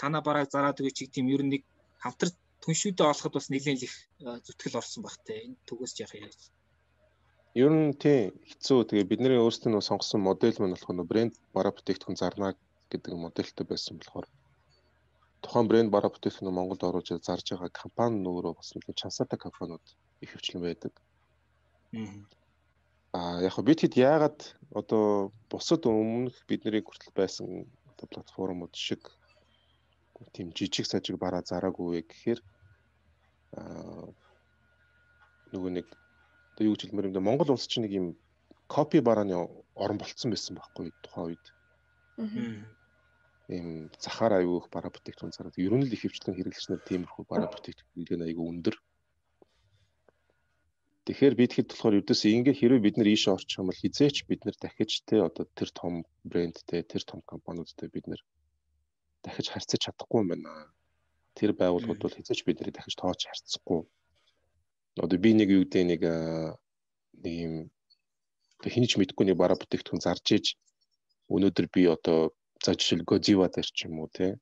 танаа 0.00 0.22
барааг 0.28 0.48
зараад 0.52 0.82
өгч 0.82 0.98
гэдэг 1.00 1.22
юм 1.22 1.32
ер 1.34 1.42
нь 1.44 1.52
нэг 1.54 1.62
хамтар 2.02 2.30
түншүүдээ 2.62 3.06
олоход 3.06 3.32
бас 3.38 3.48
нэлээд 3.48 3.86
их 3.86 3.94
зүтгэл 4.46 4.78
орсон 4.80 5.02
баг 5.06 5.16
те. 5.24 5.34
Энэ 5.46 5.56
түгээс 5.68 5.94
яах 6.02 6.14
яаж? 6.18 6.40
Ер 7.62 7.72
нь 7.72 7.94
тийм 8.02 8.34
хэцүү. 8.50 8.78
Тэгээ 8.90 9.10
бидний 9.10 9.38
өөрсдөө 9.40 9.80
сонгосон 9.80 10.20
модель 10.26 10.58
маань 10.58 10.74
болох 10.74 10.90
нөө 10.92 11.10
брэнд 11.10 11.34
бараа 11.54 11.72
бүтээгдэхүүн 11.72 12.20
зарна 12.20 12.58
гэдэг 12.90 13.12
модельтэй 13.16 13.66
байсан 13.70 13.96
болохоор 13.96 14.26
тухайн 15.42 15.66
брэнд 15.70 15.90
бараа 15.94 16.10
бүтээгдэхүүн 16.12 16.56
Монголд 16.58 16.82
оруулж 16.84 17.08
зарж 17.22 17.46
байгаа 17.48 17.70
компани 17.82 18.16
нөөрөө 18.20 18.52
бас 18.58 18.68
нэг 18.74 18.84
чансаатай 19.00 19.38
компаниуд 19.38 19.84
их 20.20 20.30
хвчлэн 20.34 20.62
байдаг. 20.66 20.92
Аа 23.16 23.40
яг 23.48 23.56
бид 23.64 23.80
хэд 23.80 23.94
яагаад 23.96 24.38
одоо 24.80 25.32
бусад 25.50 25.82
өмнөх 25.86 26.36
бидний 26.48 26.82
хүртэл 26.84 27.14
байсан 27.16 27.46
одоо 27.90 28.06
платформуд 28.12 28.72
шиг 28.74 29.02
тийм 30.34 30.52
жижиг 30.56 30.86
сажиг 30.86 31.16
бараа 31.20 31.42
зараагүй 31.50 32.02
гэхээр 32.04 32.40
аа 33.56 34.08
нөгөө 35.52 35.70
нэг 35.78 35.86
одоо 36.52 36.64
юу 36.66 36.74
гэж 36.74 36.82
хэлмээр 36.82 37.08
юм 37.08 37.16
бэ 37.16 37.26
Монгол 37.28 37.54
улс 37.54 37.66
чинь 37.70 37.84
нэг 37.84 37.92
юм 38.00 38.06
копи 38.66 39.00
барааны 39.00 39.36
орон 39.74 39.98
болцсон 39.98 40.32
байсан 40.32 40.56
байхгүй 40.56 40.92
тухайн 41.04 41.26
үед. 41.30 41.44
Ийм 43.48 43.68
захаар 44.04 44.42
аюу 44.42 44.58
их 44.58 44.68
бараа 44.74 44.90
бүтээгдэхүүн 44.90 45.36
зараад 45.36 45.56
ер 45.56 45.74
нь 45.76 45.86
л 45.86 45.94
их 45.94 46.02
хвчлэн 46.02 46.34
хэрэглэгчнэр 46.34 46.82
тиймэрхүү 46.88 47.24
бараа 47.30 47.48
бүтээгдэхүүн 47.54 48.26
аюу 48.26 48.50
өндөр. 48.50 48.76
Тэгэхээр 51.06 51.34
бид 51.38 51.52
хэд 51.54 51.66
болохоор 51.70 51.98
ердөөсөө 52.02 52.30
ингээ 52.34 52.58
хэрвээ 52.58 52.84
бид 52.86 52.96
нар 52.98 53.08
ийш 53.14 53.24
орчих 53.30 53.62
юм 53.62 53.70
бол 53.70 53.78
хизээч 53.78 54.26
бид 54.26 54.42
нар 54.42 54.56
дахиж 54.58 55.06
те 55.06 55.22
одоо 55.22 55.46
тэр 55.58 55.70
том 55.70 55.94
брэндтэй 56.26 56.82
тэр 56.82 57.02
том 57.06 57.22
компаниудтай 57.22 57.88
бид 57.94 58.10
нар 58.10 58.20
дахиж 59.22 59.46
харьцаж 59.54 59.80
чадахгүй 59.86 60.20
юм 60.26 60.28
байна. 60.34 60.50
Тэр 61.38 61.54
байгууллагууд 61.54 62.02
бол 62.02 62.18
хизээч 62.18 62.42
бид 62.42 62.58
нарыг 62.58 62.74
дахиж 62.74 62.94
тоож 62.98 63.22
харьцахгүй 63.22 63.86
одоо 64.96 65.18
би 65.20 65.30
нэг 65.36 65.48
юу 65.52 65.62
гэдэг 65.64 65.84
нэг 65.84 66.00
нэг 67.22 67.34
юм 67.46 67.54
хинж 68.64 68.96
мэдгүй 68.96 69.24
нэг 69.28 69.36
бараа 69.36 69.60
бүтээгдэхүүн 69.60 70.04
зарж 70.04 70.26
иж 70.32 70.46
өнөөдөр 71.28 71.66
би 71.68 71.82
одоо 71.92 72.32
за 72.64 72.72
жишээл 72.72 73.04
Godzilla 73.04 73.48
дээр 73.52 73.68
ч 73.68 73.78
юм 73.84 74.00
уу 74.00 74.08
те 74.08 74.40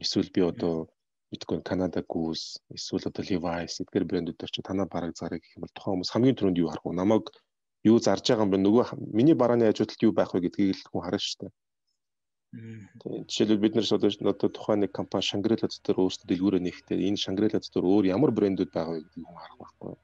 эсвэл 0.00 0.32
би 0.32 0.40
одоо 0.40 0.88
мэдгүй 1.30 1.58
Канада 1.68 2.02
Goose 2.12 2.60
эсвэл 2.76 3.08
одоо 3.10 3.24
Levi's 3.24 3.80
эдгээр 3.82 4.08
брэндүүд 4.10 4.50
чи 4.54 4.60
танаа 4.66 4.86
бараг 4.90 5.14
зарыг 5.16 5.42
гэх 5.42 5.56
юм 5.56 5.64
бол 5.64 5.74
тухайн 5.74 5.94
хүмүүс 5.94 6.12
хамгийн 6.14 6.36
түрүүнд 6.38 6.60
юу 6.62 6.70
харах 6.70 6.86
вэ 6.86 6.94
намайг 6.98 7.24
юу 7.90 7.96
зарж 8.06 8.24
байгаа 8.26 8.46
юм 8.46 8.52
бэ 8.52 8.58
нөгөө 8.66 8.84
миний 9.18 9.36
барааны 9.38 9.70
хажуудалд 9.70 10.04
юу 10.06 10.12
байх 10.16 10.30
вэ 10.34 10.44
гэдгийг 10.44 10.74
л 10.74 10.90
хүн 10.90 11.04
харна 11.04 11.20
шүү 11.22 11.38
дээ 11.40 11.52
Тийм 12.50 13.22
жишээлбэл 13.30 13.62
бид 13.62 13.74
нар 13.78 13.86
одоо 14.34 14.50
тухайн 14.50 14.80
нэг 14.82 14.90
компани 14.90 15.22
Шангрилац 15.22 15.74
дээр 15.86 16.02
өөрсдөө 16.02 16.26
дэлгүүрээ 16.28 16.62
нээхдээ 16.66 16.98
энэ 17.06 17.22
Шангрилац 17.22 17.66
дээр 17.70 17.86
өөр 17.86 18.04
ямар 18.10 18.34
брэндүүд 18.34 18.74
байгаа 18.74 18.94
вэ 18.98 19.02
гэдгийг 19.06 19.26
хүн 19.26 19.38
харах 19.38 19.58
байхгүй. 19.62 19.94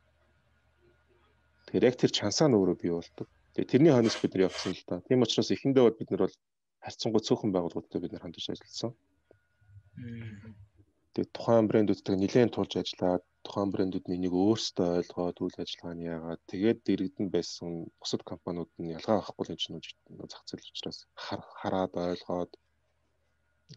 Тэгэхээр 1.67 1.89
яг 1.91 1.97
тэр 1.99 2.13
чансаа 2.15 2.47
нь 2.47 2.55
өөрөө 2.55 2.77
бий 2.79 2.93
болдог. 2.95 3.27
Тэгээ 3.59 3.71
тэрний 3.73 3.93
хойноос 3.95 4.19
бид 4.23 4.33
нар 4.35 4.47
явсан 4.47 4.73
л 4.79 4.85
да. 4.87 5.03
Тийм 5.11 5.27
учраас 5.27 5.51
эхэндээ 5.51 5.85
бол 5.91 5.99
бид 5.99 6.11
нар 6.15 6.23
бол 6.23 6.37
харьцангуй 6.87 7.23
цөөхөн 7.27 7.51
байгууллагуудтай 7.51 7.99
бид 7.99 8.13
нар 8.15 8.23
хандаж 8.23 8.47
ажилласан. 8.47 8.93
Тэгээ 11.17 11.33
тухайн 11.33 11.67
брэндүүдтэй 11.71 12.17
нэлээд 12.21 12.53
тулж 12.53 12.73
ажиллаад 12.77 13.25
тухайн 13.47 13.71
брэндүүдний 13.73 14.21
нэг 14.21 14.33
өөрсдөө 14.37 14.89
ойлгоод 15.01 15.37
үйл 15.41 15.57
ажиллагааны 15.65 16.03
яагаад 16.15 16.41
тэгээд 16.53 16.79
дэрэгдэн 16.87 17.29
байсан 17.33 17.69
бусад 18.01 18.23
компаниуд 18.31 18.69
нь 18.77 18.93
ялгаа 18.97 19.17
авахгүй 19.25 19.49
энэ 19.49 19.63
чинь 19.63 19.81
зах 20.31 20.45
зээл 20.45 20.69
учраас 20.77 20.99
хараад 21.61 21.93
ойлгоод 21.97 22.53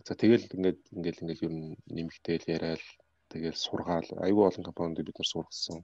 За 0.05 0.13
тэгэл 0.21 0.45
ингээд 0.55 0.79
ингээд 0.95 1.21
ингээд 1.21 1.43
ер 1.47 1.53
нь 1.59 1.69
нэмэгдээл 1.95 2.51
яриад 2.55 2.83
тэгэл 3.31 3.63
сургаал 3.65 4.09
айгүй 4.25 4.45
олон 4.47 4.65
компанид 4.67 5.05
бид 5.07 5.17
нар 5.17 5.29
сургасан. 5.33 5.79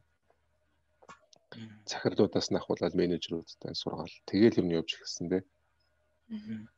Захирлуудаас 1.90 2.48
нь 2.50 2.60
ахуулаад 2.60 2.94
менежерүүдтэй 3.02 3.74
сургаал. 3.82 4.16
Тэгэл 4.30 4.60
ер 4.60 4.66
нь 4.66 4.76
явж 4.80 4.90
ирсэн 4.94 5.26
дээ. 5.32 5.44
Аа 6.34 6.75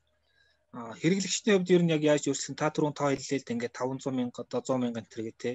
хэрэглэгчдийн 1.02 1.56
хувьд 1.58 1.74
ер 1.76 1.84
нь 1.84 1.94
яг 1.96 2.04
яаж 2.04 2.24
өөрчлөн 2.28 2.58
та 2.60 2.68
түрүүн 2.74 2.98
тоо 2.98 3.10
хэллээ 3.12 3.40
л 3.42 3.54
ингээд 3.54 3.78
500 3.78 4.18
мянга 4.18 4.44
одоо 4.46 4.62
100 4.62 4.82
мянга 4.84 5.00
энэ 5.02 5.12
төр 5.12 5.24
гэ 5.32 5.52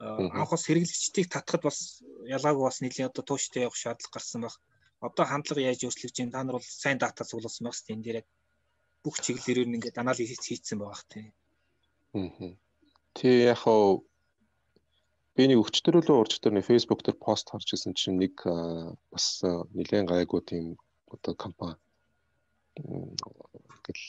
анх 0.00 0.50
бас 0.50 0.64
хэрэглэгчдийг 0.64 1.28
татахад 1.28 1.62
бас 1.68 1.78
ялгаагүй 2.24 2.64
бас 2.64 2.80
нэлийн 2.80 3.08
одоо 3.12 3.24
тууштай 3.24 3.68
явах 3.68 3.76
шаардлага 3.76 4.14
гарсан 4.16 4.40
баг. 4.48 4.56
Одоо 5.04 5.24
хандлага 5.28 5.60
яаж 5.60 5.84
өөрчлөгдөж 5.84 6.16
байна? 6.16 6.32
Та 6.32 6.44
нар 6.44 6.56
бол 6.56 6.64
сайн 6.64 6.98
дата 6.98 7.24
суулгасан 7.24 7.68
багс 7.68 7.84
тийм 7.84 8.00
дээр 8.00 8.20
яг 8.24 8.28
бүх 9.04 9.20
чиглэлээр 9.20 9.68
нь 9.68 9.76
ингээд 9.76 10.00
анализ 10.00 10.40
хийцэн 10.40 10.80
байгаа 10.80 10.96
х 10.96 11.04
тийм. 11.12 11.28
Аа. 12.16 12.56
Тий 13.16 13.34
яг 13.52 13.60
хоо 13.60 14.08
би 15.36 15.42
нэг 15.48 15.60
өчтөрөлөө 15.60 16.16
урчтөр 16.20 16.52
нэг 16.56 16.64
Facebook 16.64 17.04
дээр 17.04 17.18
пост 17.20 17.52
харж 17.52 17.68
ирсэн 17.76 17.92
чинь 17.92 18.20
нэг 18.20 18.34
бас 19.12 19.26
нэлээд 19.76 20.08
гайгүй 20.08 20.40
тийм 20.48 20.64
одоо 21.12 21.36
компани 21.36 21.76
гэл 22.78 24.02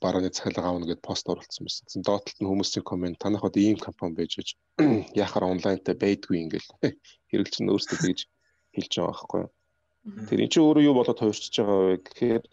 бараг 0.00 0.30
цахилгаан 0.32 0.68
авна 0.70 0.86
гэд 0.86 1.02
пост 1.02 1.26
оруулсан 1.28 1.66
байсан. 1.66 2.02
Доотлолт 2.06 2.38
нь 2.40 2.48
хүмүүсийн 2.48 2.84
комент 2.86 3.18
танах 3.18 3.44
одоо 3.44 3.60
ийм 3.62 3.78
компани 3.78 4.14
байж 4.14 4.32
гэж 4.38 4.48
яхаар 5.24 5.50
онлайнтай 5.52 5.94
байдгүй 5.98 6.36
ингээл 6.46 6.68
хэрэглэгч 7.28 7.56
нь 7.60 7.72
өөрсдөө 7.72 7.98
тэгж 7.98 8.20
хэлж 8.74 8.92
байгаа 8.94 9.10
байхгүй 9.10 9.40
юу. 9.42 9.50
Тэр 10.28 10.40
эн 10.40 10.50
чинь 10.52 10.64
өөрөө 10.64 10.84
юу 10.86 10.96
болоод 10.96 11.20
хувирчиж 11.20 11.54
байгаа 11.58 11.78
вэ 11.82 11.96
гэхээр 12.06 12.44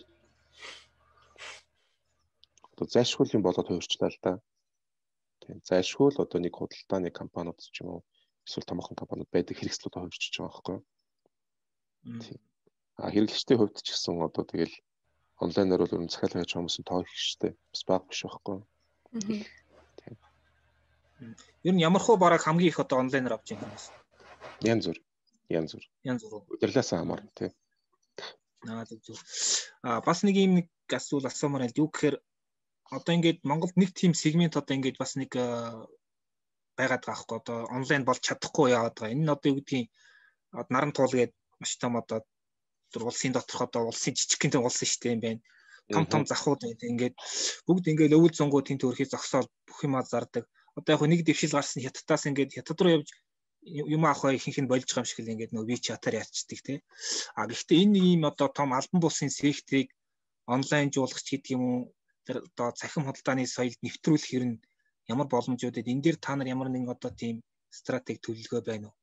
одоо 2.73 2.87
зайлшгүй 2.93 3.25
юм 3.37 3.43
болоод 3.45 3.67
хувирчлаа 3.69 4.09
л 4.09 4.19
да. 4.25 4.33
Тийм 5.41 5.61
зайлшгүй 5.69 6.09
л 6.11 6.23
одоо 6.25 6.39
нэг 6.41 6.53
худалдааны 6.57 7.09
компаниуд 7.13 7.61
ч 7.61 7.81
юм 7.81 7.89
уу 7.93 8.01
эсвэл 8.45 8.67
томоохон 8.67 8.99
компаниуд 8.99 9.29
байдаг 9.31 9.55
хэрэгслүүд 9.57 9.95
хувирчиж 9.95 10.33
байгаа 10.37 10.49
байхгүй 10.49 10.75
юу. 10.75 10.83
Тийм. 12.23 12.39
А 12.97 13.11
хэрэглэгчдийн 13.13 13.59
хувьд 13.59 13.77
ч 13.85 13.87
гэсэн 13.93 14.21
одоо 14.21 14.43
тэгэл 14.43 14.75
онлайнаар 15.43 15.81
бол 15.83 15.95
өрн 15.95 16.09
захиалга 16.09 16.41
хийж 16.41 16.53
хүмүүс 16.53 16.77
нь 16.79 16.87
тоо 16.89 17.01
их 17.05 17.11
штэ. 17.13 17.53
Бас 17.71 17.81
баг 17.87 18.03
биш 18.09 18.21
байхгүй. 18.25 18.57
Тийм. 19.21 20.15
Ер 21.67 21.73
нь 21.73 21.83
ямар 21.89 22.01
хуу 22.01 22.17
бараг 22.17 22.41
хамгийн 22.41 22.71
их 22.71 22.79
одоо 22.79 22.97
онлайнаар 22.99 23.37
авч 23.37 23.53
байгаа 23.53 23.69
юм 23.69 23.73
бэ? 23.73 23.81
Янз 24.71 24.85
бүр. 24.89 24.99
Янз 25.49 25.71
бүр. 25.73 25.85
Янз 26.09 26.21
бүр. 26.25 26.41
Удирлаас 26.53 26.89
хамаарна 26.89 27.31
тийм. 27.37 27.51
Аа 28.65 28.85
зөв. 28.85 29.17
Аа 29.85 30.01
бас 30.01 30.23
нэг 30.25 30.35
юм 30.37 30.53
нэг 30.57 30.67
асуул 30.89 31.25
асуумаар 31.29 31.63
байл. 31.65 31.81
Юу 31.81 31.89
гэхээр 31.93 32.15
одоо 32.97 33.13
ингээд 33.15 33.39
Монголд 33.49 33.75
нэг 33.77 33.91
тийм 33.93 34.13
сегмент 34.13 34.57
одоо 34.57 34.73
ингээд 34.75 34.97
бас 34.97 35.15
нэг 35.19 35.31
э, 35.35 35.45
байгаад 36.77 37.03
байгаа 37.05 37.21
хгүй 37.21 37.37
одоо 37.41 37.57
онлайн 37.77 38.03
болж 38.05 38.21
чадахгүй 38.25 38.73
яваад 38.73 38.95
байгаа. 38.97 39.13
Энэ 39.13 39.23
нь 39.25 39.33
одоо 39.35 39.49
юу 39.51 39.57
гэдгийг 39.59 39.87
наран 40.73 40.93
туул 40.93 41.13
гээд 41.13 41.33
маш 41.59 41.71
том 41.77 41.93
одоо 42.01 42.25
улсын 42.95 43.33
доторх 43.35 43.61
одоо 43.67 43.81
улсын 43.91 44.13
жижигхэн 44.15 44.51
том 44.53 44.63
улс 44.67 44.79
шүү 44.79 45.01
дээ 45.01 45.15
юм 45.15 45.21
байна. 45.25 45.41
Том 45.93 46.05
том 46.11 46.23
захууд 46.27 46.61
ингээд 46.63 47.15
бүгд 47.67 47.85
ингээд 47.91 48.17
өвөл 48.17 48.35
зөнгөө 48.35 48.61
тэн 48.67 48.79
төрхий 48.79 49.07
зогсоод 49.07 49.47
бүх 49.67 49.79
юмаа 49.87 50.03
зардаг. 50.03 50.43
Одоо 50.77 50.91
яг 50.95 51.01
нэг 51.07 51.21
дэвшил 51.23 51.55
гарсан 51.55 51.83
хятадаас 51.83 52.27
ингээд 52.27 52.55
хятад 52.55 52.79
руу 52.81 52.95
явж 52.99 53.09
юм 53.95 54.03
авах 54.05 54.35
ихэнх 54.35 54.59
нь 54.63 54.71
болж 54.71 54.87
байгаа 54.87 55.03
юм 55.03 55.09
шиг 55.09 55.19
л 55.23 55.31
ингээд 55.33 55.51
нөгөө 55.51 55.71
вичатаар 55.71 56.19
ячдаг 56.23 56.59
тий. 56.67 56.79
А 57.39 57.47
гэхдээ 57.47 57.83
энэ 57.83 57.99
ийм 57.99 58.21
одоо 58.29 58.47
том 58.57 58.69
албан 58.71 58.99
буусын 59.01 59.31
секторыг 59.31 59.87
онлайнжуулах 60.47 61.21
ч 61.23 61.27
гэдэг 61.35 61.55
юм 61.55 61.63
уу 61.67 61.79
тэр 62.25 62.37
одоо 62.47 62.67
цахим 62.79 63.03
худалдааны 63.07 63.43
соёлд 63.47 63.79
нэвтрүүлэх 63.83 64.27
хэрэг 64.27 64.49
нь 64.51 64.61
ямар 65.11 65.27
боломжуудад 65.31 65.87
энэ 65.91 66.03
дээр 66.03 66.17
та 66.19 66.35
нар 66.35 66.47
ямар 66.55 66.69
нэгэн 66.71 66.93
одоо 66.95 67.11
тийм 67.11 67.35
стратеги 67.79 68.23
төлөвлөгөө 68.23 68.61
байна 68.67 68.87
уу? 68.87 68.95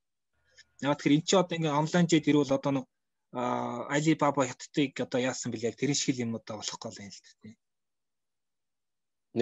Яг 0.85 0.97
тэгэхээр 0.97 1.17
эн 1.17 1.25
чинь 1.29 1.41
одоо 1.41 1.57
ингээ 1.57 1.81
онлайн 1.83 2.07
жид 2.11 2.29
ирвэл 2.29 2.57
одоо 2.57 2.73
нэг 2.73 2.87
Alibaba 3.34 4.42
хятадыг 4.50 4.92
одоо 5.06 5.20
яасан 5.22 5.52
бэл 5.52 5.68
яг 5.70 5.76
тэрэн 5.78 5.98
шиг 5.98 6.18
юм 6.18 6.36
одоо 6.40 6.56
болох 6.58 6.80
гол 6.82 6.98
юм 6.98 7.14
л 7.14 7.22
дээ. 7.42 7.56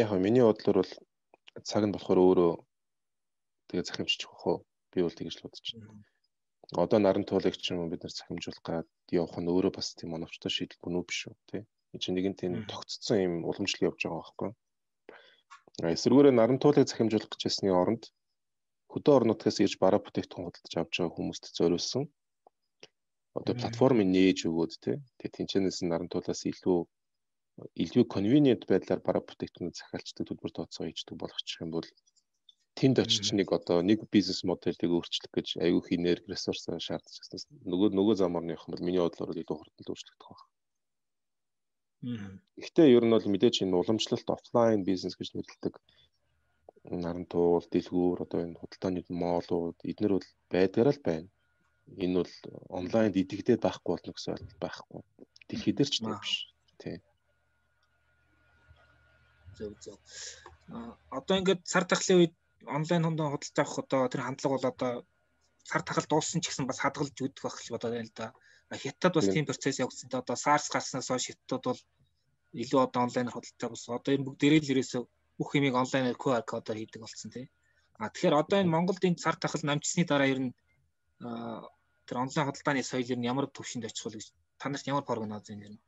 Яг 0.04 0.12
миний 0.20 0.44
бодлоор 0.44 0.78
бол 0.84 0.94
цаг 1.70 1.84
нь 1.88 1.96
болохоор 1.96 2.20
өөрөө 2.20 2.52
тэгээ 3.68 3.88
захимжчих 3.88 4.32
واخ. 4.46 4.64
Би 4.92 5.00
бол 5.04 5.16
тэгж 5.16 5.36
л 5.40 5.44
бодож 5.48 5.68
байна. 5.72 6.04
Одоо 6.84 7.00
наран 7.00 7.24
туулыг 7.28 7.56
ч 7.56 7.72
юм 7.72 7.88
бид 7.92 8.04
нар 8.04 8.12
захимжуулах 8.12 8.64
гад 8.68 8.88
явах 9.12 9.40
нь 9.40 9.52
өөрөө 9.52 9.72
бас 9.76 9.96
тийм 9.96 10.16
оновчтой 10.18 10.52
шийдэл 10.52 10.84
бүнүү 10.84 11.04
биш 11.08 11.20
үү 11.32 11.36
тий 11.50 11.64
энэ 11.94 12.04
чинь 12.04 12.16
нэгэн 12.16 12.36
тийм 12.40 12.54
тогтцсон 12.72 13.18
юм 13.26 13.34
уламжлал 13.50 13.88
явж 13.90 14.00
байгаа 14.04 14.20
байхгүй. 14.22 14.52
Эсвэргээрээ 15.96 16.36
наран 16.36 16.60
туулыг 16.60 16.88
захимжуулах 16.88 17.32
гэжсэний 17.32 17.74
оронд 17.82 18.04
хөдөө 18.92 19.14
орнуудаас 19.18 19.58
ирж 19.64 19.76
бараа 19.80 20.02
бүтээгдэхүүн 20.04 20.46
худалдаж 20.46 20.74
авч 20.78 20.94
байгаа 21.00 21.16
хүмүүст 21.16 21.44
зориулсан 21.58 22.04
одоо 23.39 23.55
платформыг 23.61 24.09
нээж 24.17 24.39
өгөөд 24.49 24.73
тий 24.85 24.97
Тэгээ 25.19 25.35
тэнцэнээс 25.37 25.79
наран 25.89 26.09
туулаас 26.11 26.43
илүү 26.53 26.79
илүү 27.85 28.05
convenient 28.15 28.63
байдлаар 28.71 29.01
бараа 29.07 29.23
бүтээгдэхүүн 29.29 29.77
захиалцдаг 29.81 30.25
төлбөр 30.27 30.53
тооцоо 30.55 30.85
хийждэг 30.87 31.17
болгочих 31.21 31.63
юм 31.65 31.71
бол 31.77 31.89
тэнд 32.79 32.97
очиж 33.05 33.27
нэг 33.37 33.49
одоо 33.59 33.79
нэг 33.89 33.99
бизнес 34.15 34.41
модельийг 34.49 34.93
өөрчлөх 34.97 35.33
гэж 35.37 35.49
аюу 35.65 35.81
их 35.81 35.89
энерги 35.97 36.33
ресурс 36.33 36.65
шаардж 36.87 37.17
байгаа. 37.21 37.41
Нөгөө 37.71 37.89
нөгөө 37.99 38.15
замаар 38.21 38.45
нь 38.45 38.53
явах 38.55 38.67
юм 38.67 38.73
бол 38.75 38.87
миний 38.87 39.03
бодлоор 39.05 39.37
илүү 39.43 39.59
хурдан 39.59 39.91
өөрчлөгдөх 39.93 40.29
байна. 40.33 40.49
Гэхдээ 42.63 42.89
ер 42.97 43.05
нь 43.05 43.15
бол 43.15 43.33
мэдээж 43.33 43.57
энэ 43.63 43.79
уламжлалт 43.81 44.29
офлайн 44.35 44.81
бизнес 44.89 45.15
гэж 45.17 45.29
нэрлэдэг 45.37 45.75
наран 47.03 47.27
туул, 47.33 47.65
дэлгүүр, 47.73 48.19
одоо 48.25 48.41
энэ 48.43 48.59
худалдааны 48.59 49.01
моолууд 49.23 49.79
эднэр 49.91 50.13
бол 50.17 50.29
байдгаар 50.53 50.91
л 50.97 51.01
байна. 51.09 51.29
Энэ 51.89 52.23
бол 52.23 52.33
онлайнд 52.79 53.17
идэгдээд 53.17 53.61
байхгүй 53.63 53.93
болно 53.93 54.13
гэсэн 54.15 54.35
ойлголт 54.35 54.61
байхгүй. 54.63 55.01
Дэлхий 55.49 55.75
дээр 55.75 55.91
ч 55.91 55.97
тийм 56.01 56.15
биш. 56.17 56.35
Тий. 56.81 56.97
Зөв 59.59 59.73
зөв. 59.83 59.99
А 60.73 60.97
одоо 61.19 61.37
ингээд 61.39 61.67
цар 61.69 61.85
тахлын 61.85 62.19
үед 62.21 62.35
онлайн 62.67 63.05
хондоо 63.05 63.29
худалдаж 63.35 63.59
авах 63.61 63.79
одоо 63.85 64.01
тэр 64.09 64.23
хандлага 64.25 64.55
бол 64.55 64.71
одоо 64.73 64.93
цар 65.69 65.83
тахал 65.83 66.07
дууссан 66.09 66.41
ч 66.41 66.49
гэсэн 66.49 66.67
бас 66.67 66.81
хадгалж 66.81 67.13
үүдэх 67.13 67.45
байх 67.45 67.59
л 67.61 67.75
бодоод 67.75 67.95
байна 67.95 68.09
л 68.09 68.17
да. 68.17 68.27
Хятад 68.73 69.13
бас 69.15 69.29
тийм 69.29 69.45
процесс 69.45 69.83
явагдсан. 69.83 70.09
Одоо 70.09 70.37
SARS 70.37 70.67
гарснаас 70.73 71.09
хойш 71.11 71.29
хятад 71.29 71.63
бол 71.67 71.81
илүү 72.63 72.81
одоо 72.87 73.01
онлайнаар 73.05 73.37
худалдаа 73.37 73.69
бас 73.75 73.85
одоо 73.89 74.13
энэ 74.15 74.27
бүгд 74.27 74.41
дээрээ 74.41 74.63
л 74.65 74.73
ерөөсөө 74.73 75.03
бүх 75.39 75.51
юмыг 75.59 75.75
онлайнаар 75.77 76.17
QR 76.23 76.45
кодоор 76.47 76.79
хийдэг 76.81 77.01
болсон 77.03 77.31
тий. 77.33 77.47
А 78.01 78.09
тэгэхээр 78.09 78.41
одоо 78.41 78.59
энэ 78.61 78.73
Монголд 78.73 79.05
энэ 79.05 79.21
цар 79.21 79.37
тахал 79.37 79.63
намжсны 79.65 80.05
дараа 80.09 80.29
ер 80.33 80.41
нь 80.41 80.55
тэр 81.23 82.17
онлайн 82.19 82.47
худалдааны 82.47 82.83
соёл 82.83 83.13
ер 83.15 83.19
нь 83.19 83.31
ямар 83.31 83.47
төвшөнд 83.47 83.87
очих 83.87 84.05
вэ 84.07 84.19
гэж 84.19 84.27
та 84.59 84.69
нарт 84.69 84.91
ямар 84.91 85.07
прогноз 85.07 85.47
байна 85.47 85.65
ер 85.67 85.73
нь? 85.75 85.83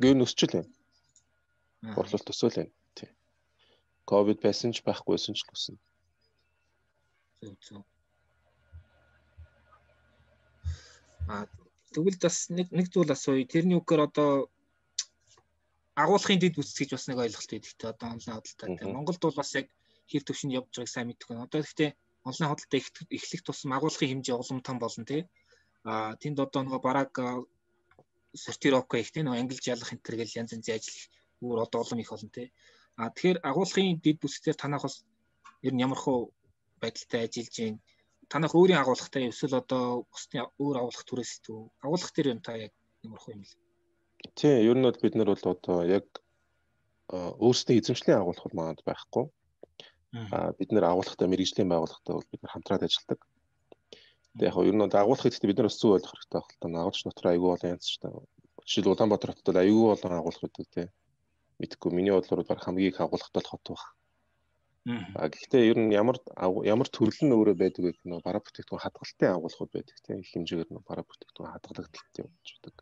Гэр 0.00 0.24
өсчл 0.24 0.52
байна. 0.52 0.70
Борлуулалт 1.96 2.32
өсөөл 2.32 2.56
байна. 2.56 2.72
Тий. 2.96 3.08
Ковид 4.08 4.40
байсан 4.40 4.72
ч 4.72 4.80
байхгүйсэн 4.84 5.36
ч 5.36 5.44
өснө. 5.48 5.78
Зөв 7.40 7.56
зөв. 7.64 7.82
А 11.28 11.44
тэгвэл 11.92 12.20
бас 12.20 12.48
нэг 12.48 12.68
нэг 12.72 12.86
зүйл 12.92 13.12
асууя. 13.12 13.44
Тэрний 13.44 13.76
үгээр 13.80 14.08
одоо 14.08 14.48
агуулгын 15.96 16.40
дэд 16.40 16.60
үс 16.60 16.76
гэж 16.76 16.92
бас 16.92 17.08
нэг 17.08 17.18
ойлголт 17.24 17.50
байдаг 17.50 17.72
те 17.76 17.86
одоо 17.88 18.08
онлайн 18.14 18.36
худалдаа. 18.40 18.88
Монголд 18.92 19.20
бол 19.20 19.36
бас 19.36 19.52
яг 19.56 19.66
хэр 20.12 20.22
төвшөнд 20.24 20.56
явж 20.58 20.70
байгааг 20.76 20.92
сайн 20.92 21.08
мэддэг 21.08 21.28
байна. 21.28 21.48
Одоо 21.48 21.60
гэхдээ 21.64 21.90
онлайн 22.28 22.50
худалдаа 22.50 22.80
эхлэх 23.16 23.42
тусам 23.44 23.72
агуулгын 23.76 24.10
хэмжээ 24.10 24.36
улам 24.36 24.60
том 24.66 24.76
болно 24.82 25.04
те. 25.10 25.18
А 25.84 26.16
тэнд 26.20 26.38
одоо 26.44 26.60
нөгөө 26.62 26.82
бараг 26.88 27.12
сортировка 28.44 28.98
их 28.98 29.10
те 29.14 29.20
нөгөө 29.22 29.40
ангилж 29.40 29.64
ялах 29.74 29.92
энэ 29.94 30.04
төр 30.04 30.16
гэл 30.20 30.38
янз 30.40 30.52
янзын 30.54 30.76
ажил 30.76 31.00
өөр 31.44 31.58
одоо 31.64 31.78
улам 31.82 32.02
их 32.02 32.10
болно 32.10 32.30
те. 32.36 32.44
А 33.00 33.10
тэгэхээр 33.14 33.38
агуулгын 33.50 34.00
дэд 34.04 34.18
бүсдээр 34.20 34.56
танах 34.58 34.82
бас 34.86 34.96
ер 35.66 35.72
нь 35.74 35.84
ямар 35.86 36.00
хөө 36.02 36.18
байдалтай 36.82 37.20
ажиллаж 37.26 37.56
байна 37.58 37.80
танах 38.28 38.54
өөрийн 38.58 38.82
агуулгатай 38.82 39.30
эсвэл 39.30 39.60
одоо 39.62 40.06
бусдын 40.10 40.50
өөр 40.58 40.76
агуулга 40.80 41.04
түрээс 41.06 41.32
дүү 41.46 41.60
агуулга 41.84 42.10
дээр 42.14 42.32
юм 42.34 42.40
та 42.42 42.52
яг 42.58 42.72
ямарх 43.06 43.26
юм 43.30 43.42
л 43.46 43.54
тий 44.38 44.56
ер 44.70 44.76
нь 44.76 44.86
бол 44.86 45.02
бид 45.02 45.14
нар 45.14 45.30
бол 45.30 45.46
одоо 45.54 45.78
яг 45.86 46.06
өөрсдийн 47.46 47.78
эзэмшлийн 47.80 48.18
агуулга 48.18 48.44
бол 48.44 48.58
манад 48.58 48.80
байхгүй 48.88 49.24
бид 50.58 50.70
нар 50.72 50.84
агуулгатай 50.90 51.28
мэрэгжлийн 51.28 51.70
байгууллагатай 51.70 52.14
бол 52.14 52.30
бид 52.30 52.42
хамтраад 52.44 52.86
ажилладаг. 52.86 53.20
Тэгээ 54.36 54.48
яг 54.50 54.56
ер 54.70 54.76
нь 54.76 54.84
агуулга 54.84 55.26
гэхдээ 55.28 55.50
бид 55.50 55.58
нар 55.58 55.68
бас 55.68 55.78
зөв 55.80 55.96
ойлгох 55.96 56.14
хэрэгтэй 56.14 56.38
байх 56.38 56.48
л 56.50 56.60
та. 56.60 56.66
Агуулгач 56.68 57.02
дотор 57.04 57.26
аягүй 57.32 57.50
бол 57.52 57.68
янз 57.72 57.86
ч 57.88 57.94
та. 58.00 58.08
Жишээл 58.66 58.92
Улаанбаатар 58.92 59.30
хотод 59.32 59.48
бол 59.50 59.62
аягүй 59.62 59.86
болон 59.92 60.14
агуулга 60.18 60.46
гэдэг 60.46 60.68
тий 60.74 60.86
мэдхгүй 61.60 61.90
миний 61.92 62.12
бодлоор 62.12 62.44
баг 62.44 62.60
хамгийн 62.62 62.90
их 62.92 63.00
агуулгатай 63.00 63.40
бол 63.40 63.50
хот 63.50 63.64
байх 63.68 63.84
А 65.18 65.26
гэхдээ 65.32 65.62
ер 65.70 65.78
нь 65.82 65.90
ямар 66.00 66.16
ямар 66.74 66.88
төрөл 66.96 67.20
нь 67.26 67.34
өөрөө 67.34 67.56
байдаг 67.58 67.82
гэх 67.86 67.98
нөө 68.06 68.20
бараа 68.22 68.42
бүтээгдэхүүн 68.44 68.84
хадгалтын 68.84 69.34
агуулгууд 69.34 69.72
байдаг 69.74 69.96
тийм 70.04 70.22
их 70.22 70.30
хэмжээгээр 70.30 70.70
нөө 70.70 70.82
бараа 70.86 71.04
бүтээгдэхүүн 71.10 71.52
хадгалагдaltaй 71.52 72.22
явж 72.22 72.48
байдаг. 72.62 72.76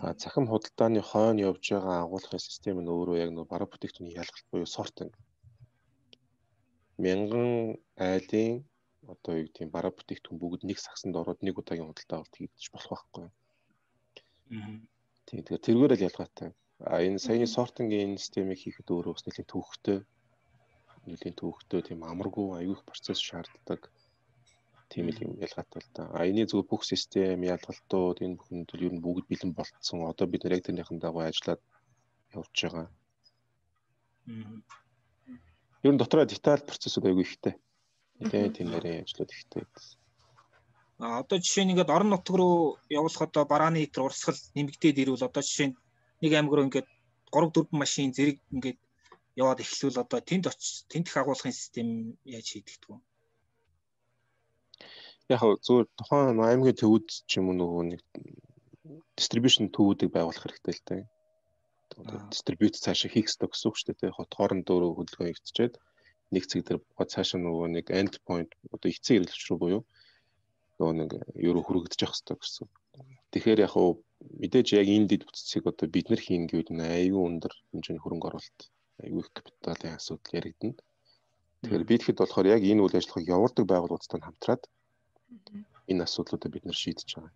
А 0.00 0.14
цахим 0.20 0.46
худалдааны 0.48 1.02
хойно 1.10 1.44
явж 1.48 1.64
байгаа 1.68 1.98
агуулгын 2.08 2.40
систем 2.40 2.80
нь 2.80 2.88
өөрөө 2.88 3.16
яг 3.24 3.30
нөө 3.36 3.46
бараа 3.52 3.68
бүтээгдэхүүний 3.68 4.16
ялгалт 4.16 4.48
буюу 4.48 4.68
сортинг. 4.76 5.12
Мянган 7.04 7.78
айлын 8.08 8.64
одоо 9.12 9.32
юу 9.40 9.46
гэдэг 9.46 9.70
бараа 9.74 9.92
бүтээгдэхүүн 9.94 10.40
бүгд 10.42 10.62
нэг 10.68 10.78
сагсанд 10.82 11.14
ороод 11.20 11.40
нэг 11.46 11.54
удаагийн 11.60 11.88
худалдаа 11.88 12.18
авалт 12.18 12.34
хийгдэж 12.36 12.64
болох 12.74 12.90
байхгүй. 12.92 13.26
Аа. 14.56 14.76
Тийм 15.26 15.40
тэгэхээр 15.44 15.66
тэргээр 15.66 15.92
л 15.94 16.06
ялгаатай. 16.08 16.50
А 16.92 16.94
энэ 17.06 17.22
саяны 17.24 17.46
сортингийн 17.46 18.12
системийг 18.22 18.60
хийхэд 18.60 18.88
өөрөө 18.90 19.14
бас 19.14 19.24
нэлийн 19.26 19.50
төвхтэй 19.50 19.98
нэлийн 21.10 21.36
төвхтэй 21.40 21.80
тийм 21.86 22.00
амаргүй 22.10 22.46
аюух 22.58 22.82
процесс 22.88 23.20
шаарддаг 23.28 23.80
тийм 24.90 25.06
л 25.12 25.22
юм 25.24 25.32
ялгаатай 25.46 25.80
л 25.84 25.90
да. 25.96 26.02
А 26.16 26.20
энэ 26.28 26.48
зөв 26.50 26.60
бүх 26.70 26.82
систем 26.92 27.40
ялгалтууд 27.54 28.18
энэ 28.24 28.38
бүхэнд 28.38 28.68
бол 28.70 28.86
ер 28.86 28.92
нь 28.94 29.04
бүгд 29.04 29.24
бэлэн 29.28 29.52
болцсон. 29.54 30.08
Одоо 30.10 30.26
бид 30.28 30.42
нэр 30.42 30.56
яг 30.56 30.64
тэрнийхэн 30.64 30.98
дагуу 31.02 31.22
ажиллаад 31.28 31.60
явж 32.38 32.56
байгаа. 32.62 32.86
Ер 35.86 35.92
нь 35.94 36.00
дотроо 36.00 36.24
деталь 36.26 36.66
процессыг 36.66 37.04
аягүй 37.06 37.24
ихтэй. 37.26 37.54
Нэлээд 38.18 38.56
тийм 38.56 38.68
нэрийн 38.74 39.06
ажлууд 39.06 39.30
ихтэй. 39.30 39.62
А 40.98 41.22
одоо 41.22 41.38
жишээ 41.38 41.64
нь 41.64 41.72
ингээд 41.72 41.94
орон 41.94 42.10
нутг 42.10 42.34
руу 42.34 42.82
явуулах 42.90 43.22
одоо 43.22 43.44
барааны 43.46 43.78
хэтэр 43.86 44.06
урсгал 44.10 44.40
нэмэгдээд 44.58 45.00
ирвэл 45.02 45.28
одоо 45.30 45.42
жишээ 45.46 45.68
нь 45.70 45.78
нэг 46.22 46.32
аймаг 46.34 46.54
руу 46.54 46.66
ингээд 46.66 46.88
3 47.30 47.54
4 47.54 47.70
машин 47.70 48.10
зэрэг 48.10 48.42
ингээд 48.50 48.78
яваад 49.38 49.62
эхлүүл 49.62 50.02
одоо 50.02 50.18
тэнд 50.18 50.50
очиж 50.50 50.90
тентх 50.90 51.14
агуулгын 51.14 51.54
систем 51.54 52.18
яаж 52.26 52.46
хийдэгдэг 52.50 52.90
вэ? 52.90 52.98
Яг 55.30 55.40
зөв 55.62 55.86
тухайн 55.94 56.42
аймгийн 56.42 56.74
төвүүд 56.74 57.06
ч 57.28 57.30
юм 57.38 57.54
уу 57.54 57.56
нөгөө 57.62 57.82
нэг 57.94 58.02
дистрибьюшн 59.14 59.70
төвүүдийг 59.70 60.10
байгуулах 60.10 60.42
хэрэгтэй 60.42 60.74
л 60.74 60.86
дээ. 60.88 61.02
Дистрибьют 62.30 62.74
цаашаа 62.78 63.10
хийх 63.10 63.26
ёстой 63.30 63.48
гэсэн 63.50 63.68
үг 63.68 63.76
шүү 63.76 63.94
дээ. 63.98 64.10
Яг 64.10 64.16
хооронд 64.18 64.64
дөөрөө 64.66 64.90
хөдөлгөөн 64.94 65.28
хийгдчихэд 65.34 65.74
нэг 66.34 66.44
цэг 66.46 66.60
дээр 66.62 66.78
цаашаа 67.12 67.40
нөгөө 67.42 67.66
нэг 67.74 67.86
end 67.90 68.14
point 68.26 68.50
одоо 68.74 68.88
эцэг 68.92 69.18
хэрэглэгч 69.18 69.44
рүү 69.48 69.58
буюу 69.58 69.82
нөгөө 70.78 70.94
нэг 70.94 71.10
ерөө 71.48 71.62
хүрэгдэж 71.66 72.00
явах 72.06 72.14
хэрэгтэй 72.14 72.36
гэсэн. 72.38 72.66
Тэгэхээр 73.34 73.62
яг 73.66 73.72
хуу 73.74 73.90
мэдээж 74.40 74.68
яг 74.78 74.86
энэ 74.86 75.08
дэд 75.10 75.22
бүтцийг 75.26 75.64
одоо 75.66 75.86
бид 75.90 76.06
нар 76.08 76.22
хийн 76.22 76.46
гэвэл 76.46 76.70
аюу 76.78 77.26
өндөр 77.26 77.52
хэмжээний 77.74 78.02
хөрөнгө 78.02 78.28
оруулалт 78.30 78.60
аюу 79.02 79.20
их 79.22 79.30
капиталын 79.34 79.98
асуудал 79.98 80.38
яригдана. 80.38 80.78
Тэгэхээр 81.62 81.84
бид 81.90 82.02
хэд 82.06 82.18
болохоор 82.22 82.46
яг 82.46 82.62
энэ 82.62 82.82
үйл 82.82 82.98
ажиллагааг 82.98 83.32
явуулдаг 83.34 83.64
байгууллагуудтай 83.66 84.20
хамтраад 84.22 84.62
энэ 85.90 86.04
асуудлуудыг 86.06 86.50
бид 86.54 86.64
нар 86.66 86.78
шийдэж 86.78 87.08
байгаа. 87.14 87.34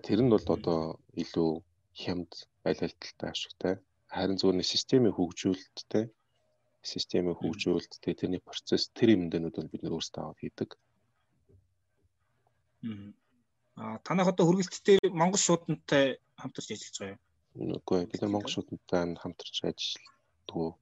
Тэр 0.00 0.20
нь 0.24 0.32
бол 0.32 0.46
одоо 0.56 0.80
илүү 1.22 1.50
хямд 2.02 2.30
аль 2.68 2.82
альталтай 2.86 3.30
ашигтай 3.30 3.74
харин 4.14 4.38
зөвхөн 4.38 4.62
системийн 4.62 5.16
хөгжүүлэлттэй 5.16 6.04
системийн 6.92 7.38
хөгжүүлэлттэй 7.40 8.14
тэрний 8.20 8.42
процесс 8.48 8.90
тэр 8.98 9.14
юмдэнүүд 9.16 9.56
бол 9.56 9.72
бид 9.72 9.82
нар 9.82 9.96
өөрсдөө 9.96 10.22
аваад 10.22 10.40
хийдэг. 10.42 10.70
Аа 13.80 13.96
танах 14.06 14.28
одоо 14.32 14.44
хөргөлттэй 14.46 14.98
Монгол 15.20 15.42
шуудантай 15.46 16.04
хамтарч 16.40 16.68
ажиллаж 16.70 16.96
байгаа 16.98 17.14
юм. 17.14 17.20
Үгүй 17.78 18.00
бид 18.10 18.22
Монгол 18.22 18.52
шуудантай 18.54 19.02
хамтарч 19.22 19.56
ажилладаг 19.64 20.76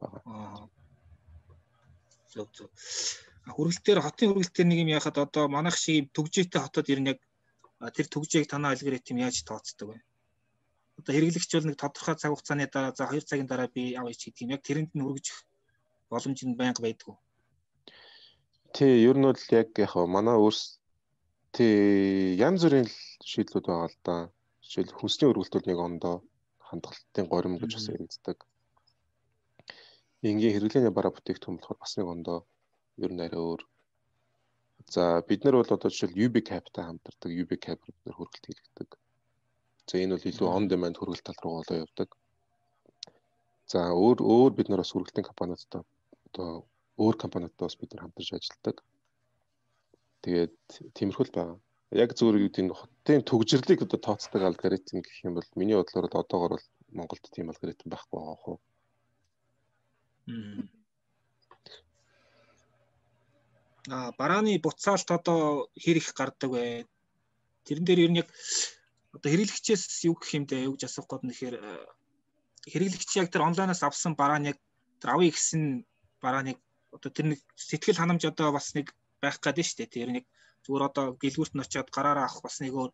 байгаа. 0.00 0.22
Аа. 0.26 0.64
Зөв 2.32 2.48
зөв. 2.56 2.70
Хөргөлтөөр 3.56 4.00
хотын 4.02 4.28
хөргөлтөөр 4.30 4.68
нэг 4.68 4.78
юм 4.82 4.90
яхад 4.98 5.16
одоо 5.22 5.44
манайх 5.46 5.76
шиг 5.78 6.10
төгжээтэй 6.16 6.60
хотод 6.62 6.90
ер 6.90 7.00
нь 7.00 7.10
яг 7.12 7.20
тэр 7.96 8.06
төгжээг 8.10 8.46
танаа 8.50 8.72
алгоритм 8.72 9.22
яаж 9.22 9.44
тооцдог 9.44 9.88
вэ? 9.92 9.98
Одоо 10.98 11.12
хэрэглэгч 11.12 11.50
бол 11.54 11.68
нэг 11.68 11.76
тодорхой 11.76 12.16
цаг 12.16 12.30
хугацааны 12.32 12.66
дараа 12.72 12.92
за 12.96 13.04
2 13.12 13.28
цагийн 13.28 13.48
дараа 13.50 13.68
би 13.68 13.94
авъя 13.98 14.16
ч 14.16 14.32
гэдэг 14.32 14.42
юм. 14.44 14.54
Яг 14.56 14.62
тэрэнд 14.64 14.90
нь 14.96 15.04
хүргэж 15.04 15.26
боломж 16.10 16.40
нь 16.44 16.58
байнга 16.60 16.82
байдгүй. 16.82 17.14
Тий, 18.74 19.04
ер 19.08 19.16
нь 19.18 19.28
бол 19.28 19.44
яг 19.60 19.68
яг 19.76 19.92
манай 20.08 20.36
өөрс 20.40 20.80
тий 21.54 22.36
янз 22.36 22.60
бүрийн 22.64 22.88
шийдлүүд 23.30 23.66
байгаа 23.68 23.88
л 23.92 23.98
да. 24.06 24.14
Жишээл 24.64 24.96
хүнсний 24.98 25.28
өргөлтүүд 25.30 25.64
нэг 25.68 25.78
ондоо 25.86 26.14
хандгалтын 26.68 27.26
горим 27.32 27.54
гэж 27.60 27.70
бас 27.76 27.86
яригддаг. 27.94 28.38
Энгийн 30.28 30.54
хэрэглээний 30.54 30.92
бараа 30.96 31.14
бүтээгдэхүүн 31.14 31.56
болохоор 31.56 31.80
бас 31.80 31.92
нэг 31.96 32.08
ондоо 32.14 32.38
ер 33.04 33.12
нь 33.12 33.24
арай 33.24 33.40
өөр. 33.40 33.62
За 34.94 35.22
бид 35.28 35.44
нар 35.44 35.56
бол 35.58 35.74
одоо 35.76 35.90
жишээл 35.90 36.18
UB 36.24 36.36
Cap-тай 36.48 36.84
хамтардаг. 36.84 37.30
UB 37.42 37.52
Cap 37.64 37.78
бид 37.86 37.98
нар 38.04 38.16
хөргөлт 38.16 38.46
хийлгдэг. 38.46 38.90
За 39.86 39.98
энэ 40.02 40.16
бол 40.16 40.28
илүү 40.30 40.48
on 40.50 40.64
demand 40.70 40.98
хөргөлт 40.98 41.26
тал 41.26 41.38
руу 41.42 41.60
болоо 41.60 41.76
явдаг. 41.84 42.08
За 43.70 43.78
өөр 43.94 44.18
өөр 44.22 44.52
бид 44.58 44.68
нар 44.68 44.82
бас 44.82 44.90
хөргөлтийн 44.94 45.26
компаниудтай 45.30 45.82
одоо 46.26 46.66
өөр 46.98 47.16
компаниудтай 47.22 47.66
бас 47.66 47.78
бид 47.78 47.94
нар 47.94 48.02
хамтарч 48.06 48.30
ажилладаг. 48.34 48.82
Тэгээд 50.26 50.56
тиймэрхүү 50.96 51.26
л 51.26 51.36
байгаа. 51.36 51.58
Яг 51.94 52.10
юу 52.18 52.34
гэдэг 52.34 52.64
нь 52.66 52.74
хотын 52.74 53.22
төгжрлийг 53.22 53.86
одоо 53.86 53.98
тооцдог 54.02 54.42
алгоритм 54.42 55.06
гэх 55.06 55.22
юм 55.22 55.38
бол 55.38 55.48
миний 55.54 55.78
бодлоор 55.78 56.10
одоогор 56.10 56.58
бол 56.58 56.66
Монголд 56.90 57.24
тийм 57.30 57.50
алгоритм 57.50 57.90
байхгүй 57.90 58.18
байгаа 58.18 58.38
хөө. 58.42 58.58
А 63.94 64.10
барааны 64.18 64.58
буцаалт 64.58 65.08
одоо 65.14 65.70
хэр 65.78 65.96
их 66.02 66.10
гардаг 66.18 66.50
вэ? 66.50 66.90
Тэрэн 67.66 67.86
дээр 67.86 68.00
ер 68.06 68.10
нь 68.10 68.20
яг 68.22 68.28
одоо 69.16 69.30
хэрэглэгчээс 69.32 70.04
юу 70.06 70.14
гэх 70.20 70.30
юм 70.36 70.44
бэ? 70.46 70.66
Юу 70.68 70.74
гэж 70.76 70.82
асуух 70.86 71.08
гээд 71.08 71.24
нэхэр 71.26 71.54
хэрэглэгч 72.68 73.10
яг 73.20 73.28
тэр 73.32 73.46
онлайнаас 73.48 73.82
авсан 73.82 74.12
барааны 74.14 74.52
яг 74.52 74.58
тэр 75.00 75.10
авъя 75.16 75.32
гэсэн 75.32 75.84
барааныг 76.22 76.58
одоо 76.92 77.10
тэр 77.10 77.26
нэг 77.32 77.40
сэтгэл 77.56 78.00
ханамж 78.00 78.22
одоо 78.28 78.52
бас 78.52 78.76
нэг 78.76 78.92
байх 79.22 79.40
гэдэг 79.40 79.64
нь 79.64 79.68
шүү 79.68 79.78
дээ. 79.80 79.94
Тэр 79.96 80.10
нэг 80.16 80.24
зүгээр 80.64 80.84
одоо 80.88 81.04
гэлгүүрт 81.16 81.54
нь 81.56 81.64
очиод 81.64 81.88
гараараа 81.90 82.28
авах 82.28 82.44
бас 82.44 82.60
нэг 82.60 82.72
өөр 82.76 82.92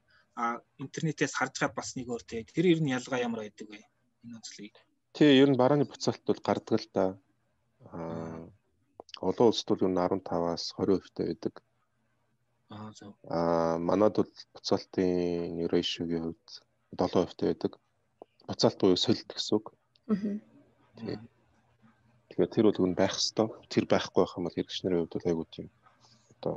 интернетээс 0.81 1.35
харж 1.37 1.55
байгаа 1.61 1.79
бас 1.79 1.91
нэг 1.99 2.07
өөр 2.09 2.23
тий. 2.23 2.41
Тэр 2.47 2.67
ер 2.73 2.81
нь 2.81 2.95
ялгаа 2.95 3.21
ямар 3.21 3.45
байдаг 3.45 3.67
вэ? 3.69 3.83
Энэ 4.25 4.37
онцлогийг. 4.39 4.77
Тий, 5.13 5.31
ер 5.43 5.51
нь 5.51 5.61
барааны 5.61 5.85
буцаалт 5.85 6.25
бол 6.25 6.41
гардаг 6.41 6.79
л 6.81 6.89
да. 6.95 7.05
Аа 7.93 8.49
олон 9.23 9.49
улсд 9.49 9.69
бол 9.71 9.85
ер 9.87 9.91
нь 9.91 9.99
15-аас 9.99 10.65
20% 10.77 11.15
таа 11.15 11.27
байдаг. 11.31 11.55
Аа 12.73 12.91
зөв. 12.97 13.13
Аа 13.29 13.77
манад 13.89 14.15
бол 14.19 14.33
буцаалтын 14.55 15.69
ratio-гийн 15.73 16.25
хувьд 16.25 16.49
7% 16.97 17.37
таа 17.37 17.49
байдаг. 17.49 17.73
Буцаалт 18.49 18.79
буюу 18.81 18.97
солилт 19.05 19.31
гэсэн 19.33 19.55
үг. 19.59 19.67
Аа. 20.09 21.21
Тэгэхээр 22.29 22.55
тэр 22.55 22.67
бол 22.67 22.83
үн 22.85 22.95
байх 22.97 23.15
хэвээр. 23.17 23.51
Тэр 23.73 23.85
байхгүй 23.93 24.21
байх 24.25 24.37
юм 24.37 24.45
бол 24.47 24.57
хэрэгч 24.57 24.79
нарын 24.81 25.01
хувьд 25.05 25.15
бол 25.17 25.29
айгүй 25.29 25.47
тийм 25.53 25.69
одоо 26.33 26.57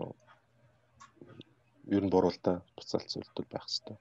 ер 1.95 2.03
нь 2.05 2.13
буруултаа 2.13 2.57
буцаалт 2.77 3.11
солилт 3.11 3.35
бол 3.35 3.51
байх 3.51 3.67
хэвээр. 3.67 3.99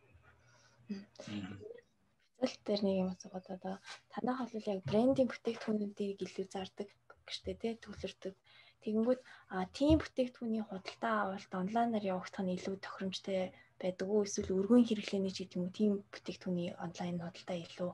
Зөвл 2.38 2.56
дээр 2.66 2.82
нэг 2.84 2.96
юм 3.02 3.08
асуугаад 3.10 3.46
одоо 3.56 3.74
танах 4.12 4.38
бол 4.52 4.70
яг 4.72 4.80
брендинг 4.88 5.30
бүтээгдэхүүнүүдийг 5.32 6.22
илүү 6.22 6.46
зардаг 6.54 6.88
гэжтэй 7.26 7.54
тий 7.60 7.72
төвлөрдөг. 7.82 8.34
Тэгэнгүүт 8.84 9.20
а 9.54 9.64
тийм 9.76 9.96
бүтээгдэхүүний 10.00 10.64
худалдаа 10.68 11.14
авалт 11.24 11.52
онлайнаар 11.60 12.04
явагдах 12.14 12.44
нь 12.44 12.54
илүү 12.56 12.76
тохиромжтой 12.84 13.40
байдаг 13.80 14.08
уу? 14.12 14.28
эсвэл 14.28 14.56
өргөн 14.60 14.84
хэрэглээний 14.84 15.32
ч 15.32 15.38
гэдэг 15.48 15.56
юм 15.56 15.64
уу 15.64 15.78
тийм 15.78 15.92
бүтээгдэхүүний 16.12 16.68
онлайн 16.84 17.16
худалдаа 17.24 17.56
илүү 17.64 17.90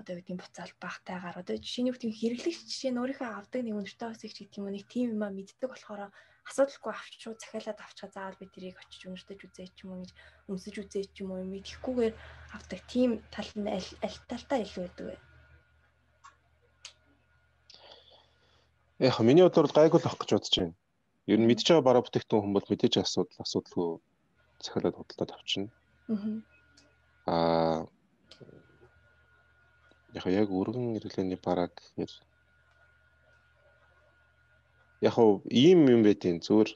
одоо 0.00 0.12
юу 0.16 0.20
гэдгийг 0.24 0.40
буцаалт 0.40 0.76
багтайгаар. 0.80 1.40
Одоо 1.44 1.56
жишээний 1.60 1.92
бүтээн 1.92 2.16
хэрэглэгч 2.16 2.60
жишээ 2.72 2.92
нь 2.92 3.00
өөрийнхөө 3.04 3.28
авдаг 3.36 3.60
нэг 3.62 3.76
өнөртэй 3.76 4.08
бас 4.08 4.24
их 4.24 4.32
гэдэг 4.32 4.56
юм 4.58 4.64
уу 4.66 4.74
нэг 4.74 4.84
тийм 4.88 5.06
юм 5.12 5.22
а 5.28 5.28
мэддэг 5.28 5.68
болохоор 5.68 6.02
асуудалгүй 6.48 6.92
авч 6.96 7.14
шууд 7.20 7.38
захиалаад 7.40 7.80
авчихаа 7.84 8.10
заавал 8.16 8.40
би 8.40 8.46
тэрийг 8.48 8.76
очиж 8.80 9.02
өнөртөж 9.06 9.40
үзээ 9.44 9.68
ч 9.76 9.78
юм 9.84 9.90
уу 9.92 10.00
гэж 10.02 10.12
өмсөж 10.48 10.74
үзээ 10.80 11.04
ч 11.12 11.16
юм 11.20 11.30
уу 11.36 11.44
мэдэхгүйгээр 11.52 12.14
авдаг. 12.56 12.80
Тийм 12.88 13.10
тал 13.34 13.50
нь 13.60 13.68
аль 13.76 14.18
талтай 14.24 14.64
илүү 14.64 14.82
байдаг 14.88 15.06
вэ? 15.06 15.16
Яг 19.00 19.16
миний 19.24 19.44
бодлоор 19.44 19.72
гайгүй 19.72 20.00
л 20.00 20.06
авах 20.06 20.20
гэж 20.20 20.30
бодож 20.36 20.54
байна. 20.60 20.74
Ер 21.32 21.38
нь 21.40 21.48
мэдж 21.48 21.64
байгаа 21.64 21.86
бараа 21.88 22.04
бүтээгдэхүүн 22.04 22.52
бол 22.52 22.68
мэдээж 22.68 22.94
асуудал 23.00 23.44
асуудалгүй 23.44 23.88
захиалаад 24.60 24.96
худалдаад 24.96 25.32
авчна. 25.32 25.68
Аа 27.24 27.88
яг 30.12 30.26
яг 30.26 30.48
өргөн 30.60 31.00
хэрэглээний 31.00 31.40
бараа 31.40 31.68
гэхээр 31.72 32.12
яг 35.06 35.12
хав 35.16 35.40
ийм 35.48 35.88
юм 35.94 36.02
байдیں۔ 36.04 36.44
Зүгээр 36.44 36.70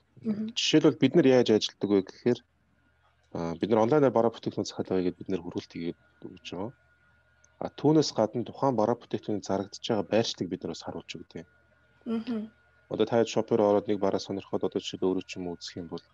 жишээлбэл 0.56 1.02
бид 1.02 1.12
нар 1.14 1.26
яаж 1.28 1.48
ажилладаг 1.52 1.90
вэ 1.92 2.00
гэхээр 2.08 2.38
бид 3.60 3.68
нар 3.68 3.82
онлайнаар 3.84 4.16
бараа 4.16 4.32
бүтээгдэхүүн 4.32 4.70
захиалгыг 4.70 5.18
бид 5.18 5.28
нар 5.28 5.42
хөрвүүлт 5.44 5.72
хийгээд 5.72 5.98
өгч 6.24 6.46
байгаа. 6.56 6.72
А 7.60 7.66
түүнээс 7.78 8.10
гадна 8.16 8.48
тухайн 8.48 8.78
бараа 8.80 8.96
бүтээгдэхүүн 8.96 9.44
зарагдчихж 9.44 9.86
байгаа 9.92 10.08
байршлыг 10.08 10.48
бид 10.48 10.62
нар 10.62 10.72
бас 10.72 10.84
харуулж 10.86 11.10
өгдөг. 11.18 11.44
Аа. 12.06 12.50
Одоо 12.92 13.06
та 13.08 13.24
шопер 13.24 13.60
ороод 13.64 13.88
нэг 13.88 13.98
бараа 13.98 14.20
сонирхоод 14.20 14.66
одоо 14.68 14.80
жишээ 14.80 15.00
өөрөө 15.00 15.24
ч 15.24 15.32
юм 15.38 15.48
уу 15.48 15.56
үзэх 15.56 15.80
юм 15.80 15.88
бол 15.88 16.04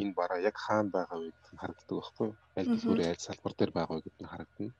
энэ 0.00 0.14
бараа 0.18 0.38
яг 0.50 0.56
хаана 0.56 0.94
байгаа 0.96 1.18
вэ 1.18 1.28
гэдг 1.34 1.50
нь 1.52 1.60
харагддаг 1.62 1.96
байхгүй 1.98 2.26
юу? 2.28 2.36
Аль 2.56 2.70
дэлгүүрийн 2.70 3.10
аль 3.12 3.26
салбар 3.26 3.54
дээр 3.56 3.72
байгаа 3.74 3.94
вэ 3.96 4.04
гэдг 4.06 4.20
нь 4.22 4.32
харагдана. 4.32 4.72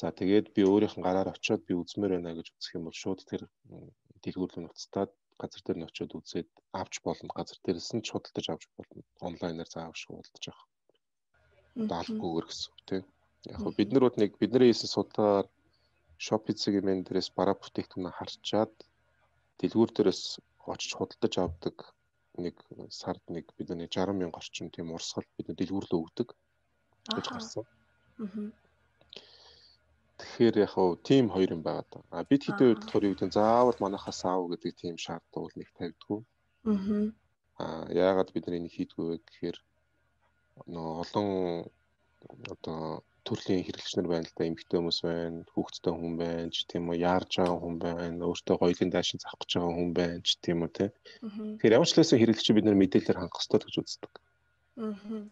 За 0.00 0.06
тэгээд 0.20 0.46
би 0.56 0.62
өөрийнх 0.66 0.96
нь 0.98 1.06
гараар 1.06 1.28
очиод 1.32 1.62
би 1.68 1.74
үзмээр 1.78 2.12
байна 2.18 2.36
гэж 2.36 2.48
үзэх 2.50 2.76
юм 2.76 2.84
бол 2.86 2.98
шууд 3.02 3.20
тэр 3.30 3.42
дэлгүүрлэн 4.24 4.68
уцтаад 4.68 5.12
газар 5.40 5.62
дээр 5.64 5.78
нь 5.78 5.88
очиод 5.88 6.12
үзээд 6.18 6.50
авч 6.80 6.94
болно. 7.06 7.30
Газар 7.38 7.58
дээрээс 7.62 7.90
нь 7.94 8.04
худалдаж 8.04 8.46
авч 8.50 8.64
болно. 8.76 9.02
Онлайнаар 9.28 9.70
заавал 9.70 10.02
худалдаж 10.06 10.44
авах. 10.50 10.66
Даалгүйгээр 11.90 12.46
гэсэн 12.48 12.68
үг 12.74 12.80
тийм. 12.90 13.04
Яг 13.54 13.60
бид 13.78 13.90
нар 13.92 14.04
нэг 14.18 14.32
бидний 14.38 14.68
хийсэн 14.68 14.90
судалгаар 14.92 15.46
Shopee-ийн 16.26 16.84
мен 16.86 17.00
дээрээс 17.02 17.30
бараа 17.38 17.56
бүтээгдэхүүнээ 17.58 18.14
харчаад 18.14 18.74
дэлгүүр 19.62 19.90
дээрээс 19.94 20.22
очиж 20.66 20.90
худалдаж 20.98 21.34
авдаг 21.38 21.76
нэг 22.44 22.56
сард 22.90 23.22
нэг 23.28 23.46
бидний 23.58 23.88
60 23.88 24.18
мянга 24.18 24.40
орчим 24.42 24.68
тийм 24.74 24.90
урсгал 24.96 25.26
бид 25.36 25.52
дэлгүүрлөө 25.54 26.00
өгдөг 26.02 26.28
гэж 27.14 27.26
гарсан. 27.30 27.64
Тэгэхээр 30.18 30.56
яг 30.64 30.70
хөө 30.74 31.02
тим 31.08 31.24
хоёр 31.34 31.50
юм 31.56 31.62
байгаа 31.66 31.86
даа. 31.90 32.02
А 32.14 32.22
бид 32.30 32.42
хэдийн 32.46 32.68
үед 32.70 32.82
болохоор 32.82 33.06
юу 33.06 33.14
гэдэг 33.14 33.32
заавал 33.36 33.78
манахаас 33.82 34.20
аав 34.24 34.46
гэдэг 34.50 34.72
тийм 34.78 34.96
шаардлага 35.04 35.58
нэг 35.58 35.68
тавьдгүй. 35.78 36.20
Аа 37.62 37.84
яагаад 37.90 38.30
бид 38.32 38.46
энийг 38.48 38.74
хийдгүй 38.74 39.04
вэ 39.08 39.16
гэхээр 39.26 39.58
нөө 40.74 40.88
олон 41.02 41.28
одоо 42.52 43.02
төрлийн 43.26 43.62
хэрэглэгчнэр 43.64 44.08
байна 44.10 44.26
л 44.26 44.34
да 44.36 44.42
эмэгтэй 44.48 44.78
хүмүүс 44.78 45.00
байна, 45.06 45.46
хүүхэдтэй 45.54 45.92
хүн 45.94 46.14
байна 46.18 46.48
ч 46.50 46.66
тийм 46.70 46.90
үү, 46.90 47.02
яарж 47.02 47.32
байгаа 47.38 47.58
хүн 47.62 47.76
байна, 47.78 48.26
өөртөө 48.26 48.56
гоёлын 48.58 48.90
даашин 48.92 49.22
завах 49.22 49.40
гэж 49.42 49.50
байгаа 49.56 49.74
хүн 49.78 49.90
байна 49.94 50.20
ч 50.26 50.30
тийм 50.44 50.58
үү 50.66 50.70
те. 50.74 50.86
Тэгэхээр 51.22 51.76
ямар 51.78 51.88
ч 51.88 51.92
лээсэн 51.94 52.18
хэрэглэгч 52.18 52.48
бид 52.52 52.66
нар 52.66 52.78
мэдээлэлээр 52.82 53.20
хангах 53.20 53.42
хэрэгтэй 53.42 53.68
гэж 53.68 53.76
үздэг. 53.82 54.12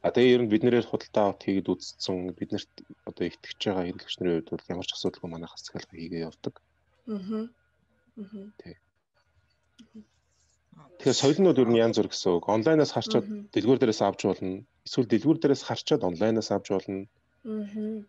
А 0.04 0.08
тэгээ 0.12 0.34
ер 0.36 0.42
нь 0.44 0.52
биднэрээр 0.52 0.86
худалдаа 0.86 1.24
авт 1.32 1.42
хийгээд 1.48 1.72
үзсэн 1.72 2.36
биднэрт 2.36 2.72
одоо 3.08 3.24
итгэж 3.24 3.60
байгаа 3.64 3.84
хэрэглэгчнэрийн 3.88 4.36
хувьд 4.36 4.52
бол 4.52 4.72
ямар 4.74 4.86
ч 4.86 4.92
асуудалгүй 4.92 5.30
манайхаас 5.32 5.64
захиалга 5.64 5.96
хийгээ 5.96 6.26
явдаг. 6.28 6.54
Аа. 7.08 7.48
Тэг. 8.60 8.76
Тэгэхээр 11.00 11.20
соёлнууд 11.22 11.60
ер 11.62 11.70
нь 11.72 11.80
янз 11.80 11.96
бүр 11.96 12.12
гэсэн 12.12 12.36
үг. 12.36 12.44
Онлайнаас 12.52 12.92
харчаад 12.92 13.26
дэлгүүр 13.56 13.80
дээрээс 13.80 14.02
авч 14.04 14.20
болно. 14.28 14.60
Эсвэл 14.84 15.08
дэлгүүр 15.08 15.38
дээрээс 15.40 15.64
харчаад 15.64 16.04
онлайнаас 16.04 16.52
авч 16.52 16.66
болно. 16.76 17.08
Аа. 17.44 18.04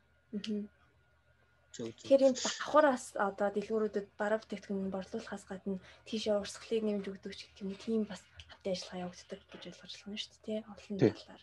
Тэгэхээр 1.72 2.28
энэ 2.28 2.36
давхараас 2.36 3.16
одоо 3.16 3.48
дэлгүүрүүдэд 3.56 4.08
бараа 4.20 4.44
бүтээгдэхүүн 4.44 4.92
борлуулахаас 4.92 5.48
гадна 5.48 5.80
тийшээ 6.04 6.36
урсгалыг 6.36 6.84
нэмж 6.84 7.06
өгдөг 7.08 7.32
ч 7.32 7.48
гэх 7.48 7.64
юм 7.64 7.72
тийм 7.80 8.02
бас 8.12 8.20
хавтын 8.52 8.76
ажиллагаа 8.76 9.04
явагддаг 9.08 9.40
гэж 9.48 9.64
ойлгож 9.72 9.94
байна 10.04 10.20
шүү 10.20 10.32
дээ 10.36 10.44
тий 10.44 10.60
олон 10.68 10.98
талаар. 11.00 11.42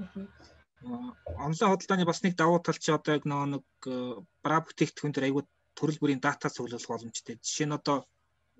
Аа. 0.00 0.28
Онлайн 1.44 1.70
худалдааны 1.76 2.08
бас 2.08 2.20
нэг 2.24 2.34
давуу 2.40 2.60
тал 2.64 2.80
чи 2.80 2.88
одоо 2.88 3.12
яг 3.20 3.24
нэг 3.28 3.64
э, 3.84 4.16
бараа 4.40 4.64
бүтээгдэхүүн 4.64 5.12
дээр 5.12 5.28
айгүй 5.28 5.44
төрөл 5.76 6.00
бүрийн 6.00 6.24
дата 6.24 6.48
цуглуулах 6.48 6.88
боломжтой. 6.88 7.36
Жишээ 7.36 7.68
нь 7.68 7.76
одоо 7.76 8.08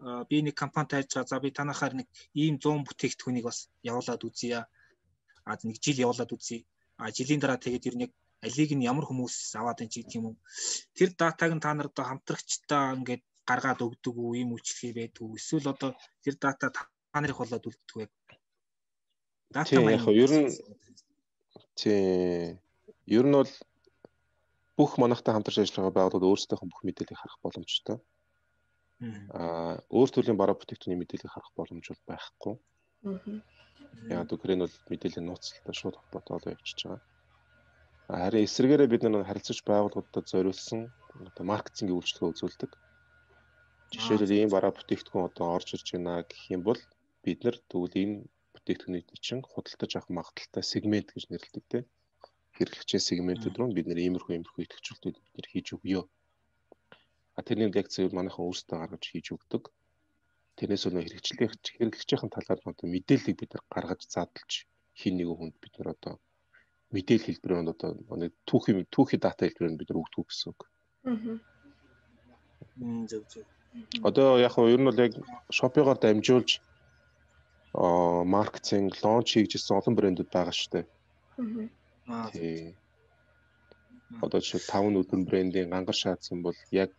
э, 0.05 0.29
би 0.29 0.45
нэг 0.45 0.53
компани 0.53 0.93
тайлж 0.93 1.17
байгаа. 1.17 1.33
За 1.33 1.41
би 1.41 1.49
танахаар 1.49 1.97
нэг 1.97 2.09
ийм 2.37 2.61
100 2.61 2.85
бүтээгдэхүүнийг 2.85 3.49
бас 3.49 3.73
явуулаад 3.81 4.21
үзье. 4.29 4.69
А 5.49 5.57
нэг 5.65 5.81
жил 5.81 6.05
явуулаад 6.05 6.37
үзье 6.37 6.69
жилийн 7.17 7.41
дараа 7.41 7.59
тэгээд 7.61 7.89
ер 7.89 7.97
нь 7.97 8.05
яг 8.07 8.13
алиг 8.47 8.71
нь 8.73 8.87
ямар 8.93 9.05
хүмүүс 9.07 9.57
аваад 9.61 9.83
энэ 9.85 9.93
ч 9.93 9.95
гэх 10.01 10.17
юм 10.19 10.27
уу. 10.33 10.37
Тэр 10.97 11.11
датаг 11.21 11.51
нь 11.53 11.65
та 11.65 11.73
нар 11.75 11.89
одоо 11.93 12.05
хамтрагчтай 12.09 12.97
ингээд 12.97 13.23
гаргаад 13.49 13.81
өгдөг 13.87 14.15
үү 14.17 14.33
ийм 14.41 14.51
үйлчлэгээ 14.55 14.97
байдаг 14.97 15.23
үү? 15.25 15.39
Эсвэл 15.41 15.73
одоо 15.73 15.91
тэр 16.25 16.35
дата 16.41 16.67
та 16.73 17.17
нарыг 17.21 17.39
болоод 17.41 17.69
үлддэг 17.69 17.97
вэ 17.97 18.07
дата 19.53 19.77
яг 19.77 20.07
ер 20.25 20.33
нь 20.41 20.49
тий. 21.77 22.57
Ер 23.17 23.27
нь 23.29 23.37
бол 23.37 23.53
бүх 24.79 24.93
манахтай 24.97 25.33
хамтарч 25.35 25.59
ажиллаж 25.61 25.77
байгаа 25.77 25.97
байгууллагууд 25.97 26.31
өөрсдийнх 26.31 26.65
нь 26.65 26.73
бүх 26.73 26.83
мэдээллийг 26.87 27.21
харах 27.21 27.39
боломжтой. 27.45 27.99
Аа 29.37 29.77
өөр 29.97 30.09
төрлийн 30.13 30.41
бараа 30.41 30.57
бүтээгдэхүүний 30.57 31.01
мэдээллийг 31.01 31.33
харах 31.33 31.53
боломж 31.59 31.85
бол 31.91 32.03
байхгүй. 32.09 32.55
Аа 33.05 33.60
Яг 34.11 34.29
энэ 34.31 34.65
бол 34.65 34.77
мэдээллийн 34.91 35.27
нууцтай 35.29 35.75
шууд 35.77 35.97
холбоотой 35.99 36.55
явчихж 36.57 36.81
байгаа. 36.85 37.01
Харин 38.11 38.47
эсвэргээрээ 38.47 38.93
бид 38.93 39.03
нар 39.05 39.29
харилцаж 39.29 39.59
байгууллагуудад 39.71 40.27
зориулсан 40.33 40.81
одоо 41.29 41.45
маркетингийн 41.53 41.99
үйлчлэгээ 41.99 42.33
үзүүлдэг. 42.33 42.73
Жишээлбэл 43.93 44.37
ийм 44.37 44.51
бараа 44.55 44.73
бүтээгдэхүүн 44.75 45.29
одоо 45.29 45.47
орж 45.57 45.69
ирж 45.75 45.89
байна 45.95 46.27
гэх 46.31 46.43
юм 46.55 46.63
бол 46.69 46.81
бид 47.25 47.39
нар 47.45 47.57
тэгвэл 47.71 48.01
энэ 48.03 48.17
бүтээгдэхүүний 48.55 49.03
чинь 49.27 49.43
худалдаж 49.53 49.93
авах 49.95 50.11
магадaltaй 50.19 50.65
сегмент 50.73 51.09
гэж 51.13 51.25
нэрлэдэг 51.31 51.65
тийм 51.71 51.85
хэрэглэгчийн 52.61 53.07
сегментүүд 53.09 53.57
рүү 53.57 53.73
бид 53.77 53.87
нэр 53.89 54.01
иймэрхүү 54.05 54.33
иймэрхүү 54.37 54.63
итгэжүүлэлтүүд 54.65 55.17
бид 55.25 55.35
нэр 55.37 55.47
хийж 55.51 55.69
өгөө. 55.75 56.03
А 57.37 57.41
тэрний 57.47 57.71
лекцийг 57.73 58.13
манайхан 58.13 58.45
өөрсдөө 58.45 58.77
гаргаж 58.79 59.05
хийж 59.09 59.27
өгдөг. 59.35 59.63
Тэрнээс 60.61 60.85
өнөө 60.93 61.05
хэрэгчлэх 61.09 61.57
хэрэглэгчийн 61.57 62.29
талаар 62.29 62.61
одоо 62.61 62.85
мэдээллийг 62.93 63.37
бид 63.41 63.51
нар 63.57 63.65
гаргаж 63.73 64.05
задлж 64.13 64.69
хин 64.93 65.17
нэгэн 65.17 65.37
хүнд 65.41 65.57
бид 65.57 65.75
нар 65.81 65.97
одоо 65.97 66.15
мэдээлэл 66.93 67.29
хэлбэрээр 67.33 67.73
одоо 67.73 67.91
нэг 68.21 68.33
түүхийн 68.45 68.85
түүхийн 68.93 69.25
дата 69.25 69.49
хэлбэрээр 69.49 69.81
бид 69.81 69.89
нар 69.89 70.03
өгдөг 70.05 70.29
гэсэн 70.29 70.49
үг. 70.53 70.61
Аа. 71.09 71.41
Зөв 73.09 73.25
зөв. 73.33 73.49
Одоо 74.05 74.37
яг 74.37 74.53
нь 74.61 74.69
ер 74.75 74.81
нь 74.81 74.89
бол 74.89 75.01
яг 75.01 75.17
шопигоор 75.49 75.97
дамжуулж 75.97 76.51
аа 77.73 78.21
маркетинг 78.37 78.93
лонч 79.01 79.29
хийжсэн 79.33 79.81
олон 79.81 79.97
брэндүүд 79.97 80.29
байгаа 80.29 80.53
шүү 80.53 80.71
дээ. 80.77 80.87
Аа. 82.13 82.29
Тий. 82.37 82.77
Одоо 84.21 84.41
чи 84.45 84.61
5 84.61 84.93
өдөр 85.01 85.25
брендийн 85.25 85.73
гангар 85.73 85.97
шаацсан 85.97 86.45
бол 86.45 86.59
яг 86.85 86.93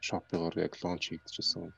шопигоор 0.00 0.56
яг 0.66 0.72
лонч 0.80 1.02
хийгдчихсэн 1.12 1.68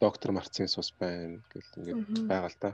доктор 0.00 0.32
Марцин 0.32 0.68
сус 0.68 0.90
байна 1.00 1.40
гэл 1.52 1.70
ингээд 1.78 2.28
байгаа 2.30 2.50
л 2.50 2.58
да. 2.60 2.70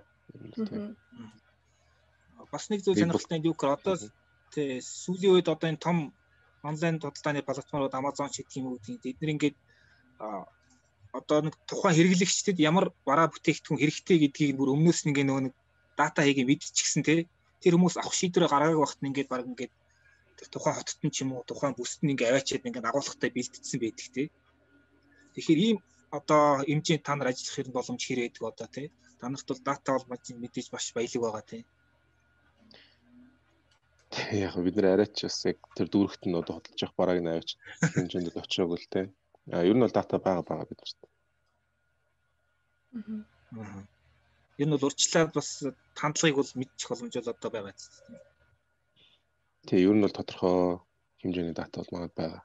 Бас 2.52 2.64
нэг 2.70 2.80
зүйл 2.82 3.00
сонирхолтой 3.02 3.40
юу 3.42 3.54
гэхээр 3.54 3.76
одоо 3.76 3.94
тий 4.54 4.80
сүүлийн 4.80 5.34
үед 5.34 5.48
одоо 5.50 5.68
энэ 5.70 5.84
том 5.86 5.96
онлайн 6.62 6.96
худалдааны 7.02 7.42
платформуд 7.42 7.98
Amazon 7.98 8.30
ч 8.30 8.42
гэх 8.42 8.58
юм 8.58 8.66
уу 8.70 8.78
тийм 8.78 8.98
эдгээр 9.02 9.34
ингээд 9.34 9.56
одоо 11.18 11.38
нэг 11.42 11.54
тухайн 11.70 11.96
хэрэглэгчдэд 11.96 12.58
ямар 12.70 12.86
бараа 13.08 13.28
бүтээгдэхүүн 13.32 13.80
хэрэгтэй 13.80 14.16
гэдгийг 14.20 14.56
бүр 14.56 14.74
өмнөөс 14.74 15.00
нь 15.06 15.14
нөгөө 15.16 15.42
нэг 15.50 15.54
дата 15.98 16.20
хийгээ 16.22 16.46
мэдчихсэн 16.46 17.02
тий 17.08 17.20
тэр 17.62 17.74
хүмүүс 17.74 17.96
авах 17.98 18.14
шийдвэрээ 18.14 18.52
гаргааг 18.52 18.78
багт 18.84 19.00
нь 19.00 19.08
ингээд 19.10 19.32
баг 19.32 19.44
ингээд 19.50 19.74
тэр 20.36 20.48
тухайн 20.52 20.76
хотод 20.76 21.00
нь 21.02 21.14
ч 21.14 21.16
юм 21.24 21.30
уу 21.34 21.42
тухайн 21.48 21.74
бүсд 21.74 22.00
нь 22.04 22.12
ингээ 22.12 22.30
аваачаад 22.30 22.66
ингээ 22.68 22.84
агуулгатай 22.90 23.30
бэлтгэсэн 23.32 23.80
байдаг 23.80 24.08
тий 24.14 24.26
Тэгэхээр 25.36 25.60
ийм 25.68 25.78
одоо 26.18 26.42
хэмжээнд 26.68 27.04
та 27.06 27.12
нар 27.14 27.30
ажиллах 27.30 27.54
хэрэг 27.56 27.72
боломж 27.76 28.02
хэрэг 28.04 28.24
гэдэг 28.24 28.44
одоо 28.50 28.68
тий. 28.76 28.86
Та 29.20 29.28
нарт 29.28 29.48
бол 29.48 29.62
дата 29.68 29.90
бол 29.92 30.08
мэдээж 30.42 30.66
маш 30.72 30.86
баялаг 30.96 31.22
байгаа 31.22 31.44
тий. 31.50 31.62
Яг 34.46 34.54
бид 34.64 34.76
нэр 34.76 34.92
арайч 34.94 35.16
бас 35.26 35.38
яг 35.50 35.58
тэр 35.76 35.88
дүүрэгт 35.92 36.24
нь 36.26 36.38
одоо 36.40 36.54
хөдөлж 36.56 36.80
явах 36.82 36.96
барааг 36.98 37.20
нь 37.20 37.30
аваач 37.30 37.50
хэмжээнд 37.94 38.30
л 38.32 38.40
очиог 38.40 38.70
л 38.76 38.92
тий. 38.94 39.06
А 39.52 39.66
ер 39.68 39.76
нь 39.76 39.84
бол 39.84 39.94
дата 39.94 40.16
байгаа 40.18 40.44
байгаа 40.46 40.70
бид 40.70 40.80
нарт. 40.80 41.00
Аа. 43.60 43.82
Энэ 44.62 44.72
бол 44.72 44.86
урьдчилаад 44.88 45.30
бас 45.36 45.48
хандлагыг 46.00 46.36
бол 46.38 46.52
мэдчих 46.60 46.88
боломж 46.88 47.14
бол 47.16 47.32
одоо 47.34 47.50
байгаа 47.52 47.74
тийм. 47.76 47.92
Тий, 49.68 49.80
ер 49.84 49.94
нь 49.94 50.04
бол 50.04 50.16
тодорхой 50.16 50.80
хэмжээний 51.20 51.56
дата 51.56 51.80
бол 51.80 51.92
магад 51.94 52.14
байгаа. 52.16 52.42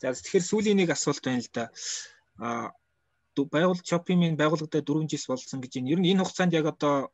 За 0.00 0.12
тэгэхээр 0.12 0.48
сүүлийн 0.50 0.78
нэг 0.80 0.90
асуулт 0.92 1.24
байна 1.24 1.42
л 1.44 1.50
да. 1.52 1.64
А 2.40 2.48
байгуул 3.36 3.80
Shopee-ийн 3.84 4.36
байгууллагатай 4.40 4.80
4 4.80 5.08
жил 5.12 5.24
болсон 5.28 5.60
гэж 5.60 5.72
байна. 5.76 5.92
Ер 5.92 6.00
нь 6.00 6.10
энэ 6.12 6.24
хугацаанд 6.24 6.56
яг 6.56 6.66
одоо 6.72 7.12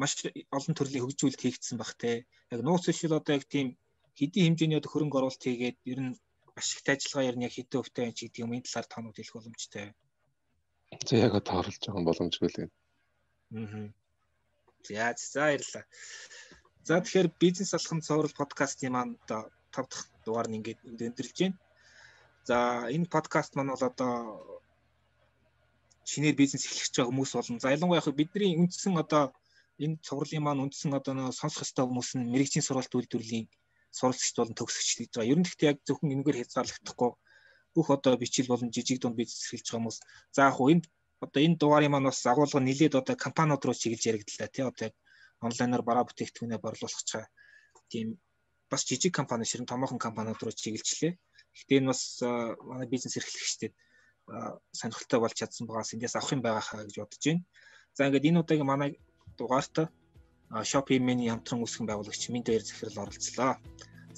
маш 0.00 0.12
олон 0.52 0.74
төрлийн 0.76 1.04
хөгжүүлэлт 1.04 1.42
хийгдсэн 1.44 1.76
баг 1.80 1.92
те. 2.00 2.24
Яг 2.54 2.60
нууц 2.64 2.88
ишил 2.88 3.16
одоо 3.16 3.34
яг 3.36 3.44
тийм 3.48 3.76
хэдийн 4.18 4.54
хэмжээний 4.54 4.78
одоо 4.80 4.90
хөрөнгө 4.92 5.18
оруулалт 5.18 5.44
хийгээд 5.44 5.78
ер 5.92 6.00
нь 6.04 6.12
ашигт 6.60 6.86
ажиллагаа 6.88 7.28
ер 7.30 7.36
нь 7.36 7.46
яг 7.48 7.54
хэдэн 7.54 7.80
хувьтай 7.80 8.02
байна 8.04 8.16
ч 8.16 8.20
гэдэг 8.24 8.44
юм 8.44 8.54
энэ 8.56 8.66
талаар 8.66 8.88
тоног 8.92 9.14
хэлэх 9.16 9.36
боломжтой. 9.36 9.86
За 11.08 11.14
яг 11.16 11.32
тооруулж 11.48 11.82
байгаа 11.84 12.08
боломжгүй 12.08 12.48
л 12.48 12.58
байна. 12.58 12.72
Аа. 13.56 13.88
За 14.86 15.12
за 15.16 15.40
баярлалаа. 15.44 15.84
За 16.88 16.94
тэгэхээр 17.04 17.28
бизнес 17.42 17.72
алхам 17.74 18.00
цоврол 18.06 18.34
подкастын 18.40 18.92
маань 18.92 19.14
одоо 19.24 19.40
5 19.76 19.92
дахь 19.92 20.06
дугаар 20.24 20.48
нь 20.48 20.56
ингээд 20.58 20.80
өндөрлж 20.84 21.36
байна. 21.40 21.56
За 22.48 22.58
энэ 22.96 23.12
подкаст 23.14 23.52
маань 23.54 23.72
бол 23.72 23.84
одоо 23.90 24.12
шинээр 26.10 26.36
бизнес 26.40 26.64
эхлэж 26.64 26.92
байгаа 26.96 27.10
хүмүүс 27.12 27.32
болон 27.36 27.58
за 27.60 27.74
ялангуяа 27.76 28.18
бидний 28.20 28.56
үндсэн 28.62 28.94
одоо 29.04 29.24
энэ 29.84 30.00
цувралын 30.06 30.44
маань 30.44 30.62
үндсэн 30.64 30.96
одоо 30.98 31.12
сонсох 31.40 31.64
ёстой 31.66 31.84
хүмүүс 31.84 32.10
нь 32.16 32.30
мэрэгжлийн 32.32 32.64
сургалт 32.64 32.96
үйлдвэрлэлийн 32.96 33.46
суралцагч 33.98 34.34
болон 34.40 34.56
төгсөгч 34.56 34.88
гэж 34.96 35.10
байгаа. 35.12 35.32
Ер 35.32 35.38
нь 35.38 35.44
гэхдээ 35.46 35.70
яг 35.72 35.78
зөвхөн 35.84 36.14
энэгээр 36.14 36.40
хязгаарлагдахгүй 36.40 37.10
бүх 37.76 37.88
одоо 37.96 38.12
бичил 38.22 38.48
болон 38.48 38.72
жижиг 38.72 38.98
дунд 39.00 39.16
бизнес 39.20 39.44
эхэлж 39.44 39.66
байгаа 39.68 39.76
хүмүүс. 39.84 39.98
За 40.32 40.40
яг 40.48 40.54
хуу 40.56 40.68
энэ 40.72 40.84
одоо 41.24 41.40
энэ 41.46 41.60
дугаарыг 41.60 41.92
маань 41.92 42.08
бас 42.08 42.20
агуулга 42.32 42.60
нилээд 42.64 42.94
одоо 43.00 43.16
компаниуд 43.24 43.64
руу 43.64 43.76
чиглэж 43.80 44.02
яригдлаа 44.08 44.48
тий. 44.48 44.64
Одоо 44.70 44.88
онлайнаар 45.44 45.84
бараа 45.88 46.08
бүтээгдэхүүнээ 46.08 46.60
борлуулах 46.64 47.04
чаа 47.10 47.24
тийм. 47.92 48.16
Бас 48.72 48.82
жижиг 48.88 49.12
компани 49.18 49.44
ширэн 49.44 49.68
томоохон 49.68 50.00
компаниуд 50.00 50.40
руу 50.40 50.54
чиглэлчлээ. 50.56 51.12
Гэхдээ 51.58 51.78
энэ 51.82 51.90
бас 51.90 52.02
манай 52.70 52.86
бизнес 52.86 53.18
эрхлэгчдэд 53.18 53.74
сонирхолтой 54.78 55.18
болж 55.20 55.34
чадсан 55.34 55.66
байгаас 55.66 55.94
эндээс 55.94 56.14
авах 56.16 56.32
юм 56.36 56.42
байгаа 56.46 56.64
хаа 56.64 56.86
гэж 56.86 56.96
бодож 57.02 57.24
байна. 57.26 57.42
За 57.96 58.06
ингээд 58.06 58.28
энэ 58.28 58.40
удаагийн 58.42 58.70
манай 58.70 58.90
дугаарт 59.38 59.76
Shopee 60.70 61.00
Mini 61.06 61.28
хамтран 61.28 61.60
үүсгэн 61.60 61.88
байгуулагч 61.88 62.22
Минт 62.32 62.48
Баяр 62.48 62.64
захирал 62.64 63.04
оролцлоо. 63.04 63.52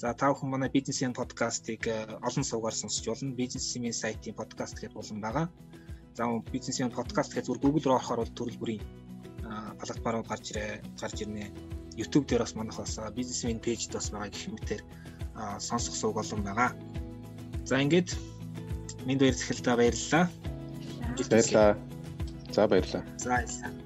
За 0.01 0.13
та 0.15 0.31
бүхэн 0.31 0.49
манай 0.49 0.69
бизнесийн 0.71 1.13
подкастыг 1.13 1.83
олон 2.27 2.45
суугаар 2.47 2.75
сонсч 2.75 3.03
болно. 3.07 3.35
Бизнесийн 3.35 3.93
сайтын 3.93 4.39
подкаст 4.39 4.79
гэдэг 4.79 4.95
болон 4.95 5.19
байгаа. 5.19 5.47
За 6.15 6.23
бизнесийн 6.55 6.91
подкаст 6.91 7.31
гэж 7.33 7.45
зүгээр 7.45 7.63
Google 7.63 7.85
руу 7.85 7.97
орохоор 7.99 8.19
бол 8.23 8.37
төрөл 8.37 8.61
бүрийн 8.61 8.83
платформ 9.79 10.23
гарч 10.23 10.45
ирээ, 10.51 10.71
гарч 11.01 11.17
ирнэ. 11.23 11.51
YouTube 11.99 12.25
дээр 12.27 12.43
бас 12.43 12.55
манайх 12.55 12.77
бас 12.79 12.95
бизнесмен 13.17 13.59
пэйжд 13.59 13.91
бас 13.91 14.07
байгаа 14.11 14.31
гэх 14.31 14.47
мэтээр 14.55 14.81
сонсох 15.59 15.95
сууг 15.95 16.17
олон 16.23 16.41
байгаа. 16.47 16.71
За 17.65 17.81
ингээд 17.81 18.15
минь 19.05 19.19
баяр 19.19 19.35
захилтаа 19.35 19.75
баярлалаа. 19.77 20.29
Баярлалаа. 21.29 21.77
За 22.51 22.67
баярлалаа. 22.67 23.03
За 23.17 23.29
баярлалаа. 23.29 23.80